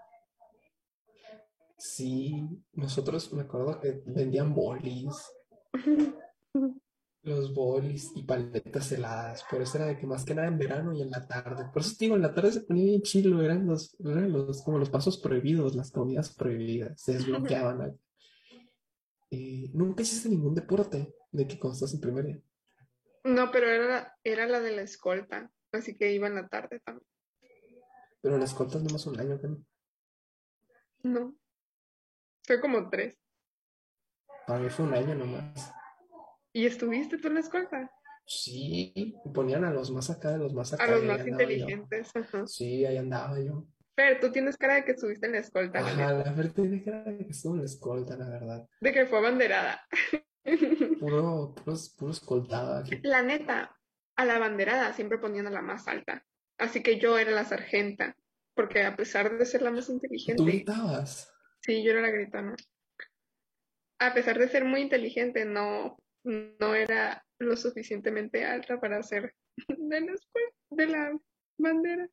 Sí, 1.86 2.34
nosotros 2.72 3.34
me 3.34 3.42
acuerdo 3.42 3.78
que 3.82 4.02
vendían 4.06 4.56
bolis, 4.56 5.14
los 7.24 7.54
bolis 7.54 8.14
y 8.16 8.24
paletas 8.24 8.90
heladas, 8.94 9.44
por 9.52 9.62
eso 9.62 9.78
era 9.78 9.88
de 9.88 9.98
que 9.98 10.08
más 10.08 10.24
que 10.24 10.34
nada 10.34 10.48
en 10.48 10.58
verano 10.58 10.94
y 10.94 11.02
en 11.02 11.12
la 11.12 11.28
tarde. 11.28 11.66
Por 11.74 11.82
eso 11.82 11.94
te 12.00 12.06
digo, 12.06 12.16
en 12.16 12.22
la 12.22 12.34
tarde 12.34 12.54
se 12.54 12.62
ponía 12.62 12.86
bien 12.86 13.02
chilo, 13.02 13.42
eran 13.42 13.68
los, 13.68 14.00
eran 14.00 14.32
los, 14.32 14.64
como 14.64 14.78
los 14.78 14.90
pasos 14.90 15.18
prohibidos, 15.18 15.76
las 15.76 15.92
comidas 15.92 16.34
prohibidas, 16.34 17.02
se 17.02 17.14
desbloqueaban. 17.14 18.00
Eh, 19.36 19.72
nunca 19.74 20.04
hiciste 20.04 20.30
ningún 20.30 20.54
deporte 20.54 21.16
de 21.32 21.48
que 21.48 21.58
cuando 21.58 21.74
estás 21.74 21.96
en 21.96 22.02
primaria. 22.02 22.40
No, 23.24 23.50
pero 23.52 23.68
era, 23.68 23.88
la- 23.88 24.14
era 24.24 24.46
la 24.48 24.60
de 24.60 24.76
la 24.76 24.84
escolta, 24.84 25.52
así 25.72 25.98
que 25.98 26.14
iba 26.14 26.28
en 26.28 26.36
la 26.36 26.48
tarde 26.48 26.80
también. 26.82 27.08
Pero 28.22 28.38
las 28.38 28.52
escoltas 28.52 28.84
nomás 28.84 29.08
un 29.08 29.20
año, 29.20 29.40
¿no? 29.42 29.66
No, 31.02 31.36
fue 32.44 32.62
como 32.62 32.89
tres. 32.89 33.18
Para 34.46 34.60
mí 34.60 34.70
fue 34.70 34.86
un 34.86 34.94
año 34.94 35.16
nomás. 35.16 35.74
¿Y 36.52 36.66
estuviste 36.66 37.18
tú 37.18 37.30
en 37.30 37.36
la 37.36 37.39
escolta? 37.39 37.91
Sí, 38.26 39.16
ponían 39.34 39.66
a 39.66 39.72
los 39.72 39.91
más 39.91 40.10
acá 40.10 40.32
de 40.32 40.38
los 40.38 40.54
más 40.54 40.72
A 40.74 40.76
acá 40.76 40.91
los 40.91 41.04
y 41.04 41.10
ahí 41.10 41.18
más 41.18 41.28
inteligentes. 41.28 42.16
Ajá. 42.16 42.48
Sí, 42.48 42.86
ahí 42.86 42.98
andaba 42.98 43.39
yo. 43.39 43.66
Pero 43.96 44.20
tú 44.20 44.32
tienes 44.32 44.58
cara 44.58 44.76
de 44.76 44.86
que 44.86 44.91
estuviste 44.91 45.28
en 45.28 45.34
la 45.34 45.39
escolta, 45.39 45.82
la 45.82 45.88
Ajá, 45.88 46.14
la 46.14 46.32
verdad 46.32 46.66
es 46.66 46.84
que 46.84 46.89
era 46.89 47.04
de 47.04 47.18
que 47.18 47.32
estuvo 47.32 47.54
en 47.54 47.60
la 47.60 47.66
escolta, 47.66 48.18
la 48.18 48.28
verdad. 48.28 48.68
De 48.82 48.91
que 48.91 49.06
fue 49.06 49.20
abanderada. 49.20 49.82
Puro, 51.00 51.56
puro 51.98 52.12
escoltado 52.12 52.78
aquí. 52.78 53.00
La 53.04 53.22
neta, 53.22 53.78
a 54.16 54.26
la 54.26 54.36
abanderada 54.36 54.94
siempre 54.94 55.18
ponían 55.18 55.48
a 55.48 55.52
la 55.52 55.62
más 55.62 55.88
alta. 55.88 56.26
Así 56.58 56.84
que 56.84 57.00
yo 57.00 57.18
era 57.18 57.32
la 57.32 57.46
sargenta. 57.46 58.16
Porque 58.54 58.84
a 58.84 58.96
pesar 58.96 59.38
de 59.38 59.46
ser 59.46 59.62
la 59.62 59.72
más 59.72 59.88
¿Tú 59.88 59.94
inteligente, 59.94 60.44
gritabas? 60.44 61.33
Sí, 61.66 61.84
yo 61.84 61.91
era 61.91 62.01
la 62.01 62.09
gritona. 62.11 62.55
A 63.99 64.14
pesar 64.14 64.38
de 64.38 64.47
ser 64.49 64.66
muy 64.66 64.82
inteligente, 64.82 65.45
no, 65.45 65.97
no 66.24 66.76
era 66.76 67.26
lo 67.39 67.55
suficientemente 67.55 68.45
alta 68.45 68.80
para 68.80 69.01
ser 69.03 69.34
de 69.68 70.01
la 70.01 70.14
escuela, 70.14 70.49
de 70.72 70.88
la 70.88 71.20
bandera. 71.57 72.09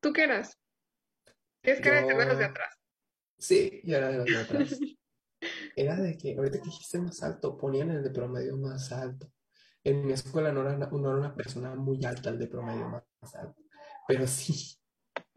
¿Tú 0.00 0.12
qué 0.12 0.24
eras? 0.24 0.58
Tienes 1.62 1.82
cara 1.82 2.02
de 2.02 2.06
ser 2.06 2.16
de 2.18 2.26
los 2.26 2.38
de 2.38 2.44
Yo, 2.44 2.50
atrás. 2.50 2.74
sí, 3.38 3.80
yo 3.84 3.96
era 3.96 4.08
de 4.08 4.18
los 4.18 4.26
de 4.26 4.38
atrás. 4.38 4.80
Era 5.76 5.96
de 5.96 6.16
que, 6.16 6.36
ahorita 6.36 6.58
que 6.58 6.64
dijiste 6.64 6.98
más 6.98 7.22
alto, 7.22 7.56
ponían 7.56 7.90
el 7.90 8.02
de 8.02 8.10
promedio 8.10 8.56
más 8.56 8.92
alto. 8.92 9.32
En 9.82 10.06
mi 10.06 10.12
escuela 10.12 10.52
no 10.52 10.60
era, 10.62 10.74
una- 10.76 10.86
no 10.86 11.10
era 11.10 11.18
una 11.18 11.34
persona 11.34 11.74
muy 11.74 12.04
alta 12.04 12.30
el 12.30 12.38
de 12.38 12.46
promedio 12.46 12.88
más 12.88 13.34
alto. 13.34 13.62
Pero 14.06 14.26
sí, 14.26 14.76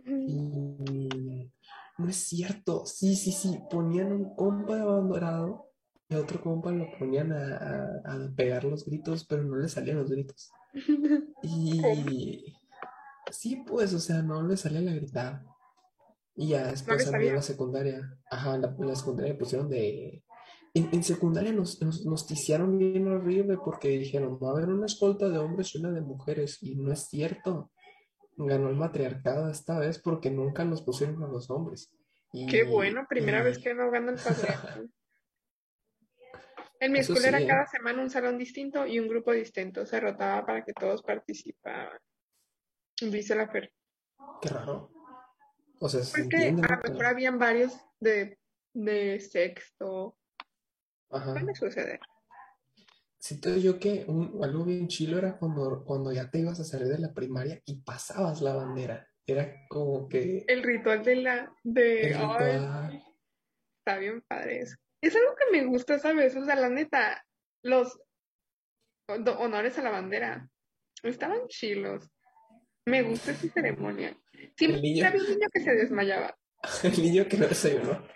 y 0.06 1.52
no 1.98 2.10
es 2.10 2.18
cierto. 2.18 2.86
Sí, 2.86 3.16
sí, 3.16 3.32
sí, 3.32 3.60
ponían 3.70 4.12
un 4.12 4.36
compa 4.36 4.76
de 4.76 4.82
abanderado 4.82 5.72
y 6.10 6.16
a 6.16 6.20
otro 6.20 6.42
compa 6.42 6.72
lo 6.72 6.86
ponían 6.98 7.32
a, 7.34 7.58
a- 8.06 8.14
a 8.26 8.32
pegar 8.36 8.64
los 8.64 8.86
gritos, 8.86 9.26
pero 9.26 9.44
no 9.44 9.58
le 9.58 9.68
salían 9.70 9.98
los 9.98 10.10
gritos. 10.12 10.50
Y 11.44 12.56
sí, 13.32 13.64
pues, 13.68 13.94
o 13.94 14.00
sea, 14.00 14.22
no 14.22 14.42
le 14.48 14.58
salía 14.58 14.82
la 14.82 14.94
gritar. 14.94 15.44
Y 16.36 16.50
ya 16.50 16.66
No 16.66 16.72
después 16.72 17.08
a 17.08 17.12
mí 17.12 17.28
en 17.28 17.36
la 17.36 17.42
secundaria, 17.42 18.20
ajá, 18.30 18.56
en 18.56 18.62
la, 18.62 18.76
en 18.80 18.88
la 18.88 18.96
secundaria 18.96 19.34
me 19.34 19.40
pusieron 19.40 19.70
de... 19.70 20.24
En, 20.74 20.90
en 20.92 21.04
secundaria 21.04 21.52
nos, 21.52 21.82
nos, 21.82 22.06
nos 22.06 22.28
ticiaron 22.28 22.78
bien 22.78 23.08
horrible 23.08 23.58
porque 23.64 23.90
dijeron, 23.90 24.38
va 24.42 24.50
a 24.50 24.52
haber 24.52 24.70
una 24.70 24.86
escolta 24.86 25.28
de 25.30 25.40
hombres 25.40 25.74
y 25.74 25.80
una 25.80 25.90
de 25.92 26.02
mujeres, 26.02 26.60
y 26.62 26.76
no 26.76 26.92
es 26.92 27.08
cierto. 27.08 27.72
Ganó 28.38 28.70
el 28.70 28.76
matriarcado 28.76 29.50
esta 29.50 29.80
vez 29.80 30.00
porque 30.00 30.30
nunca 30.30 30.64
nos 30.64 30.82
pusieron 30.82 31.24
a 31.24 31.28
los 31.28 31.50
hombres. 31.50 31.92
Qué 32.32 32.64
bueno, 32.64 33.06
primera 33.10 33.42
vez 33.42 33.58
que 33.58 33.74
no 33.74 33.90
gana 33.90 34.12
el 34.12 34.20
patriarcado. 34.20 34.88
En 36.80 36.92
mi 36.92 37.00
eso 37.00 37.14
escuela 37.14 37.40
sí, 37.40 37.44
era 37.44 37.46
¿eh? 37.46 37.56
cada 37.56 37.66
semana 37.66 38.04
un 38.04 38.10
salón 38.10 38.38
distinto 38.38 38.86
y 38.86 39.00
un 39.00 39.08
grupo 39.08 39.32
distinto. 39.32 39.86
Se 39.86 40.00
rotaba 40.00 40.46
para 40.46 40.64
que 40.64 40.74
todos 40.74 41.02
participaban. 41.02 41.98
Dice 43.02 43.36
la 43.36 43.48
Fer. 43.48 43.74
Qué 44.42 44.50
raro. 44.50 44.92
O 45.80 45.90
sea, 45.90 46.04
se 46.04 46.22
entiende, 46.22 46.68
a 46.68 46.76
lo 46.76 46.82
mejor 46.84 47.06
habían 47.06 47.40
varios 47.40 47.76
de, 48.00 48.40
de 48.74 49.20
sexto. 49.20 50.18
ajá. 51.10 51.34
Puede 51.34 51.56
suceder. 51.56 52.00
Siento 53.28 53.58
yo 53.58 53.78
que 53.78 54.06
un, 54.08 54.40
algo 54.42 54.64
bien 54.64 54.88
chilo 54.88 55.18
era 55.18 55.38
cuando, 55.38 55.84
cuando 55.84 56.14
ya 56.14 56.32
te 56.32 56.40
ibas 56.40 56.62
a 56.62 56.64
salir 56.64 56.88
de 56.88 56.98
la 56.98 57.14
primaria 57.14 57.62
y 57.66 57.82
pasabas 57.82 58.42
la 58.42 58.54
bandera. 58.54 59.06
Era 59.28 59.68
como 59.68 60.08
que 60.08 60.46
El 60.48 60.64
ritual 60.64 61.04
de 61.04 61.16
la, 61.18 61.54
de, 61.62 62.14
ritual. 62.14 63.04
está 63.80 64.00
bien 64.00 64.24
padre 64.30 64.62
eso. 64.62 64.78
Es 65.02 65.14
algo 65.14 65.36
que 65.36 65.52
me 65.52 65.66
gusta, 65.66 66.00
¿sabes? 66.00 66.38
O 66.38 66.46
sea, 66.46 66.56
la 66.56 66.70
neta, 66.70 67.22
los 67.64 68.00
honores 69.10 69.78
a 69.78 69.82
la 69.82 69.92
bandera 69.92 70.50
estaban 71.04 71.50
chilos. 71.50 72.10
Me 72.86 73.02
gusta 73.02 73.32
esa 73.32 73.50
ceremonia. 73.50 74.18
Siempre 74.56 74.80
niño, 74.80 75.06
había 75.06 75.22
un 75.22 75.28
niño 75.28 75.48
que 75.52 75.60
se 75.60 75.76
desmayaba 75.76 76.34
el 76.84 77.04
niño 77.04 77.28
que 77.28 77.36
no 77.36 77.48
desayunó. 77.48 78.08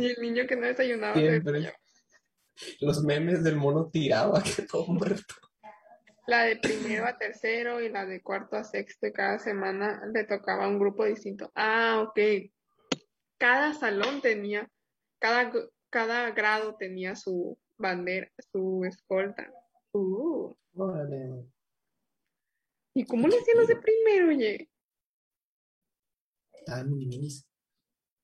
y 0.00 0.06
el 0.06 0.16
niño 0.20 0.48
que 0.48 0.56
no 0.56 0.66
desayunaba 0.66 1.14
se 1.14 1.20
Siempre. 1.20 1.52
desmayaba. 1.52 1.85
Los 2.80 3.02
memes 3.02 3.44
del 3.44 3.56
mono 3.56 3.88
tirado 3.90 4.36
aquí 4.36 4.66
todo 4.66 4.86
muerto. 4.86 5.34
La 6.26 6.42
de 6.42 6.56
primero 6.56 7.06
a 7.06 7.16
tercero 7.16 7.80
y 7.80 7.88
la 7.88 8.04
de 8.04 8.20
cuarto 8.20 8.56
a 8.56 8.64
sexto 8.64 9.06
y 9.06 9.12
cada 9.12 9.38
semana 9.38 10.02
le 10.12 10.24
tocaba 10.24 10.66
un 10.66 10.78
grupo 10.78 11.04
distinto. 11.04 11.52
Ah, 11.54 12.04
ok. 12.06 12.18
Cada 13.38 13.74
salón 13.74 14.20
tenía, 14.22 14.68
cada, 15.20 15.52
cada 15.88 16.30
grado 16.32 16.74
tenía 16.76 17.14
su 17.14 17.56
bandera, 17.78 18.28
su 18.50 18.84
escolta. 18.84 19.52
Uh. 19.92 20.54
Órale. 20.74 21.46
¿Y 22.94 23.04
cómo 23.04 23.28
le 23.28 23.38
hacían 23.38 23.58
los 23.58 23.68
de 23.68 23.76
primero, 23.76 24.28
oye? 24.28 24.68
Ah, 26.66 26.82
mini 26.82 27.06
minis. 27.06 27.46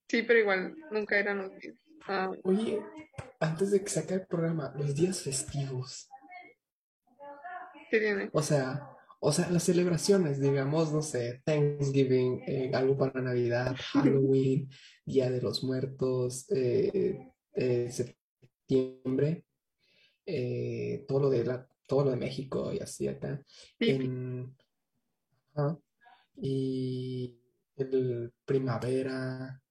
Sí, 0.09 0.23
pero 0.23 0.41
igual 0.41 0.77
nunca 0.91 1.19
eran 1.19 1.39
los 1.39 1.53
mismos. 1.53 1.79
Ah, 2.09 2.31
Oye, 2.45 2.81
antes 3.41 3.71
de 3.71 3.83
que 3.83 3.89
saque 3.89 4.15
el 4.15 4.27
programa, 4.27 4.73
los 4.77 4.95
días 4.95 5.21
festivos. 5.21 6.09
¿qué? 7.91 8.31
O 8.33 8.43
sea, 8.43 8.93
o 9.25 9.31
sea, 9.31 9.49
las 9.51 9.63
celebraciones, 9.63 10.41
digamos, 10.41 10.93
no 10.93 11.01
sé, 11.01 11.43
Thanksgiving, 11.45 12.43
eh, 12.45 12.73
algo 12.75 12.99
para 12.99 13.21
Navidad, 13.21 13.77
Halloween, 13.93 14.69
Día 15.07 15.31
de 15.31 15.41
los 15.41 15.63
Muertos, 15.63 16.51
eh, 16.51 17.31
eh, 17.55 17.89
septiembre, 17.93 19.45
todo 21.07 21.21
lo 21.21 21.31
de 21.31 21.45
la, 21.45 21.69
todo 21.87 22.07
lo 22.07 22.11
de 22.11 22.17
México 22.17 22.73
y 22.73 22.81
así 22.81 23.07
acá. 23.07 23.41
En, 23.79 24.57
ajá, 25.55 25.79
y 26.37 27.39
el 27.77 28.33
primavera, 28.45 29.62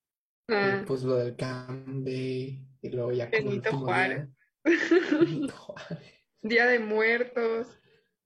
Ah, 0.51 0.83
pues 0.85 1.03
lo 1.03 1.15
del 1.15 1.35
Camp 1.35 2.05
Day, 2.05 2.67
y 2.81 2.89
luego 2.89 3.11
ya 3.11 3.27
Benito 3.27 3.77
Juárez. 3.77 4.27
día, 4.63 5.17
Benito 5.19 5.53
Juárez. 5.57 5.99
Día 6.41 6.65
de 6.67 6.79
Muertos. 6.79 7.67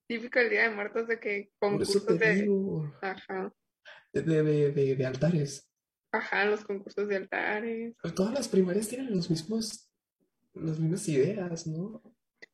Típico 0.07 0.39
el 0.39 0.49
Día 0.49 0.69
de 0.69 0.75
Muertos 0.75 1.07
de 1.07 1.19
que 1.19 1.51
concursos 1.59 2.05
de... 2.05 2.35
digo, 2.35 2.93
Ajá. 3.01 3.51
de, 4.13 4.21
de, 4.21 4.71
de, 4.71 4.95
de 4.95 5.05
altares. 5.05 5.69
Ajá, 6.11 6.45
los 6.45 6.63
concursos 6.63 7.07
de 7.07 7.15
altares. 7.17 7.95
Pero 8.01 8.13
todas 8.13 8.33
las 8.33 8.47
primarias 8.47 8.87
tienen 8.87 9.15
los 9.15 9.29
mismos, 9.29 9.91
las 10.53 10.79
mismas 10.79 11.07
ideas, 11.09 11.67
¿no? 11.67 12.01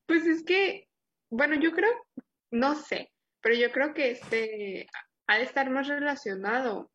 Pues 0.07 0.25
es 0.25 0.43
que, 0.43 0.87
bueno, 1.29 1.55
yo 1.59 1.71
creo, 1.71 1.91
no 2.51 2.75
sé, 2.75 3.11
pero 3.41 3.55
yo 3.55 3.71
creo 3.71 3.93
que 3.93 4.11
este 4.11 4.87
ha 5.27 5.37
de 5.37 5.43
estar 5.43 5.69
más 5.69 5.87
relacionado 5.87 6.90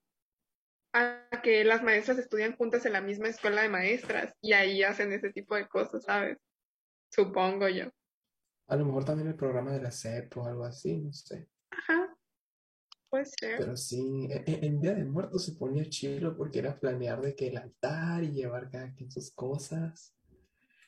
a 0.97 1.42
que 1.42 1.64
las 1.64 1.82
maestras 1.82 2.18
estudian 2.18 2.57
juntas 2.57 2.86
en 2.86 2.94
la 2.94 3.01
misma 3.03 3.28
escuela 3.28 3.62
de 3.62 3.68
maestras 3.68 4.34
y 4.40 4.53
ahí 4.55 4.82
hacen 4.82 5.12
ese 5.12 5.30
tipo 5.30 5.55
de 5.55 5.68
cosas, 5.68 6.05
¿sabes? 6.05 6.38
Supongo 7.11 7.68
yo. 7.68 7.90
A 8.68 8.76
lo 8.76 8.84
mejor 8.86 9.05
también 9.05 9.28
el 9.28 9.36
programa 9.36 9.72
de 9.72 9.82
la 9.82 9.90
SEP 9.90 10.36
o 10.38 10.47
algo 10.47 10.64
así, 10.64 10.97
no 10.97 11.12
sé. 11.12 11.49
Ajá, 11.70 12.16
puede 13.11 13.26
ser. 13.26 13.59
Pero 13.59 13.76
sí, 13.76 14.26
e- 14.30 14.44
e- 14.47 14.66
en 14.66 14.80
Día 14.80 14.94
de 14.94 15.05
Muertos 15.05 15.44
se 15.44 15.53
ponía 15.53 15.88
chido 15.88 16.36
porque 16.36 16.59
era 16.61 16.78
planear 16.78 17.20
de 17.20 17.36
que 17.36 17.49
el 17.49 17.59
altar 17.59 18.24
y 18.24 18.32
llevar 18.32 18.70
cada 18.70 18.92
quien 18.94 19.11
sus 19.11 19.30
cosas. 19.32 20.16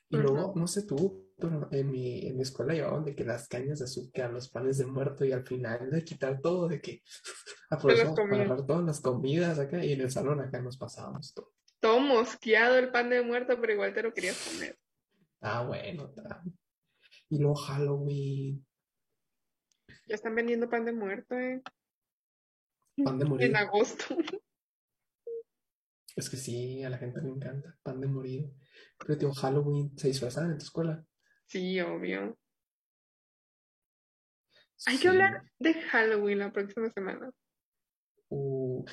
Y 0.09 0.17
luego, 0.17 0.55
no 0.57 0.67
sé 0.67 0.87
tú, 0.87 1.28
en 1.41 1.91
mi, 1.91 2.27
en 2.27 2.37
mi 2.37 2.43
escuela 2.43 2.75
llevaban 2.75 3.05
de 3.05 3.15
que 3.15 3.25
las 3.25 3.47
cañas 3.49 3.79
de 3.79 3.85
azúcar, 3.85 4.33
los 4.33 4.49
panes 4.49 4.79
de 4.79 4.87
muerto 4.87 5.25
y 5.25 5.33
al 5.33 5.47
final 5.47 5.91
de 5.91 6.05
quitar 6.05 6.41
todo, 6.41 6.69
de 6.69 6.81
que 6.81 7.03
aprovechamos 7.71 8.19
para 8.19 8.35
agarrar 8.43 8.67
todas 8.67 8.85
las 8.85 9.01
comidas 9.01 9.59
acá 9.59 9.85
y 9.85 9.93
en 9.93 10.01
el 10.01 10.11
salón 10.11 10.41
acá 10.41 10.61
nos 10.61 10.77
pasábamos 10.77 11.33
todo. 11.35 11.53
Todo 11.81 12.01
mosqueado 12.01 12.77
el 12.77 12.91
pan 12.91 13.11
de 13.11 13.23
muerto, 13.23 13.61
pero 13.61 13.73
igual 13.73 13.95
te 13.95 14.03
lo 14.03 14.13
querías 14.13 14.37
comer. 14.53 14.77
Ah, 15.41 15.65
bueno, 15.65 16.11
ta. 16.11 16.43
Y 17.31 17.39
luego 17.39 17.55
Halloween, 17.55 18.67
Ya 20.07 20.15
están 20.15 20.35
vendiendo 20.35 20.69
pan 20.69 20.85
de 20.85 20.93
muerto, 20.93 21.39
¿eh? 21.39 21.63
pan 23.05 23.19
de 23.19 23.25
En 23.25 23.31
morido. 23.31 23.57
agosto. 23.59 24.05
Es 26.17 26.29
que 26.29 26.37
sí, 26.37 26.83
a 26.83 26.91
la 26.91 26.99
gente 26.99 27.21
le 27.21 27.29
encanta, 27.29 27.79
pan 27.85 28.01
de 28.01 28.09
morido. 28.09 28.51
Pero 28.99 29.17
tío, 29.17 29.33
Halloween, 29.33 29.97
¿se 29.97 30.09
disfrazaban 30.09 30.51
en 30.51 30.59
tu 30.59 30.65
escuela? 30.65 31.05
Sí, 31.49 31.81
obvio. 31.81 32.39
Hay 34.87 34.99
que 34.99 35.09
hablar 35.09 35.51
de 35.59 35.75
Halloween 35.75 36.39
la 36.39 36.53
próxima 36.53 36.91
semana. 36.91 37.31
Uh, 38.29 38.85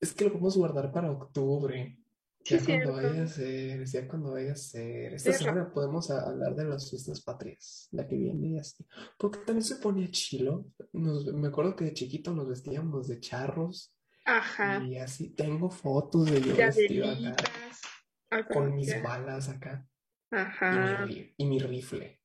es 0.00 0.14
que 0.14 0.24
lo 0.24 0.30
podemos 0.30 0.56
guardar 0.56 0.92
para 0.92 1.10
octubre. 1.10 1.98
Sí, 2.44 2.56
Ya 2.58 2.64
cuando 2.64 2.92
vaya 2.92 3.24
a 3.24 3.26
ser, 3.26 3.84
ya 3.84 4.08
cuando 4.08 4.32
vaya 4.32 4.52
a 4.52 4.56
ser. 4.56 5.14
Esta 5.14 5.32
semana 5.32 5.70
podemos 5.70 6.10
hablar 6.10 6.54
de 6.54 6.64
las 6.64 6.88
fiestas 6.88 7.20
patrias, 7.22 7.88
la 7.90 8.06
que 8.06 8.16
viene 8.16 8.50
y 8.50 8.58
así. 8.58 8.86
Porque 9.18 9.40
también 9.40 9.64
se 9.64 9.76
ponía 9.76 10.08
chilo. 10.10 10.66
Nos- 10.92 11.26
me 11.34 11.48
acuerdo 11.48 11.74
que 11.76 11.84
de 11.86 11.92
chiquito 11.92 12.32
nos 12.32 12.48
vestíamos 12.48 13.08
de 13.08 13.18
charros 13.18 13.94
Ajá. 14.24 14.82
y 14.84 14.96
así. 14.96 15.30
Tengo 15.34 15.70
fotos 15.70 16.30
de 16.30 16.40
yo 16.40 16.56
vestido 16.56 17.10
acá, 17.10 18.46
con 18.54 18.74
mis 18.76 19.02
balas 19.02 19.48
acá 19.48 19.89
y 20.68 20.78
mi, 20.78 20.96
Ajá. 20.96 21.06
y 21.36 21.44
mi 21.46 21.58
rifle. 21.58 22.20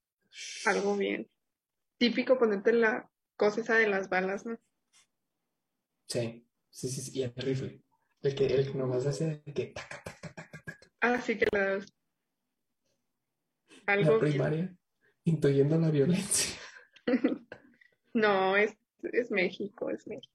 Algo 0.66 0.96
bien. 0.98 1.30
Típico 1.98 2.38
ponerte 2.38 2.74
la 2.74 3.10
cosa 3.38 3.62
esa 3.62 3.76
de 3.76 3.88
las 3.88 4.10
balas, 4.10 4.46
¿no? 4.46 4.58
Sí, 6.08 6.48
sí, 6.70 6.90
sí, 6.90 7.02
sí, 7.02 7.20
y 7.20 7.24
el 7.24 7.34
rifle. 7.36 7.82
El 8.22 8.36
que, 8.36 8.46
el 8.46 8.72
que 8.72 8.78
nomás 8.78 9.06
hace 9.06 9.44
que 9.54 9.68
taca, 9.68 10.02
taca, 10.04 10.34
taca. 10.34 10.80
Ah, 11.02 11.22
sí 11.22 11.38
que 11.38 11.46
las... 11.52 11.86
La 13.94 13.94
Algo 13.94 14.20
bien. 14.20 14.32
primaria, 14.32 14.78
intuyendo 15.26 15.78
la 15.78 15.92
violencia. 15.92 16.56
No, 18.14 18.56
es, 18.56 18.74
es 19.04 19.30
México, 19.30 19.90
es 19.90 20.08
México. 20.08 20.34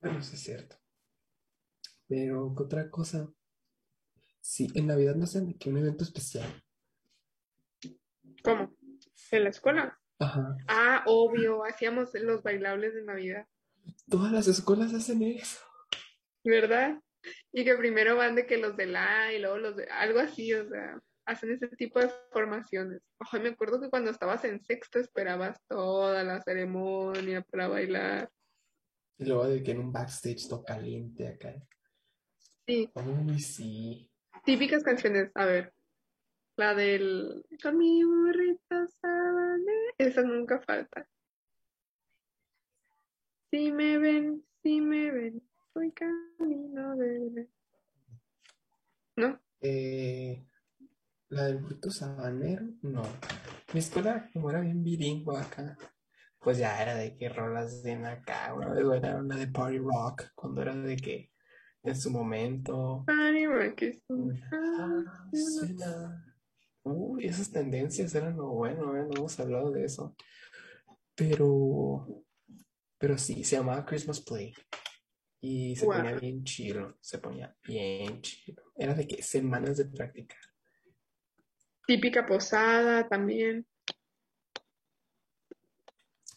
Bueno, 0.00 0.18
eso 0.18 0.34
es 0.34 0.40
cierto. 0.42 0.76
Pero, 2.06 2.54
¿qué 2.54 2.62
otra 2.62 2.90
cosa? 2.90 3.32
Sí, 4.40 4.68
en 4.74 4.88
Navidad 4.88 5.14
no 5.14 5.24
hacen 5.24 5.54
que 5.58 5.70
un 5.70 5.78
evento 5.78 6.04
especial. 6.04 6.62
¿Cómo? 8.42 8.74
¿En 9.30 9.44
la 9.44 9.50
escuela? 9.50 9.98
Ajá. 10.18 10.56
Ah, 10.68 11.02
obvio, 11.06 11.64
hacíamos 11.64 12.14
los 12.14 12.42
bailables 12.42 12.94
de 12.94 13.02
Navidad, 13.02 13.46
Todas 14.08 14.32
las 14.32 14.46
escuelas 14.46 14.94
hacen 14.94 15.22
eso. 15.22 15.60
¿verdad? 16.44 17.00
Y 17.52 17.64
que 17.64 17.76
primero 17.76 18.16
van 18.16 18.34
de 18.34 18.46
que 18.46 18.58
los 18.58 18.76
de 18.76 18.86
la 18.86 19.32
y 19.32 19.38
luego 19.38 19.58
los 19.58 19.76
de... 19.76 19.84
Algo 19.86 20.20
así, 20.20 20.52
o 20.54 20.68
sea, 20.68 21.00
hacen 21.24 21.52
ese 21.52 21.68
tipo 21.68 22.00
de 22.00 22.10
formaciones. 22.30 23.00
Ay, 23.18 23.40
me 23.40 23.50
acuerdo 23.50 23.80
que 23.80 23.90
cuando 23.90 24.10
estabas 24.10 24.44
en 24.44 24.60
sexto 24.62 24.98
esperabas 24.98 25.60
toda 25.68 26.22
la 26.24 26.40
ceremonia 26.42 27.42
para 27.42 27.68
bailar. 27.68 28.28
Y 29.18 29.24
luego 29.24 29.46
de 29.46 29.62
que 29.62 29.70
en 29.70 29.78
un 29.78 29.92
backstage 29.92 30.48
todo 30.48 30.64
caliente 30.64 31.28
acá. 31.28 31.54
Sí, 32.66 32.90
Uy, 32.94 33.38
sí. 33.40 34.10
típicas 34.44 34.82
canciones. 34.82 35.30
A 35.34 35.44
ver, 35.46 35.72
la 36.56 36.74
del... 36.74 37.44
Con 37.62 37.78
mi 37.78 38.04
burrito 38.04 38.86
sabanero. 39.00 39.94
Esa 39.98 40.22
nunca 40.22 40.60
falta. 40.60 41.06
Si 43.50 43.70
me 43.70 43.98
ven, 43.98 44.44
si 44.62 44.80
me 44.80 45.10
ven, 45.10 45.42
voy 45.74 45.92
camino 45.92 46.96
de... 46.96 47.48
¿No? 49.16 49.40
Eh, 49.60 50.46
la 51.28 51.44
del 51.44 51.58
burrito 51.58 51.90
sabanero, 51.90 52.66
no. 52.82 53.02
Mi 53.72 53.80
escuela, 53.80 54.28
como 54.32 54.50
era 54.50 54.60
bien 54.60 54.82
bilingüe 54.82 55.38
acá, 55.38 55.76
pues 56.38 56.58
ya 56.58 56.82
era 56.82 56.94
de 56.94 57.16
que 57.16 57.28
rolas 57.28 57.82
de 57.82 57.94
acá, 57.94 58.52
una 58.54 58.70
vez 58.70 58.84
era 58.94 59.16
una 59.16 59.36
de 59.36 59.46
Party 59.46 59.78
Rock, 59.78 60.24
cuando 60.34 60.62
era 60.62 60.74
de 60.74 60.96
que 60.96 61.30
en 61.82 61.96
su 61.96 62.10
momento. 62.10 63.04
Party 63.06 63.46
Rock 63.46 63.82
es 63.82 64.02
Ah, 64.52 66.24
Uy, 66.84 67.26
esas 67.26 67.50
tendencias 67.50 68.14
eran 68.14 68.36
lo 68.36 68.48
bueno, 68.48 68.96
¿eh? 68.96 69.04
no 69.04 69.16
hemos 69.16 69.38
hablado 69.38 69.70
de 69.70 69.84
eso. 69.84 70.16
Pero, 71.14 72.24
pero 72.98 73.18
sí, 73.18 73.44
se 73.44 73.56
llamaba 73.56 73.84
Christmas 73.84 74.20
Play. 74.20 74.52
Y 75.40 75.74
se 75.76 75.86
ponía 75.86 76.14
bien 76.14 76.44
chido, 76.44 76.96
se 77.00 77.18
ponía 77.18 77.56
bien 77.64 78.20
chido. 78.22 78.62
Era 78.76 78.94
de 78.94 79.06
que 79.06 79.22
semanas 79.22 79.76
de 79.76 79.86
práctica. 79.86 80.36
Típica 81.86 82.24
posada 82.24 83.08
también. 83.08 83.66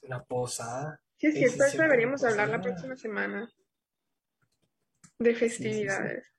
La 0.02 0.24
posada. 0.24 1.02
Sí, 1.18 1.28
es 1.28 1.36
cierto, 1.36 1.64
eso 1.66 1.82
deberíamos 1.84 2.24
hablar 2.24 2.50
la 2.50 2.62
próxima 2.62 2.96
semana. 2.96 3.52
De 5.20 5.36
festividades. 5.36 6.34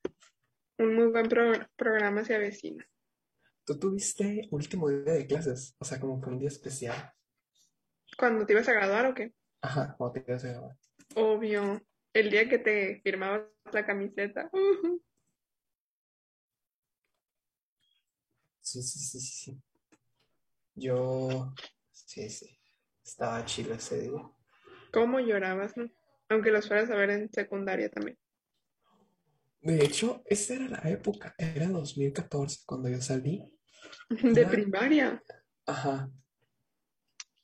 Un 0.78 0.94
muy 0.94 1.06
buen 1.06 1.28
programa 1.76 2.24
se 2.24 2.34
avecina. 2.34 2.86
¿Tú 3.66 3.76
tuviste 3.80 4.46
último 4.52 4.88
día 4.88 5.14
de 5.14 5.26
clases? 5.26 5.74
O 5.80 5.84
sea, 5.84 5.98
como 5.98 6.20
que 6.20 6.30
un 6.30 6.38
día 6.38 6.46
especial. 6.46 7.12
¿Cuándo 8.16 8.46
te 8.46 8.52
ibas 8.52 8.68
a 8.68 8.72
graduar 8.72 9.06
o 9.06 9.14
qué? 9.14 9.34
Ajá, 9.60 9.96
cuando 9.98 10.12
te 10.12 10.30
ibas 10.30 10.44
a 10.44 10.48
graduar. 10.48 10.76
Obvio. 11.16 11.82
El 12.12 12.30
día 12.30 12.48
que 12.48 12.58
te 12.58 13.00
firmabas 13.02 13.42
la 13.72 13.84
camiseta. 13.84 14.48
Sí, 18.60 18.82
sí, 18.82 18.98
sí, 19.00 19.20
sí. 19.20 19.62
Yo, 20.76 21.52
sí, 21.90 22.30
sí. 22.30 22.58
Estaba 23.04 23.44
chido 23.44 23.74
ese 23.74 24.02
día. 24.02 24.30
¿Cómo 24.92 25.18
llorabas, 25.18 25.76
no? 25.76 25.90
Aunque 26.28 26.52
los 26.52 26.68
fueras 26.68 26.88
a 26.90 26.94
ver 26.94 27.10
en 27.10 27.32
secundaria 27.32 27.90
también. 27.90 28.16
De 29.60 29.84
hecho, 29.84 30.22
esa 30.26 30.54
era 30.54 30.68
la 30.68 30.88
época, 30.88 31.34
era 31.36 31.66
2014 31.66 32.60
cuando 32.64 32.88
yo 32.88 33.00
salí. 33.00 33.55
¿De 34.08 34.46
primaria? 34.46 35.22
Ajá. 35.66 36.10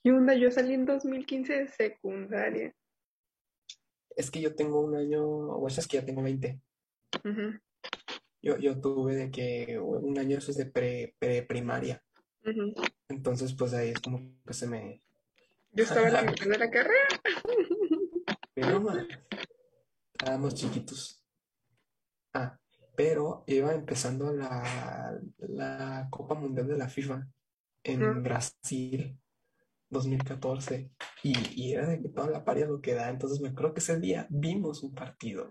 ¿Y 0.02 0.10
onda? 0.10 0.34
Yo 0.34 0.50
salí 0.50 0.74
en 0.74 0.84
2015 0.84 1.52
de 1.52 1.68
secundaria. 1.68 2.74
Es 4.16 4.30
que 4.30 4.40
yo 4.40 4.54
tengo 4.54 4.80
un 4.80 4.96
año, 4.96 5.24
o 5.24 5.68
es 5.68 5.86
que 5.86 5.98
ya 5.98 6.04
tengo 6.04 6.22
20. 6.22 6.60
yo, 8.42 8.58
yo 8.58 8.80
tuve 8.80 9.14
de 9.14 9.30
que 9.30 9.78
un 9.78 10.18
año 10.18 10.38
eso 10.38 10.50
es 10.50 10.56
de 10.56 10.66
pre, 10.66 11.14
pre 11.18 11.42
primaria. 11.42 12.02
Entonces, 13.08 13.54
pues 13.54 13.72
ahí 13.74 13.90
es 13.90 14.00
como 14.00 14.20
que 14.46 14.54
se 14.54 14.66
me. 14.66 15.02
Yo 15.70 15.84
estaba 15.84 16.08
en 16.08 16.12
la 16.14 16.22
mitad 16.22 16.46
de 16.46 16.58
la 16.58 16.70
carrera. 16.70 17.08
Pero, 18.54 18.84
estábamos 20.12 20.54
chiquitos. 20.54 21.24
Ah, 22.34 22.58
pero 22.94 23.44
iba 23.46 23.72
empezando 23.74 24.32
la, 24.32 25.18
la 25.38 26.08
Copa 26.10 26.34
Mundial 26.34 26.68
de 26.68 26.76
la 26.76 26.88
FIFA 26.88 27.26
en 27.84 28.22
Brasil 28.22 29.18
2014 29.90 30.90
y, 31.22 31.34
y, 31.54 31.72
era 31.72 31.86
de 31.86 32.00
que 32.00 32.08
toda 32.08 32.30
la 32.30 32.44
paria 32.44 32.66
lo 32.66 32.80
que 32.80 32.94
da. 32.94 33.10
Entonces 33.10 33.40
me 33.40 33.50
acuerdo 33.50 33.74
que 33.74 33.80
ese 33.80 34.00
día 34.00 34.26
vimos 34.30 34.82
un 34.82 34.94
partido. 34.94 35.50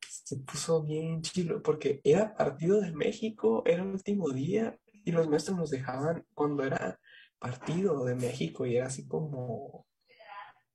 Se 0.00 0.36
puso 0.38 0.82
bien 0.82 1.22
chido 1.22 1.62
porque 1.62 2.00
era 2.04 2.34
partido 2.34 2.80
de 2.80 2.92
México, 2.92 3.62
era 3.66 3.82
el 3.82 3.88
último 3.88 4.30
día 4.30 4.78
y 5.04 5.12
los 5.12 5.28
maestros 5.28 5.56
nos 5.56 5.70
dejaban 5.70 6.24
cuando 6.34 6.64
era 6.64 6.98
partido 7.38 8.04
de 8.04 8.14
México 8.14 8.66
y 8.66 8.76
era 8.76 8.86
así 8.86 9.06
como 9.06 9.86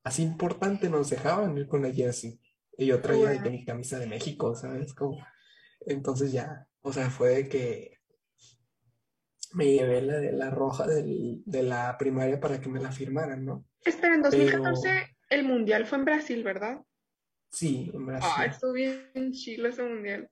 así 0.04 0.24
importante 0.24 0.90
nos 0.90 1.10
dejaban 1.10 1.58
ir 1.58 1.68
con 1.68 1.82
la 1.82 1.92
jersey. 1.92 2.40
Y 2.78 2.86
yo 2.86 3.02
traía 3.02 3.30
de 3.30 3.50
mi 3.50 3.66
camisa 3.66 3.98
de 4.00 4.08
México, 4.08 4.56
¿sabes? 4.56 4.94
Como, 4.94 5.18
entonces 5.82 6.32
ya, 6.32 6.68
o 6.82 6.92
sea, 6.92 7.10
fue 7.10 7.30
de 7.30 7.50
que 7.50 7.98
me 9.54 9.66
llevé 9.66 10.02
la, 10.02 10.18
de 10.18 10.32
la 10.34 10.50
roja 10.50 10.88
del, 10.88 11.42
de 11.46 11.64
la 11.64 11.98
primaria 11.98 12.40
para 12.40 12.60
que 12.60 12.70
me 12.70 12.80
la 12.80 12.92
firmaran, 12.92 13.46
¿no? 13.46 13.66
Espera, 13.84 14.16
en 14.16 14.22
2014 14.22 15.18
el 15.30 15.44
mundial 15.44 15.86
fue 15.86 15.98
en 16.00 16.06
Brasil, 16.06 16.44
¿verdad? 16.44 16.82
Sí, 17.50 17.90
en 17.94 18.06
Brasil. 18.06 18.32
Ah, 18.36 18.46
estuvo 18.46 18.74
bien 18.74 19.32
chilo 19.32 19.70
ese 19.70 19.84
mundial. 19.84 20.30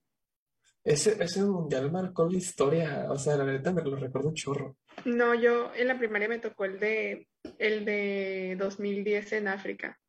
Ese, 0.84 1.22
ese 1.24 1.44
mundial 1.44 1.92
marcó 1.92 2.30
la 2.30 2.38
historia, 2.38 3.08
o 3.10 3.18
sea, 3.18 3.36
la 3.38 3.44
verdad 3.44 3.74
me 3.74 3.82
lo 3.82 3.96
recuerdo 3.96 4.30
un 4.30 4.36
chorro. 4.36 4.78
No, 5.06 5.34
yo 5.34 5.74
en 5.76 5.88
la 5.88 5.98
primaria 5.98 6.28
me 6.28 6.40
tocó 6.40 6.66
el 6.66 6.80
de 6.80 7.28
el 7.58 7.86
de 7.86 8.56
2010 8.60 9.34
en 9.34 9.48
África. 9.48 10.00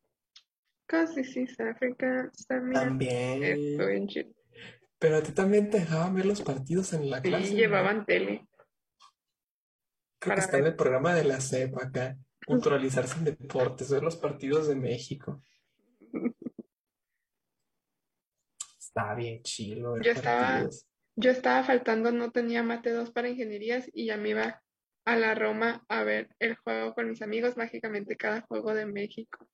Casi 0.85 1.23
sí, 1.23 1.45
África 1.59 2.31
también. 2.47 2.99
Pero 4.99 5.17
a 5.17 5.21
ti 5.21 5.31
también 5.31 5.69
te 5.69 5.79
dejaban 5.79 6.15
ver 6.15 6.25
los 6.25 6.41
partidos 6.41 6.93
en 6.93 7.09
la 7.09 7.21
clase. 7.21 7.47
Sí, 7.47 7.55
llevaban 7.55 8.05
tele. 8.05 8.47
Creo 10.19 10.35
que 10.35 10.41
está 10.41 10.57
en 10.57 10.65
el 10.65 10.75
programa 10.75 11.13
de 11.13 11.23
la 11.23 11.39
CEP 11.39 11.77
acá. 11.77 12.17
Culturalizarse 12.45 13.17
en 13.19 13.25
deportes, 13.25 13.91
ver 13.91 14.03
los 14.03 14.15
partidos 14.15 14.67
de 14.67 14.75
México. 14.75 15.43
Está 18.79 19.13
bien 19.13 19.43
chilo. 19.43 20.01
Yo 20.01 20.11
estaba, 20.11 20.67
yo 21.15 21.29
estaba 21.29 21.63
faltando, 21.63 22.11
no 22.11 22.31
tenía 22.31 22.63
mate 22.63 22.89
2 22.89 23.11
para 23.11 23.29
ingenierías 23.29 23.87
y 23.93 24.07
ya 24.07 24.17
me 24.17 24.29
iba 24.29 24.63
a 25.05 25.15
la 25.15 25.35
Roma 25.35 25.85
a 25.87 26.03
ver 26.03 26.29
el 26.39 26.55
juego 26.55 26.95
con 26.95 27.09
mis 27.09 27.21
amigos, 27.21 27.57
mágicamente 27.57 28.17
cada 28.17 28.41
juego 28.41 28.73
de 28.73 28.87
México. 28.87 29.47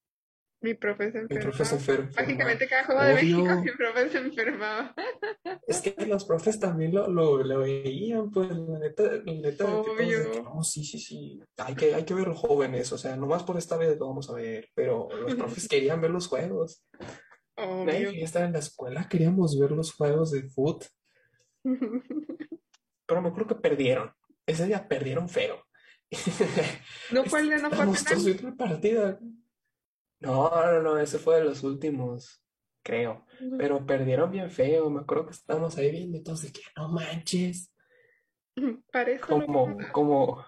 Mi 0.64 0.76
profe 0.76 1.12
se 1.12 1.18
enfermaba. 1.20 1.36
Mi 1.36 1.44
profe 1.44 1.66
se 1.66 1.76
enfermaba. 1.76 2.12
Mágicamente 2.16 2.68
cada 2.70 2.86
juego 2.86 3.02
de 3.04 3.14
México 3.16 3.62
mi 3.62 3.72
profe 3.72 4.10
se 4.10 4.18
enfermaba. 4.18 4.96
Es 5.68 5.82
que 5.82 6.06
los 6.06 6.24
profes 6.24 6.58
también 6.58 6.94
lo, 6.96 7.10
lo, 7.10 7.44
lo 7.44 7.60
veían, 7.60 8.32
pues 8.32 8.50
la 8.50 8.80
neta, 8.80 9.04
la 9.04 9.34
neta 9.34 9.66
Obvio. 9.66 10.42
no, 10.42 10.64
sí, 10.64 10.86
sí, 10.86 11.00
sí, 11.00 11.42
hay 11.58 11.76
que, 11.76 11.94
hay 11.94 12.06
que 12.06 12.14
ver 12.14 12.28
los 12.30 12.40
jóvenes, 12.40 12.94
o 12.94 12.98
sea, 12.98 13.18
nomás 13.18 13.44
por 13.44 13.58
esta 13.58 13.76
vez 13.76 14.00
lo 14.00 14.08
vamos 14.08 14.30
a 14.30 14.36
ver, 14.36 14.70
pero 14.74 15.10
los 15.12 15.36
profes 15.36 15.68
querían 15.70 16.00
ver 16.00 16.12
los 16.12 16.28
juegos. 16.28 16.86
Obvio. 17.58 17.86
Nadie 17.86 18.06
quería 18.06 18.26
estar 18.26 18.44
en 18.44 18.54
la 18.54 18.60
escuela, 18.60 19.10
queríamos 19.10 19.60
ver 19.60 19.72
los 19.72 19.94
juegos 19.94 20.32
de 20.32 20.44
foot. 20.44 20.86
pero 23.06 23.22
me 23.22 23.28
acuerdo 23.28 23.48
que 23.48 23.62
perdieron, 23.62 24.14
ese 24.46 24.66
día 24.66 24.88
perdieron 24.88 25.28
feo. 25.28 25.62
No 27.12 27.26
fue 27.26 27.42
el 27.42 27.50
no 27.62 27.70
fue 27.70 28.52
partida. 28.58 29.20
No, 30.24 30.50
no, 30.50 30.82
no, 30.82 30.98
ese 30.98 31.20
fue 31.20 31.36
de 31.36 31.44
los 31.44 31.64
últimos, 31.64 32.42
creo. 32.82 33.26
Pero 33.58 33.86
perdieron 33.86 34.32
bien 34.32 34.50
feo. 34.50 34.90
Me 34.90 35.02
acuerdo 35.02 35.26
que 35.26 35.34
estábamos 35.34 35.78
ahí 35.78 35.92
viendo 35.92 36.18
entonces 36.18 36.54
que 36.54 36.62
no 36.78 36.88
manches. 36.88 37.72
Parece 38.92 39.20
como, 39.20 39.78
como, 39.92 40.46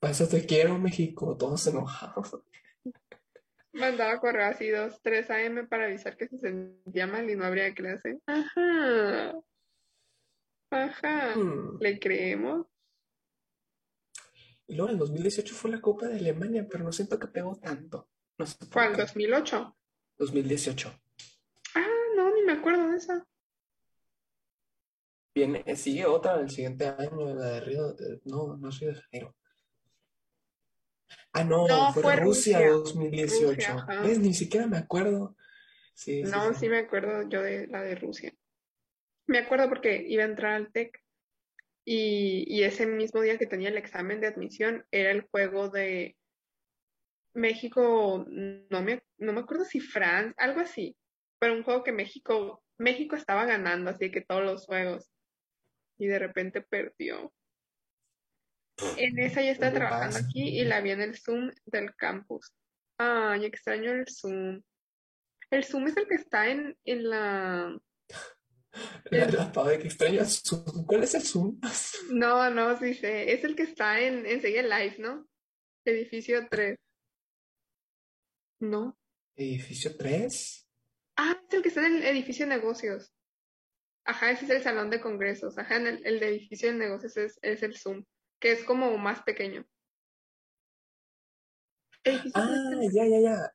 para 0.00 0.14
te 0.14 0.46
quiero, 0.46 0.78
México, 0.78 1.36
todos 1.36 1.66
enojados. 1.66 2.42
Mandaba 3.72 4.20
correo 4.20 4.46
así 4.46 4.70
2, 4.70 5.00
3 5.02 5.30
AM 5.30 5.68
para 5.68 5.84
avisar 5.84 6.16
que 6.16 6.28
se 6.28 6.38
sentía 6.38 7.06
mal 7.06 7.28
y 7.28 7.34
no 7.34 7.44
habría 7.44 7.74
clase. 7.74 8.18
Ajá. 8.24 9.34
Ajá. 10.70 11.36
Hmm. 11.36 11.76
¿Le 11.80 11.98
creemos? 11.98 12.66
Y 14.66 14.76
luego 14.76 14.92
en 14.92 14.98
2018 14.98 15.54
fue 15.54 15.70
la 15.70 15.80
Copa 15.80 16.08
de 16.08 16.18
Alemania, 16.18 16.66
pero 16.70 16.84
no 16.84 16.92
siento 16.92 17.18
que 17.18 17.26
pegó 17.26 17.56
tanto. 17.56 18.08
No 18.38 18.46
sé 18.46 18.56
¿Cuál? 18.72 18.96
¿2008? 18.96 19.74
2018. 20.18 21.00
Ah, 21.74 21.86
no, 22.16 22.34
ni 22.34 22.42
me 22.42 22.52
acuerdo 22.52 22.90
de 22.90 22.96
esa. 22.96 23.26
Viene, 25.34 25.76
sigue 25.76 26.06
otra 26.06 26.40
el 26.40 26.50
siguiente 26.50 26.86
año, 26.86 27.34
la 27.34 27.46
de 27.46 27.60
Río. 27.60 27.96
no, 28.24 28.56
no 28.56 28.72
soy 28.72 28.88
de 28.88 28.94
Janeiro. 28.94 29.34
Ah, 31.32 31.44
no, 31.44 31.66
fue, 31.92 32.16
Rusia, 32.16 32.68
2018. 32.68 33.86
Ni 34.20 34.34
siquiera 34.34 34.66
me 34.66 34.78
acuerdo. 34.78 35.36
Sí, 35.92 36.22
no, 36.22 36.54
sí, 36.54 36.68
me 36.68 36.78
acuerdo 36.78 37.28
yo 37.28 37.42
de 37.42 37.66
la 37.66 37.82
de 37.82 37.96
Rusia. 37.96 38.32
Me 39.26 39.38
acuerdo 39.38 39.68
porque 39.68 40.04
iba 40.08 40.22
a 40.22 40.26
entrar 40.26 40.52
al 40.54 40.70
TEC 40.70 41.03
y, 41.84 42.62
ese 42.62 42.86
mismo 42.86 43.20
día 43.20 43.38
que 43.38 43.46
tenía 43.46 43.68
el 43.68 43.76
examen 43.76 44.20
de 44.20 44.28
admisión 44.28 44.86
era 44.90 45.10
el 45.10 45.22
juego 45.22 45.68
de 45.68 46.16
México, 47.34 48.24
no 48.28 48.82
me, 48.82 49.02
no 49.18 49.32
me 49.32 49.40
acuerdo 49.40 49.64
si 49.64 49.80
Francia, 49.80 50.34
algo 50.38 50.60
así, 50.60 50.96
pero 51.38 51.54
un 51.54 51.62
juego 51.62 51.82
que 51.82 51.92
México, 51.92 52.62
México 52.78 53.16
estaba 53.16 53.44
ganando, 53.44 53.90
así 53.90 54.10
que 54.10 54.22
todos 54.22 54.44
los 54.44 54.64
juegos, 54.66 55.10
y 55.98 56.06
de 56.06 56.18
repente 56.18 56.62
perdió. 56.62 57.32
En 58.96 59.18
esa 59.18 59.42
ya 59.42 59.52
estaba 59.52 59.72
trabajando 59.72 60.18
aquí 60.18 60.60
y 60.60 60.64
la 60.64 60.80
vi 60.80 60.90
en 60.90 61.00
el 61.00 61.16
Zoom 61.16 61.50
del 61.66 61.94
campus. 61.94 62.52
Ay, 62.98 63.44
extraño 63.44 63.92
el 63.92 64.06
Zoom. 64.08 64.62
El 65.50 65.64
Zoom 65.64 65.86
es 65.86 65.96
el 65.96 66.08
que 66.08 66.16
está 66.16 66.48
en, 66.48 66.76
en 66.84 67.08
la 67.08 67.78
la 69.10 69.78
que 69.78 69.86
extraña 69.88 70.24
Zoom. 70.24 70.84
¿Cuál 70.86 71.04
es 71.04 71.14
el 71.14 71.22
Zoom? 71.22 71.60
No, 72.10 72.50
no, 72.50 72.78
sí 72.78 72.94
sé. 72.94 73.32
Es 73.32 73.44
el 73.44 73.56
que 73.56 73.62
está 73.64 74.00
en 74.00 74.26
enseguida 74.26 74.62
live, 74.62 74.96
¿no? 74.98 75.26
Edificio 75.84 76.46
3. 76.48 76.76
¿No? 78.60 78.96
¿Edificio 79.36 79.96
3? 79.96 80.66
Ah, 81.16 81.40
es 81.48 81.54
el 81.54 81.62
que 81.62 81.68
está 81.68 81.86
en 81.86 81.96
el 81.96 82.04
edificio 82.04 82.46
de 82.46 82.56
negocios. 82.56 83.12
Ajá, 84.04 84.30
ese 84.30 84.44
es 84.44 84.50
el 84.50 84.62
salón 84.62 84.90
de 84.90 85.00
congresos. 85.00 85.56
Ajá, 85.58 85.76
en 85.76 85.86
el, 85.86 86.06
el 86.06 86.20
de 86.20 86.28
edificio 86.28 86.70
de 86.70 86.78
negocios 86.78 87.16
es, 87.16 87.38
es 87.42 87.62
el 87.62 87.76
Zoom, 87.76 88.04
que 88.40 88.52
es 88.52 88.64
como 88.64 88.96
más 88.98 89.22
pequeño. 89.22 89.66
Edificio 92.04 92.32
Ah, 92.34 92.70
3. 92.78 92.92
ya, 92.94 93.06
ya, 93.06 93.20
ya. 93.20 93.54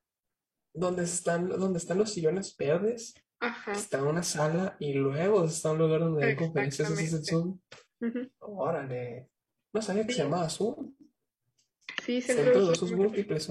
Donde 0.73 1.03
están, 1.03 1.49
donde 1.49 1.77
están 1.79 1.97
los 1.97 2.13
sillones 2.13 2.55
verdes, 2.57 3.13
Ajá, 3.41 3.71
está 3.71 4.03
una 4.03 4.21
sala 4.23 4.75
y 4.79 4.93
luego 4.93 5.45
está 5.45 5.71
un 5.71 5.77
lugar 5.79 6.01
donde 6.01 6.25
hay 6.25 6.35
conferencias, 6.35 6.91
ese 6.91 7.03
es 7.03 7.13
el. 7.13 7.25
Zoom. 7.25 7.59
Órale. 8.39 9.29
No 9.73 9.81
sabía 9.81 10.05
que 10.05 10.13
se 10.13 10.23
llamaba 10.23 10.49
Zoom. 10.49 10.93
Sí, 12.03 12.21
centro 12.21 12.43
Centro 12.45 12.65
de 12.65 12.71
usos 12.71 12.91
múltiples. 12.91 13.43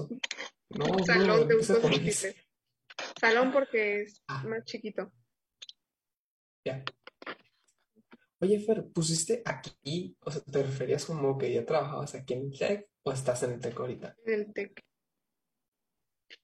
Salón 1.05 1.47
de 1.47 1.55
usos 1.55 1.81
múltiples. 1.81 2.35
Salón 3.19 3.51
porque 3.51 4.01
es 4.03 4.21
Ah. 4.27 4.43
más 4.47 4.63
chiquito. 4.65 5.11
Ya. 6.65 6.83
Oye, 8.41 8.59
Fer, 8.59 8.87
¿pusiste 8.93 9.41
aquí? 9.45 10.15
O 10.21 10.31
sea, 10.31 10.41
¿te 10.41 10.63
referías 10.63 11.05
como 11.05 11.37
que 11.37 11.51
ya 11.53 11.65
trabajabas 11.65 12.15
aquí 12.15 12.33
en 12.35 12.45
el 12.51 12.57
Tech 12.57 12.89
o 13.03 13.11
estás 13.11 13.43
en 13.43 13.53
el 13.53 13.59
Tech 13.59 13.77
ahorita? 13.77 14.15
En 14.25 14.33
el 14.33 14.53
TEC. 14.53 14.81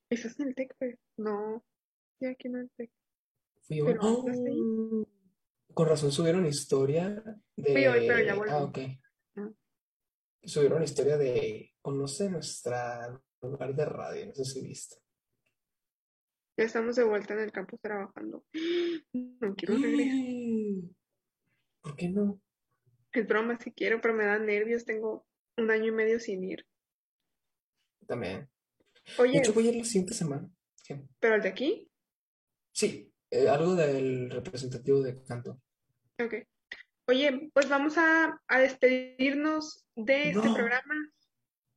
¿Estás 0.09 0.39
en 0.39 0.49
el 0.49 0.55
TEC, 0.55 0.75
Fer? 0.77 0.99
No, 1.17 1.63
estoy 2.13 2.33
aquí 2.33 2.47
en 2.47 2.55
el 2.57 2.69
TEC. 2.75 2.91
Fui 3.67 3.81
hoy. 3.81 3.93
Pero. 3.93 4.01
¡Oh! 4.03 5.07
Con 5.73 5.89
razón 5.89 6.11
subieron 6.11 6.45
historia 6.45 7.21
Fui 7.55 7.85
hoy, 7.85 8.07
pero 8.07 8.19
ya 8.19 8.33
de... 8.33 8.37
volví. 8.37 8.51
Ah, 8.51 8.63
ok. 8.63 8.77
Ah. 9.35 9.51
Subieron 10.43 10.83
historia 10.83 11.17
de 11.17 11.73
Conoce 11.81 12.29
nuestra 12.29 13.21
lugar 13.41 13.75
de 13.75 13.85
radio, 13.85 14.25
no 14.27 14.33
sé 14.33 14.45
si 14.45 14.61
viste. 14.61 14.95
Ya 16.57 16.65
estamos 16.65 16.95
de 16.95 17.03
vuelta 17.03 17.33
en 17.33 17.41
el 17.41 17.51
campus 17.51 17.79
trabajando. 17.81 18.45
No 19.13 19.55
quiero 19.55 19.75
regresar. 19.75 20.95
¿Por 21.81 21.95
qué 21.95 22.09
no? 22.09 22.41
Es 23.11 23.27
broma 23.27 23.57
si 23.59 23.71
quiero, 23.71 24.01
pero 24.01 24.13
me 24.13 24.25
dan 24.25 24.45
nervios. 24.45 24.85
Tengo 24.85 25.25
un 25.57 25.69
año 25.69 25.87
y 25.87 25.91
medio 25.91 26.19
sin 26.19 26.43
ir. 26.43 26.65
También. 28.07 28.49
De 29.05 29.23
Oye, 29.23 29.37
hecho, 29.37 29.53
voy 29.53 29.67
a 29.67 29.71
ir 29.71 29.77
la 29.77 29.83
siguiente 29.83 30.13
semana. 30.13 30.49
¿Qué? 30.83 31.05
¿pero 31.19 31.35
el 31.35 31.41
de 31.41 31.49
aquí? 31.49 31.89
Sí, 32.71 33.13
eh, 33.31 33.49
algo 33.49 33.75
del 33.75 34.29
representativo 34.29 35.01
de 35.01 35.21
canto. 35.23 35.59
Ok. 36.23 36.35
Oye, 37.07 37.49
pues 37.53 37.69
vamos 37.69 37.97
a, 37.97 38.41
a 38.47 38.59
despedirnos 38.59 39.85
de 39.95 40.29
este 40.29 40.53
programa. 40.53 40.95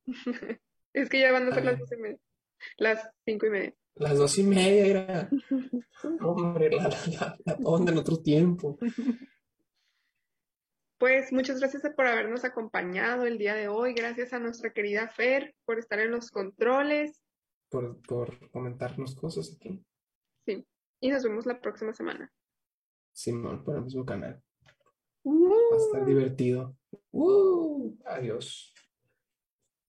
Es 0.91 1.07
que 1.07 1.19
ya 1.19 1.31
van 1.31 1.47
a 1.47 1.53
ser 1.53 1.63
las 1.63 1.77
doce 1.77 1.95
y 1.95 2.01
media. 2.01 2.19
Las 2.77 3.09
cinco 3.23 3.45
y 3.45 3.49
media. 3.51 3.73
Las 3.93 4.17
dos 4.17 4.37
y 4.39 4.43
media 4.43 4.85
era. 4.87 5.29
Hombre, 6.21 6.71
la, 6.71 6.89
la, 6.89 6.89
la, 6.89 7.37
la 7.45 7.57
onda 7.63 7.91
en 7.91 7.99
otro 7.99 8.17
tiempo. 8.17 8.79
Pues 10.97 11.31
muchas 11.31 11.59
gracias 11.59 11.83
por 11.95 12.07
habernos 12.07 12.43
acompañado 12.43 13.25
el 13.25 13.37
día 13.37 13.53
de 13.53 13.69
hoy. 13.69 13.93
Gracias 13.93 14.33
a 14.33 14.39
nuestra 14.39 14.73
querida 14.73 15.07
Fer 15.07 15.55
por 15.63 15.79
estar 15.79 15.99
en 15.99 16.11
los 16.11 16.31
controles. 16.31 17.23
Por, 17.69 18.01
por 18.01 18.49
comentarnos 18.49 19.15
cosas 19.15 19.55
aquí. 19.55 19.81
Y 20.99 21.09
nos 21.09 21.23
vemos 21.23 21.45
la 21.45 21.59
próxima 21.59 21.93
semana. 21.93 22.31
Simón, 23.13 23.63
por 23.63 23.75
el 23.75 23.83
mismo 23.83 24.05
canal. 24.05 24.41
Va 25.25 25.75
a 25.75 25.77
estar 25.77 26.05
divertido. 26.05 26.77
Uh, 27.11 27.97
adiós. 28.05 28.73